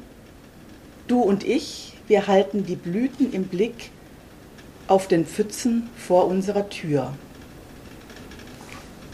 Du 1.08 1.20
und 1.20 1.44
ich, 1.44 1.94
wir 2.06 2.28
halten 2.28 2.64
die 2.64 2.76
Blüten 2.76 3.32
im 3.32 3.44
Blick 3.44 3.90
auf 4.86 5.08
den 5.08 5.26
Pfützen 5.26 5.88
vor 5.96 6.26
unserer 6.26 6.68
Tür. 6.68 7.12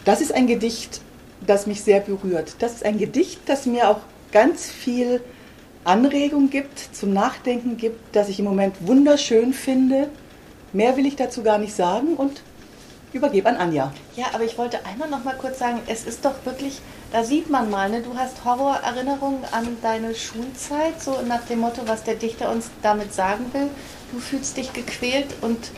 Das 0.07 0.21
ist 0.21 0.33
ein 0.33 0.47
Gedicht, 0.47 1.01
das 1.45 1.67
mich 1.67 1.83
sehr 1.83 1.99
berührt. 1.99 2.55
Das 2.59 2.71
ist 2.71 2.85
ein 2.85 2.97
Gedicht, 2.97 3.41
das 3.45 3.65
mir 3.65 3.89
auch 3.89 3.99
ganz 4.31 4.65
viel 4.65 5.21
Anregung 5.83 6.49
gibt, 6.49 6.79
zum 6.95 7.11
Nachdenken 7.11 7.75
gibt, 7.75 8.15
das 8.15 8.29
ich 8.29 8.39
im 8.39 8.45
Moment 8.45 8.87
wunderschön 8.87 9.51
finde. 9.51 10.09
Mehr 10.71 10.95
will 10.95 11.05
ich 11.05 11.17
dazu 11.17 11.43
gar 11.43 11.57
nicht 11.57 11.75
sagen 11.75 12.15
und 12.15 12.41
übergebe 13.11 13.49
an 13.49 13.57
Anja. 13.57 13.91
Ja, 14.15 14.27
aber 14.33 14.45
ich 14.45 14.57
wollte 14.57 14.85
einmal 14.85 15.09
noch 15.09 15.25
mal 15.25 15.35
kurz 15.35 15.59
sagen, 15.59 15.81
es 15.87 16.05
ist 16.05 16.23
doch 16.23 16.45
wirklich, 16.45 16.79
da 17.11 17.25
sieht 17.25 17.49
man 17.49 17.69
mal, 17.69 17.89
ne, 17.89 18.01
du 18.01 18.15
hast 18.15 18.45
Horrorerinnerungen 18.45 19.43
an 19.51 19.75
deine 19.81 20.15
Schulzeit, 20.15 21.01
so 21.01 21.21
nach 21.27 21.45
dem 21.47 21.59
Motto, 21.59 21.81
was 21.85 22.03
der 22.03 22.15
Dichter 22.15 22.49
uns 22.49 22.69
damit 22.81 23.13
sagen 23.13 23.47
will. 23.51 23.67
Du 24.13 24.19
fühlst 24.19 24.55
dich 24.55 24.71
gequält 24.71 25.35
und 25.41 25.71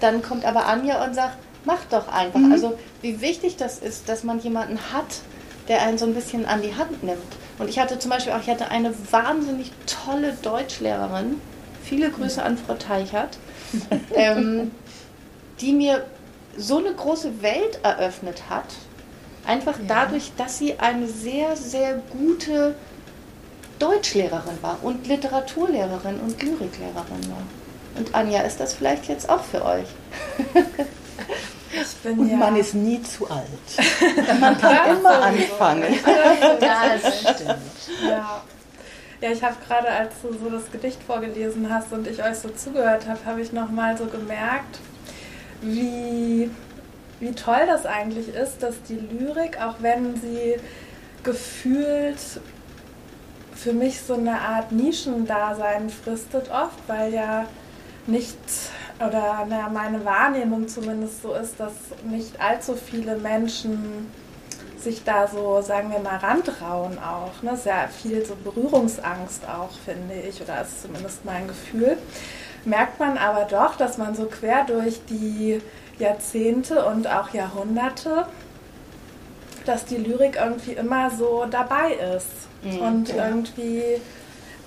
dann 0.00 0.22
kommt 0.22 0.46
aber 0.46 0.64
Anja 0.64 1.04
und 1.04 1.14
sagt, 1.14 1.36
mach 1.66 1.84
doch 1.90 2.08
einfach. 2.08 2.40
Mhm. 2.40 2.52
Also 2.52 2.78
wie 3.02 3.20
wichtig 3.20 3.56
das 3.56 3.78
ist, 3.78 4.08
dass 4.08 4.24
man 4.24 4.40
jemanden 4.40 4.78
hat, 4.92 5.20
der 5.68 5.82
einen 5.82 5.98
so 5.98 6.06
ein 6.06 6.14
bisschen 6.14 6.46
an 6.46 6.62
die 6.62 6.74
Hand 6.74 7.02
nimmt. 7.02 7.20
Und 7.58 7.68
ich 7.68 7.78
hatte 7.78 7.98
zum 7.98 8.10
Beispiel 8.10 8.32
auch, 8.32 8.40
ich 8.40 8.48
hatte 8.48 8.70
eine 8.70 8.94
wahnsinnig 9.10 9.72
tolle 9.86 10.32
Deutschlehrerin, 10.42 11.40
viele 11.82 12.10
Grüße 12.10 12.42
an 12.42 12.56
Frau 12.56 12.74
Teichert, 12.74 13.38
ähm, 14.14 14.70
die 15.60 15.72
mir 15.72 16.06
so 16.56 16.78
eine 16.78 16.92
große 16.92 17.42
Welt 17.42 17.80
eröffnet 17.82 18.44
hat, 18.48 18.66
einfach 19.46 19.78
ja. 19.78 19.84
dadurch, 19.88 20.32
dass 20.36 20.58
sie 20.58 20.78
eine 20.78 21.08
sehr, 21.08 21.56
sehr 21.56 22.00
gute 22.10 22.76
Deutschlehrerin 23.78 24.58
war 24.62 24.78
und 24.82 25.06
Literaturlehrerin 25.06 26.20
und 26.20 26.40
Lyriklehrerin 26.42 27.28
war. 27.28 27.42
Und 27.96 28.14
Anja, 28.14 28.42
ist 28.42 28.60
das 28.60 28.74
vielleicht 28.74 29.08
jetzt 29.08 29.28
auch 29.28 29.42
für 29.42 29.64
euch? 29.64 29.88
und 32.04 32.30
ja 32.30 32.36
man 32.36 32.56
ist 32.56 32.74
nie 32.74 33.02
zu 33.02 33.28
alt. 33.28 33.46
Man 34.40 34.58
kann 34.58 34.96
immer 34.96 35.22
anfangen. 35.22 35.94
Ja, 36.60 36.84
das 37.02 37.20
stimmt. 37.20 38.08
Ja. 38.08 38.42
Ja, 39.20 39.30
ich 39.30 39.42
habe 39.42 39.56
gerade, 39.66 39.88
als 39.88 40.12
du 40.22 40.32
so 40.32 40.50
das 40.50 40.70
Gedicht 40.70 41.02
vorgelesen 41.02 41.72
hast 41.72 41.90
und 41.92 42.06
ich 42.06 42.22
euch 42.22 42.36
so 42.36 42.50
zugehört 42.50 43.08
habe, 43.08 43.18
habe 43.24 43.40
ich 43.40 43.50
nochmal 43.52 43.96
so 43.96 44.04
gemerkt, 44.04 44.78
wie, 45.62 46.50
wie 47.18 47.32
toll 47.32 47.62
das 47.66 47.86
eigentlich 47.86 48.28
ist, 48.34 48.62
dass 48.62 48.74
die 48.82 48.96
Lyrik, 48.98 49.58
auch 49.62 49.76
wenn 49.80 50.20
sie 50.20 50.56
gefühlt 51.22 52.18
für 53.54 53.72
mich 53.72 54.00
so 54.02 54.14
eine 54.14 54.38
Art 54.38 54.70
Nischendasein 54.70 55.88
fristet 55.88 56.50
oft, 56.50 56.78
weil 56.86 57.12
ja 57.14 57.46
nicht 58.06 58.36
oder 58.98 59.44
naja, 59.48 59.68
meine 59.68 60.04
Wahrnehmung 60.04 60.68
zumindest 60.68 61.22
so 61.22 61.34
ist, 61.34 61.60
dass 61.60 61.72
nicht 62.04 62.40
allzu 62.40 62.74
viele 62.74 63.16
Menschen 63.16 64.10
sich 64.78 65.04
da 65.04 65.26
so, 65.26 65.60
sagen 65.62 65.90
wir 65.90 65.98
mal, 65.98 66.16
rantrauen 66.16 66.98
auch. 66.98 67.42
Ne? 67.42 67.56
Sehr 67.56 67.88
viel 67.88 68.24
so 68.24 68.36
Berührungsangst 68.36 69.42
auch, 69.48 69.70
finde 69.84 70.14
ich, 70.14 70.40
oder 70.40 70.62
ist 70.62 70.82
zumindest 70.82 71.24
mein 71.24 71.48
Gefühl. 71.48 71.98
Merkt 72.64 72.98
man 72.98 73.18
aber 73.18 73.44
doch, 73.44 73.76
dass 73.76 73.98
man 73.98 74.14
so 74.14 74.26
quer 74.26 74.64
durch 74.64 75.00
die 75.08 75.60
Jahrzehnte 75.98 76.84
und 76.84 77.06
auch 77.06 77.30
Jahrhunderte, 77.30 78.26
dass 79.64 79.84
die 79.84 79.96
Lyrik 79.96 80.38
irgendwie 80.42 80.72
immer 80.72 81.10
so 81.10 81.46
dabei 81.50 81.92
ist. 82.16 82.28
Mhm, 82.62 82.78
und 82.80 83.08
ja. 83.08 83.28
irgendwie 83.28 83.82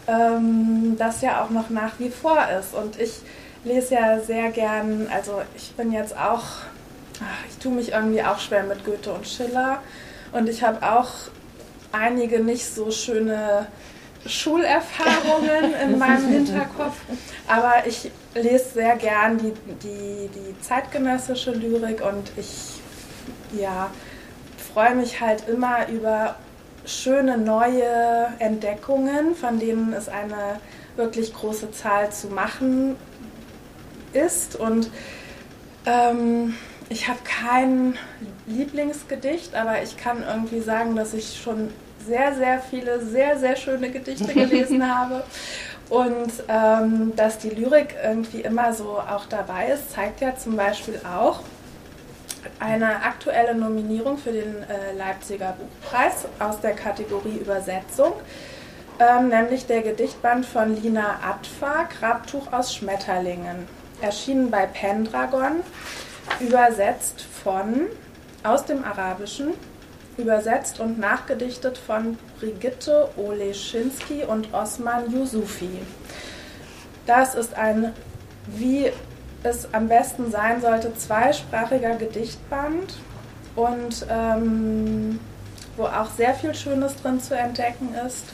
ähm, 0.08 0.96
das 0.98 1.22
ja 1.22 1.44
auch 1.44 1.50
noch 1.50 1.70
nach 1.70 1.94
wie 2.00 2.10
vor 2.10 2.40
ist. 2.60 2.74
Und 2.74 3.00
ich 3.00 3.22
lese 3.64 3.96
ja 3.96 4.20
sehr 4.20 4.52
gern, 4.52 5.08
also 5.14 5.42
ich 5.56 5.74
bin 5.74 5.92
jetzt 5.92 6.18
auch, 6.18 6.44
ich 7.50 7.58
tue 7.58 7.74
mich 7.74 7.92
irgendwie 7.92 8.24
auch 8.24 8.40
schwer 8.40 8.64
mit 8.64 8.86
Goethe 8.86 9.12
und 9.12 9.28
Schiller. 9.28 9.82
Und 10.32 10.48
ich 10.48 10.64
habe 10.64 10.84
auch 10.84 11.10
einige 11.92 12.40
nicht 12.40 12.66
so 12.66 12.92
schöne 12.92 13.68
Schulerfahrungen 14.26 15.74
in 15.84 15.98
meinem 15.98 16.28
Hinterkopf, 16.28 16.98
aber 17.48 17.88
ich 17.88 18.12
lese 18.36 18.74
sehr 18.76 18.96
gern 18.96 19.38
die, 19.38 19.54
die, 19.82 20.30
die 20.30 20.62
zeitgenössische 20.62 21.52
Lyrik 21.52 22.02
und 22.02 22.32
ich 22.38 22.80
ja, 23.58 23.90
freue 24.74 24.94
mich 24.96 25.20
halt 25.20 25.48
immer 25.48 25.88
über 25.88 26.36
schöne 26.86 27.38
neue 27.38 28.28
Entdeckungen, 28.40 29.36
von 29.36 29.60
denen 29.60 29.94
es 29.94 30.10
eine 30.10 30.60
wirklich 30.96 31.34
große 31.34 31.72
Zahl 31.72 32.12
zu 32.12 32.28
machen 32.28 32.98
ist. 34.14 34.56
Und 34.56 34.90
ähm, 35.86 36.56
ich 36.90 37.08
habe 37.08 37.20
kein 37.24 37.98
Lieblingsgedicht, 38.48 39.56
aber 39.56 39.82
ich 39.82 39.98
kann 39.98 40.24
irgendwie 40.28 40.62
sagen, 40.62 40.96
dass 40.96 41.14
ich 41.14 41.40
schon 41.42 41.70
sehr, 42.06 42.34
sehr 42.36 42.60
viele 42.60 43.02
sehr, 43.02 43.38
sehr 43.38 43.56
schöne 43.56 43.90
Gedichte 43.92 44.34
gelesen 44.34 44.88
habe. 44.88 45.24
Und 45.90 46.32
ähm, 46.48 47.14
dass 47.16 47.40
die 47.40 47.50
Lyrik 47.50 47.96
irgendwie 48.04 48.42
immer 48.42 48.74
so 48.74 49.00
auch 49.00 49.26
dabei 49.26 49.70
ist, 49.70 49.92
zeigt 49.92 50.22
ja 50.22 50.36
zum 50.36 50.56
Beispiel 50.56 51.00
auch 51.04 51.40
eine 52.60 53.04
aktuelle 53.04 53.56
Nominierung 53.56 54.18
für 54.18 54.32
den 54.32 54.64
äh, 54.64 54.96
Leipziger 54.98 55.56
Buchpreis 55.58 56.26
aus 56.40 56.60
der 56.62 56.74
Kategorie 56.74 57.38
Übersetzung, 57.38 58.14
ähm, 59.00 59.30
nämlich 59.30 59.66
der 59.66 59.82
Gedichtband 59.82 60.46
von 60.46 60.82
Lina 60.82 61.20
Atfa, 61.24 61.88
Grabtuch 62.00 62.52
aus 62.54 62.74
Schmetterlingen, 62.76 63.68
erschienen 64.02 64.52
bei 64.52 64.66
Pendragon, 64.66 65.62
übersetzt 66.40 67.22
von 67.44 67.88
aus 68.44 68.66
dem 68.66 68.84
Arabischen 68.84 69.54
übersetzt 70.20 70.80
und 70.80 71.00
nachgedichtet 71.00 71.78
von 71.78 72.18
Brigitte 72.40 73.10
Oleschinski 73.18 74.24
und 74.24 74.54
Osman 74.54 75.12
Yusufi. 75.12 75.80
Das 77.06 77.36
ist 77.36 77.56
ein, 77.56 77.94
wie 78.48 78.92
es 79.42 79.74
am 79.74 79.88
besten 79.88 80.30
sein 80.30 80.62
sollte, 80.62 80.94
zweisprachiger 80.96 81.96
Gedichtband 81.96 82.94
und 83.56 84.06
ähm, 84.10 85.20
wo 85.78 85.84
auch 85.86 86.12
sehr 86.12 86.34
viel 86.34 86.54
Schönes 86.54 86.96
drin 86.98 87.22
zu 87.22 87.36
entdecken 87.36 87.96
ist. 88.06 88.26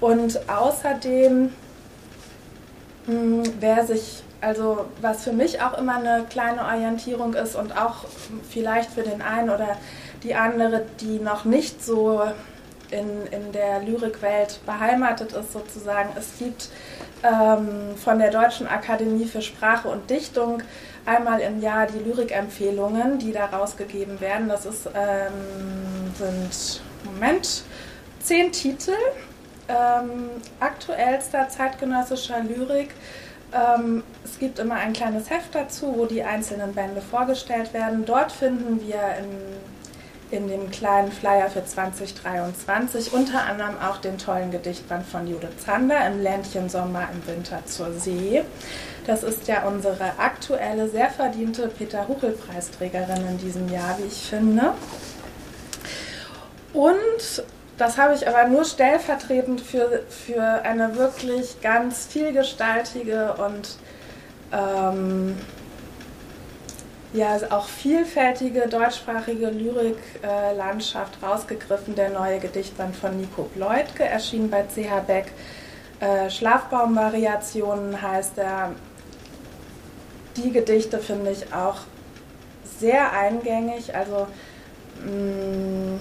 Und 0.00 0.48
außerdem, 0.48 1.50
mh, 3.06 3.12
hm, 3.12 3.42
wer 3.60 3.86
sich, 3.86 4.22
also 4.46 4.86
was 5.00 5.24
für 5.24 5.32
mich 5.32 5.60
auch 5.60 5.76
immer 5.76 5.96
eine 5.96 6.24
kleine 6.30 6.62
Orientierung 6.62 7.34
ist 7.34 7.56
und 7.56 7.76
auch 7.76 8.04
vielleicht 8.48 8.90
für 8.90 9.02
den 9.02 9.20
einen 9.20 9.50
oder 9.50 9.76
die 10.22 10.36
andere, 10.36 10.86
die 11.00 11.18
noch 11.18 11.44
nicht 11.44 11.84
so 11.84 12.22
in, 12.92 13.26
in 13.32 13.50
der 13.50 13.82
Lyrikwelt 13.82 14.60
beheimatet 14.64 15.32
ist 15.32 15.52
sozusagen. 15.52 16.10
Es 16.16 16.38
gibt 16.38 16.68
ähm, 17.24 17.96
von 17.96 18.20
der 18.20 18.30
Deutschen 18.30 18.68
Akademie 18.68 19.24
für 19.24 19.42
Sprache 19.42 19.88
und 19.88 20.08
Dichtung 20.08 20.62
einmal 21.04 21.40
im 21.40 21.60
Jahr 21.60 21.88
die 21.88 21.98
Lyrikempfehlungen, 21.98 23.18
die 23.18 23.32
da 23.32 23.46
rausgegeben 23.46 24.20
werden. 24.20 24.48
Das 24.48 24.64
ist, 24.64 24.88
ähm, 24.94 26.14
sind, 26.16 26.82
Moment, 27.04 27.64
zehn 28.20 28.52
Titel 28.52 28.94
ähm, 29.68 30.30
aktuellster 30.60 31.48
zeitgenössischer 31.48 32.44
Lyrik. 32.44 32.90
Ähm, 33.52 34.02
es 34.24 34.38
gibt 34.38 34.58
immer 34.58 34.74
ein 34.74 34.92
kleines 34.92 35.30
Heft 35.30 35.54
dazu, 35.54 35.94
wo 35.96 36.06
die 36.06 36.22
einzelnen 36.22 36.74
Bände 36.74 37.00
vorgestellt 37.00 37.72
werden. 37.72 38.04
Dort 38.04 38.32
finden 38.32 38.80
wir 38.86 39.00
in 39.18 39.56
in 40.30 40.48
dem 40.48 40.70
kleinen 40.70 41.12
Flyer 41.12 41.48
für 41.48 41.64
2023 41.64 43.12
unter 43.12 43.44
anderem 43.44 43.76
auch 43.80 43.98
den 43.98 44.18
tollen 44.18 44.50
Gedichtband 44.50 45.06
von 45.06 45.26
Judith 45.26 45.64
Zander 45.64 46.06
im 46.06 46.20
Ländchen 46.20 46.68
Sommer 46.68 47.08
im 47.12 47.26
Winter 47.26 47.64
zur 47.64 47.92
See. 47.92 48.42
Das 49.06 49.22
ist 49.22 49.46
ja 49.46 49.64
unsere 49.66 50.18
aktuelle, 50.18 50.88
sehr 50.88 51.10
verdiente 51.10 51.68
Peter-Huchel-Preisträgerin 51.68 53.24
in 53.28 53.38
diesem 53.38 53.68
Jahr, 53.68 53.96
wie 53.98 54.08
ich 54.08 54.28
finde. 54.28 54.72
Und 56.72 57.44
das 57.78 57.98
habe 57.98 58.14
ich 58.14 58.26
aber 58.26 58.48
nur 58.48 58.64
stellvertretend 58.64 59.60
für, 59.60 60.02
für 60.08 60.42
eine 60.42 60.96
wirklich 60.96 61.60
ganz 61.60 62.06
vielgestaltige 62.06 63.34
und 63.34 63.76
ähm, 64.52 65.36
ja, 67.12 67.36
auch 67.50 67.66
vielfältige 67.66 68.68
deutschsprachige 68.68 69.48
Lyriklandschaft 69.48 71.22
äh, 71.22 71.26
rausgegriffen. 71.26 71.94
Der 71.94 72.10
neue 72.10 72.38
Gedichtband 72.40 72.96
von 72.96 73.16
Nico 73.16 73.44
Bleutke 73.54 74.04
erschien 74.04 74.50
bei 74.50 74.62
CH 74.62 75.00
Beck. 75.06 75.32
Äh, 76.00 76.30
Schlafbaumvariationen 76.30 78.00
heißt 78.00 78.38
er. 78.38 78.72
Die 80.36 80.52
Gedichte 80.52 80.98
finde 80.98 81.30
ich 81.30 81.54
auch 81.54 81.78
sehr 82.78 83.10
eingängig, 83.12 83.94
also 83.94 84.26
mh, 85.02 85.10
mm, 85.10 86.00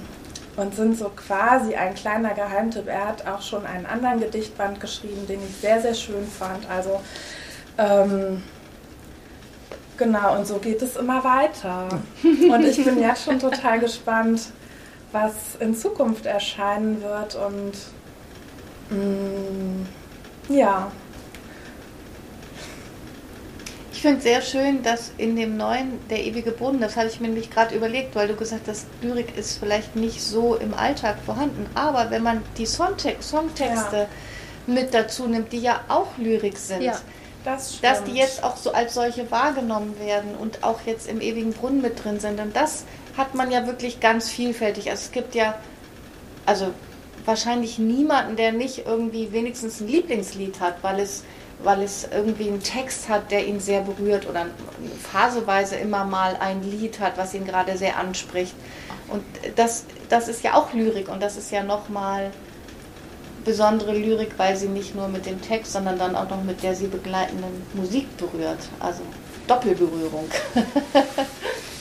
und 0.58 0.76
sind 0.76 0.97
so 0.97 1.10
quasi 1.10 1.76
ein 1.76 1.95
kleiner 1.95 2.34
Geheimtipp. 2.34 2.88
Er 2.88 3.08
hat 3.08 3.28
auch 3.28 3.41
schon 3.41 3.66
einen 3.66 3.86
anderen 3.86 4.20
Gedichtband 4.20 4.80
geschrieben, 4.80 5.28
den 5.28 5.39
ich 5.47 5.56
sehr, 5.58 5.82
sehr 5.82 5.93
schön 5.93 6.26
fand. 6.28 6.70
Also 6.70 7.01
ähm, 7.78 8.41
Genau, 9.97 10.38
und 10.38 10.45
so 10.45 10.58
geht 10.58 10.82
es 10.82 10.97
immer 10.97 11.24
weiter. 11.24 11.88
Und 12.24 12.66
ich 12.66 12.84
bin 12.84 12.99
jetzt 12.99 13.24
schon 13.24 13.39
total 13.39 13.80
gespannt, 13.80 14.49
was 15.12 15.56
in 15.60 15.76
Zukunft 15.76 16.26
erscheinen 16.26 17.01
wird. 17.01 17.36
Und 17.36 17.74
mm, 18.89 20.53
ja. 20.53 20.91
Ich 23.95 24.01
finde 24.01 24.19
sehr 24.19 24.41
schön, 24.41 24.83
dass 24.83 25.13
in 25.17 25.37
dem 25.37 25.55
neuen 25.55 26.05
Der 26.09 26.25
ewige 26.25 26.51
Boden, 26.51 26.81
das 26.81 26.97
hatte 26.97 27.07
ich 27.07 27.21
mir 27.21 27.27
nämlich 27.27 27.49
gerade 27.49 27.73
überlegt, 27.73 28.13
weil 28.13 28.27
du 28.27 28.35
gesagt 28.35 28.67
hast, 28.67 28.87
Lyrik 29.01 29.37
ist 29.37 29.57
vielleicht 29.57 29.95
nicht 29.95 30.21
so 30.21 30.55
im 30.55 30.73
Alltag 30.73 31.15
vorhanden. 31.25 31.65
Aber 31.75 32.11
wenn 32.11 32.21
man 32.21 32.43
die 32.57 32.65
Songtext, 32.65 33.29
Songtexte 33.29 33.95
ja. 33.97 34.07
mit 34.67 34.93
dazu 34.93 35.27
nimmt, 35.27 35.53
die 35.53 35.59
ja 35.59 35.79
auch 35.87 36.09
Lyrik 36.17 36.57
sind, 36.57 36.81
ja 36.81 36.99
das 37.45 37.79
dass 37.79 38.03
die 38.03 38.15
jetzt 38.15 38.43
auch 38.43 38.57
so 38.57 38.73
als 38.73 38.93
solche 38.95 39.31
wahrgenommen 39.31 39.97
werden 39.99 40.35
und 40.35 40.63
auch 40.63 40.81
jetzt 40.85 41.07
im 41.07 41.21
ewigen 41.21 41.53
Brunnen 41.53 41.81
mit 41.81 42.03
drin 42.03 42.19
sind. 42.19 42.39
Und 42.41 42.55
das 42.55 42.83
hat 43.15 43.33
man 43.33 43.49
ja 43.49 43.65
wirklich 43.65 44.01
ganz 44.01 44.29
vielfältig. 44.29 44.89
Also 44.89 45.03
es 45.05 45.11
gibt 45.11 45.35
ja, 45.35 45.55
also 46.45 46.73
wahrscheinlich 47.23 47.79
niemanden, 47.79 48.35
der 48.35 48.51
nicht 48.51 48.85
irgendwie 48.85 49.31
wenigstens 49.31 49.79
ein 49.79 49.87
Lieblingslied 49.87 50.59
hat, 50.59 50.83
weil 50.83 50.99
es, 50.99 51.23
weil 51.64 51.82
es 51.82 52.08
irgendwie 52.12 52.49
einen 52.49 52.62
Text 52.62 53.10
hat, 53.10 53.32
der 53.32 53.45
ihn 53.45 53.60
sehr 53.60 53.82
berührt 53.82 54.28
oder 54.28 54.45
phaseweise 55.12 55.76
immer 55.76 56.06
mal 56.06 56.38
ein 56.39 56.64
Lied 56.64 56.99
hat, 56.99 57.18
was 57.18 57.34
ihn 57.34 57.45
gerade 57.45 57.78
sehr 57.78 57.97
anspricht. 57.97 58.53
Und 59.08 59.24
das, 59.56 59.86
das 60.10 60.28
ist 60.28 60.43
ja 60.43 60.56
auch 60.56 60.74
Lyrik 60.74 61.10
und 61.10 61.22
das 61.22 61.38
ist 61.38 61.51
ja 61.51 61.64
nochmal 61.64 62.32
besondere 63.43 63.93
Lyrik, 63.93 64.34
weil 64.38 64.58
sie 64.58 64.68
nicht 64.68 64.95
nur 64.95 65.08
mit 65.08 65.26
dem 65.26 65.41
Text, 65.41 65.74
sondern 65.74 65.99
dann 65.99 66.16
auch 66.16 66.30
noch 66.30 66.43
mit 66.43 66.64
der 66.64 66.76
sie 66.76 66.88
begleitenden 66.88 67.62
Musik 67.74 68.18
berührt. 68.18 68.60
Also 68.80 69.01
Doppelberührung. 69.47 70.25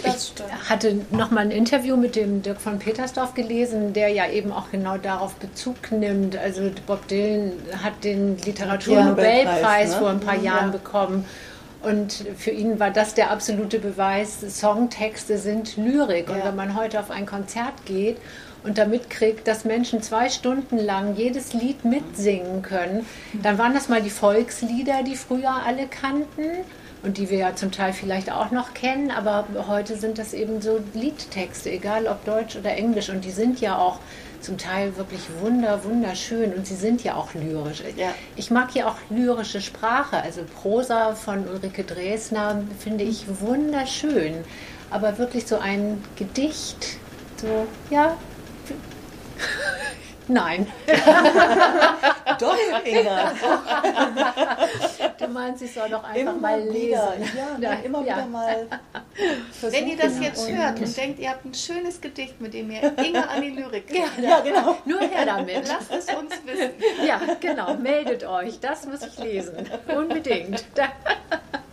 ich 0.05 0.33
hatte 0.69 1.01
noch 1.11 1.31
mal 1.31 1.41
ein 1.41 1.51
Interview 1.51 1.97
mit 1.97 2.17
dem 2.17 2.43
Dirk 2.43 2.61
von 2.61 2.79
Petersdorf 2.79 3.35
gelesen, 3.35 3.93
der 3.93 4.09
ja 4.09 4.29
eben 4.29 4.53
auch 4.53 4.71
genau 4.71 4.99
darauf 4.99 5.35
Bezug 5.37 5.93
nimmt. 5.93 6.37
Also 6.37 6.71
Bob 6.87 7.07
Dylan 7.09 7.53
hat 7.83 8.05
den 8.05 8.39
Literaturnobelpreis 8.39 9.93
ne? 9.93 9.97
vor 9.97 10.11
ein 10.11 10.21
paar 10.21 10.37
Jahren 10.37 10.73
ja. 10.73 10.79
bekommen. 10.79 11.25
Und 11.83 12.25
für 12.39 12.51
ihn 12.51 12.81
war 12.81 12.91
das 12.91 13.15
der 13.15 13.31
absolute 13.31 13.79
Beweis, 13.79 14.41
Songtexte 14.41 15.37
sind 15.37 15.77
Lyrik. 15.77 16.29
Ja. 16.29 16.37
Und 16.37 16.45
wenn 16.45 16.57
man 16.57 16.77
heute 16.77 16.99
auf 16.99 17.11
ein 17.11 17.27
Konzert 17.27 17.85
geht 17.85 18.17
und 18.63 18.79
damit 18.79 19.11
kriegt, 19.11 19.47
dass 19.47 19.67
Menschen 19.67 20.03
zwei 20.03 20.31
Stunden 20.31 20.79
lang 20.79 21.15
jedes 21.17 21.53
Lied 21.53 21.85
mitsingen 21.85 22.63
können, 22.63 23.05
dann 23.43 23.59
waren 23.59 23.75
das 23.75 23.91
mal 23.91 24.01
die 24.01 24.11
Volkslieder, 24.11 25.03
die 25.03 25.17
früher 25.17 25.53
alle 25.67 25.87
kannten 25.87 26.65
und 27.05 27.19
die 27.19 27.29
wir 27.29 27.39
ja 27.39 27.55
zum 27.55 27.71
Teil 27.71 27.93
vielleicht 27.93 28.33
auch 28.33 28.51
noch 28.51 28.73
kennen, 28.73 29.11
aber 29.11 29.47
heute 29.69 29.97
sind 29.97 30.19
das 30.19 30.33
eben 30.33 30.63
so 30.63 30.81
Liedtexte, 30.95 31.71
egal 31.71 32.07
ob 32.07 32.25
Deutsch 32.25 32.57
oder 32.57 32.75
Englisch. 32.77 33.11
Und 33.11 33.25
die 33.25 33.31
sind 33.31 33.61
ja 33.61 33.77
auch 33.77 33.99
zum 34.41 34.59
Teil 34.59 34.97
wirklich 34.97 35.21
wunder, 35.41 35.85
wunderschön. 35.85 36.55
Und 36.55 36.67
sie 36.67 36.75
sind 36.75 37.05
ja 37.05 37.15
auch 37.15 37.35
lyrisch. 37.35 37.83
Ja. 37.97 38.15
Ich 38.37 38.51
mag 38.51 38.75
ja 38.75 38.89
auch 38.89 38.97
lyrische 39.11 39.61
Sprache, 39.61 40.23
also 40.23 40.43
Prosa 40.63 41.15
von 41.15 41.47
Ulrike 41.49 41.85
Dresner 41.85 42.63
finde 42.79 43.05
ich 43.05 43.25
wunderschön, 43.41 44.45
aber 44.91 45.19
wirklich 45.19 45.47
so 45.47 45.59
ein 45.59 46.03
Gedicht, 46.17 46.99
so, 47.37 47.67
ja, 47.91 48.17
Nein. 50.29 50.67
Doch, 52.41 52.57
Inga. 52.85 53.33
Du 55.19 55.29
meinst, 55.29 55.63
ich 55.63 55.73
soll 55.73 55.89
doch 55.91 56.03
einfach 56.03 56.21
Immer 56.21 56.33
mal 56.33 56.61
lesen. 56.61 56.75
wieder, 56.75 57.15
ja, 57.37 57.59
Ja, 57.61 57.73
immer 57.85 57.99
ja. 58.01 58.17
wieder 58.17 58.27
mal. 58.27 58.67
Wenn 59.61 59.89
ihr 59.89 59.97
das 59.97 60.05
versuchen. 60.15 60.23
jetzt 60.23 60.49
Und- 60.49 60.57
hört 60.57 60.81
und 60.81 60.97
denkt, 60.97 61.19
ihr 61.21 61.31
habt 61.31 61.45
ein 61.45 61.55
schönes 61.55 62.01
Gedicht, 62.01 62.41
mit 62.41 62.55
dem 62.55 62.71
ihr 62.71 62.97
Inge 62.99 63.29
an 63.29 63.41
die 63.43 63.51
Lyrik 63.51 63.85
Ja, 63.95 64.05
Ja, 64.23 64.41
genau. 64.41 64.77
Nur 64.85 65.01
her 65.01 65.25
damit. 65.27 65.69
lasst 65.69 65.93
es 65.93 66.15
uns 66.15 66.33
wissen. 66.45 66.71
Ja, 67.07 67.21
genau. 67.41 67.75
Meldet 67.75 68.25
euch. 68.25 68.59
Das 68.61 68.87
muss 68.87 69.03
ich 69.03 69.19
lesen. 69.19 69.69
Unbedingt. 69.95 70.65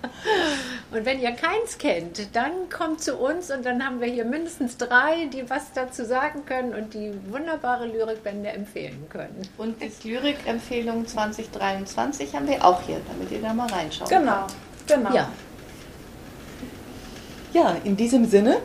Und 0.91 1.06
wenn 1.06 1.22
ihr 1.22 1.32
keins 1.32 1.78
kennt, 1.78 2.36
dann 2.36 2.70
kommt 2.70 3.02
zu 3.02 3.16
uns 3.16 3.49
und 3.49 3.66
dann 3.66 3.86
haben 3.86 4.02
wir 4.02 4.08
hier 4.10 4.26
mindestens 4.26 4.76
drei, 4.76 5.28
die 5.32 5.49
was 5.49 5.72
dazu 5.74 6.04
sagen 6.04 6.45
können 6.45 6.74
und 6.74 6.93
die 6.93 7.14
wunderbare 7.30 7.88
Lyrikbände 7.88 8.49
empfehlen 8.49 9.08
können. 9.10 9.41
Und 9.58 9.78
die 9.82 10.10
Lyrik-Empfehlung 10.10 11.08
2023 11.08 12.36
haben 12.36 12.47
wir 12.47 12.66
auch 12.66 12.82
hier, 12.82 12.99
damit 13.08 13.32
ihr 13.32 13.41
da 13.41 13.54
mal 13.54 13.72
reinschaut. 13.72 14.10
Genau, 14.10 14.47
genau. 14.86 15.14
Ja, 15.14 15.30
Ja, 17.54 17.78
in 17.86 17.95
diesem 17.95 18.26
Sinne 18.26 18.58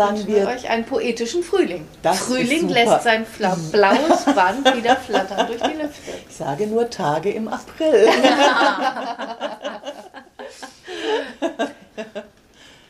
sagen 0.00 0.16
Wünschen 0.18 0.34
wir 0.34 0.46
euch 0.48 0.68
einen 0.70 0.84
poetischen 0.84 1.42
Frühling. 1.42 1.86
Frühling 2.02 2.68
lässt 2.70 3.02
sein 3.02 3.26
fla- 3.26 3.56
blaues 3.70 4.24
Band 4.34 4.74
wieder 4.76 4.96
flattern 4.96 5.46
durch 5.46 5.60
die 5.60 5.76
Lüfte. 5.76 6.12
Ich 6.28 6.34
sage 6.36 6.66
nur 6.66 6.88
Tage 6.88 7.30
im 7.30 7.48
April. 7.48 8.08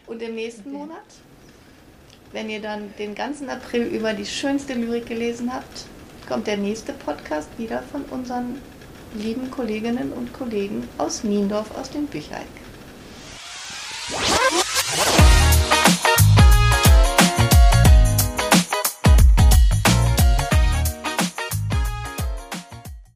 Und 0.06 0.22
im 0.22 0.34
nächsten 0.36 0.72
Monat, 0.72 0.98
wenn 2.32 2.48
ihr 2.48 2.60
dann 2.60 2.94
den 2.98 3.14
ganzen 3.14 3.50
April 3.50 3.82
über 3.82 4.12
die 4.12 4.26
schönste 4.26 4.74
Lyrik 4.74 5.06
gelesen 5.06 5.52
habt, 5.52 5.84
kommt 6.28 6.46
der 6.46 6.56
nächste 6.58 6.92
Podcast 6.92 7.48
wieder 7.58 7.82
von 7.90 8.02
unseren 8.10 8.60
lieben 9.14 9.50
Kolleginnen 9.50 10.12
und 10.12 10.32
Kollegen 10.32 10.88
aus 10.98 11.24
Niendorf 11.24 11.66
aus 11.76 11.90
dem 11.90 12.06
Büchereck. 12.06 12.46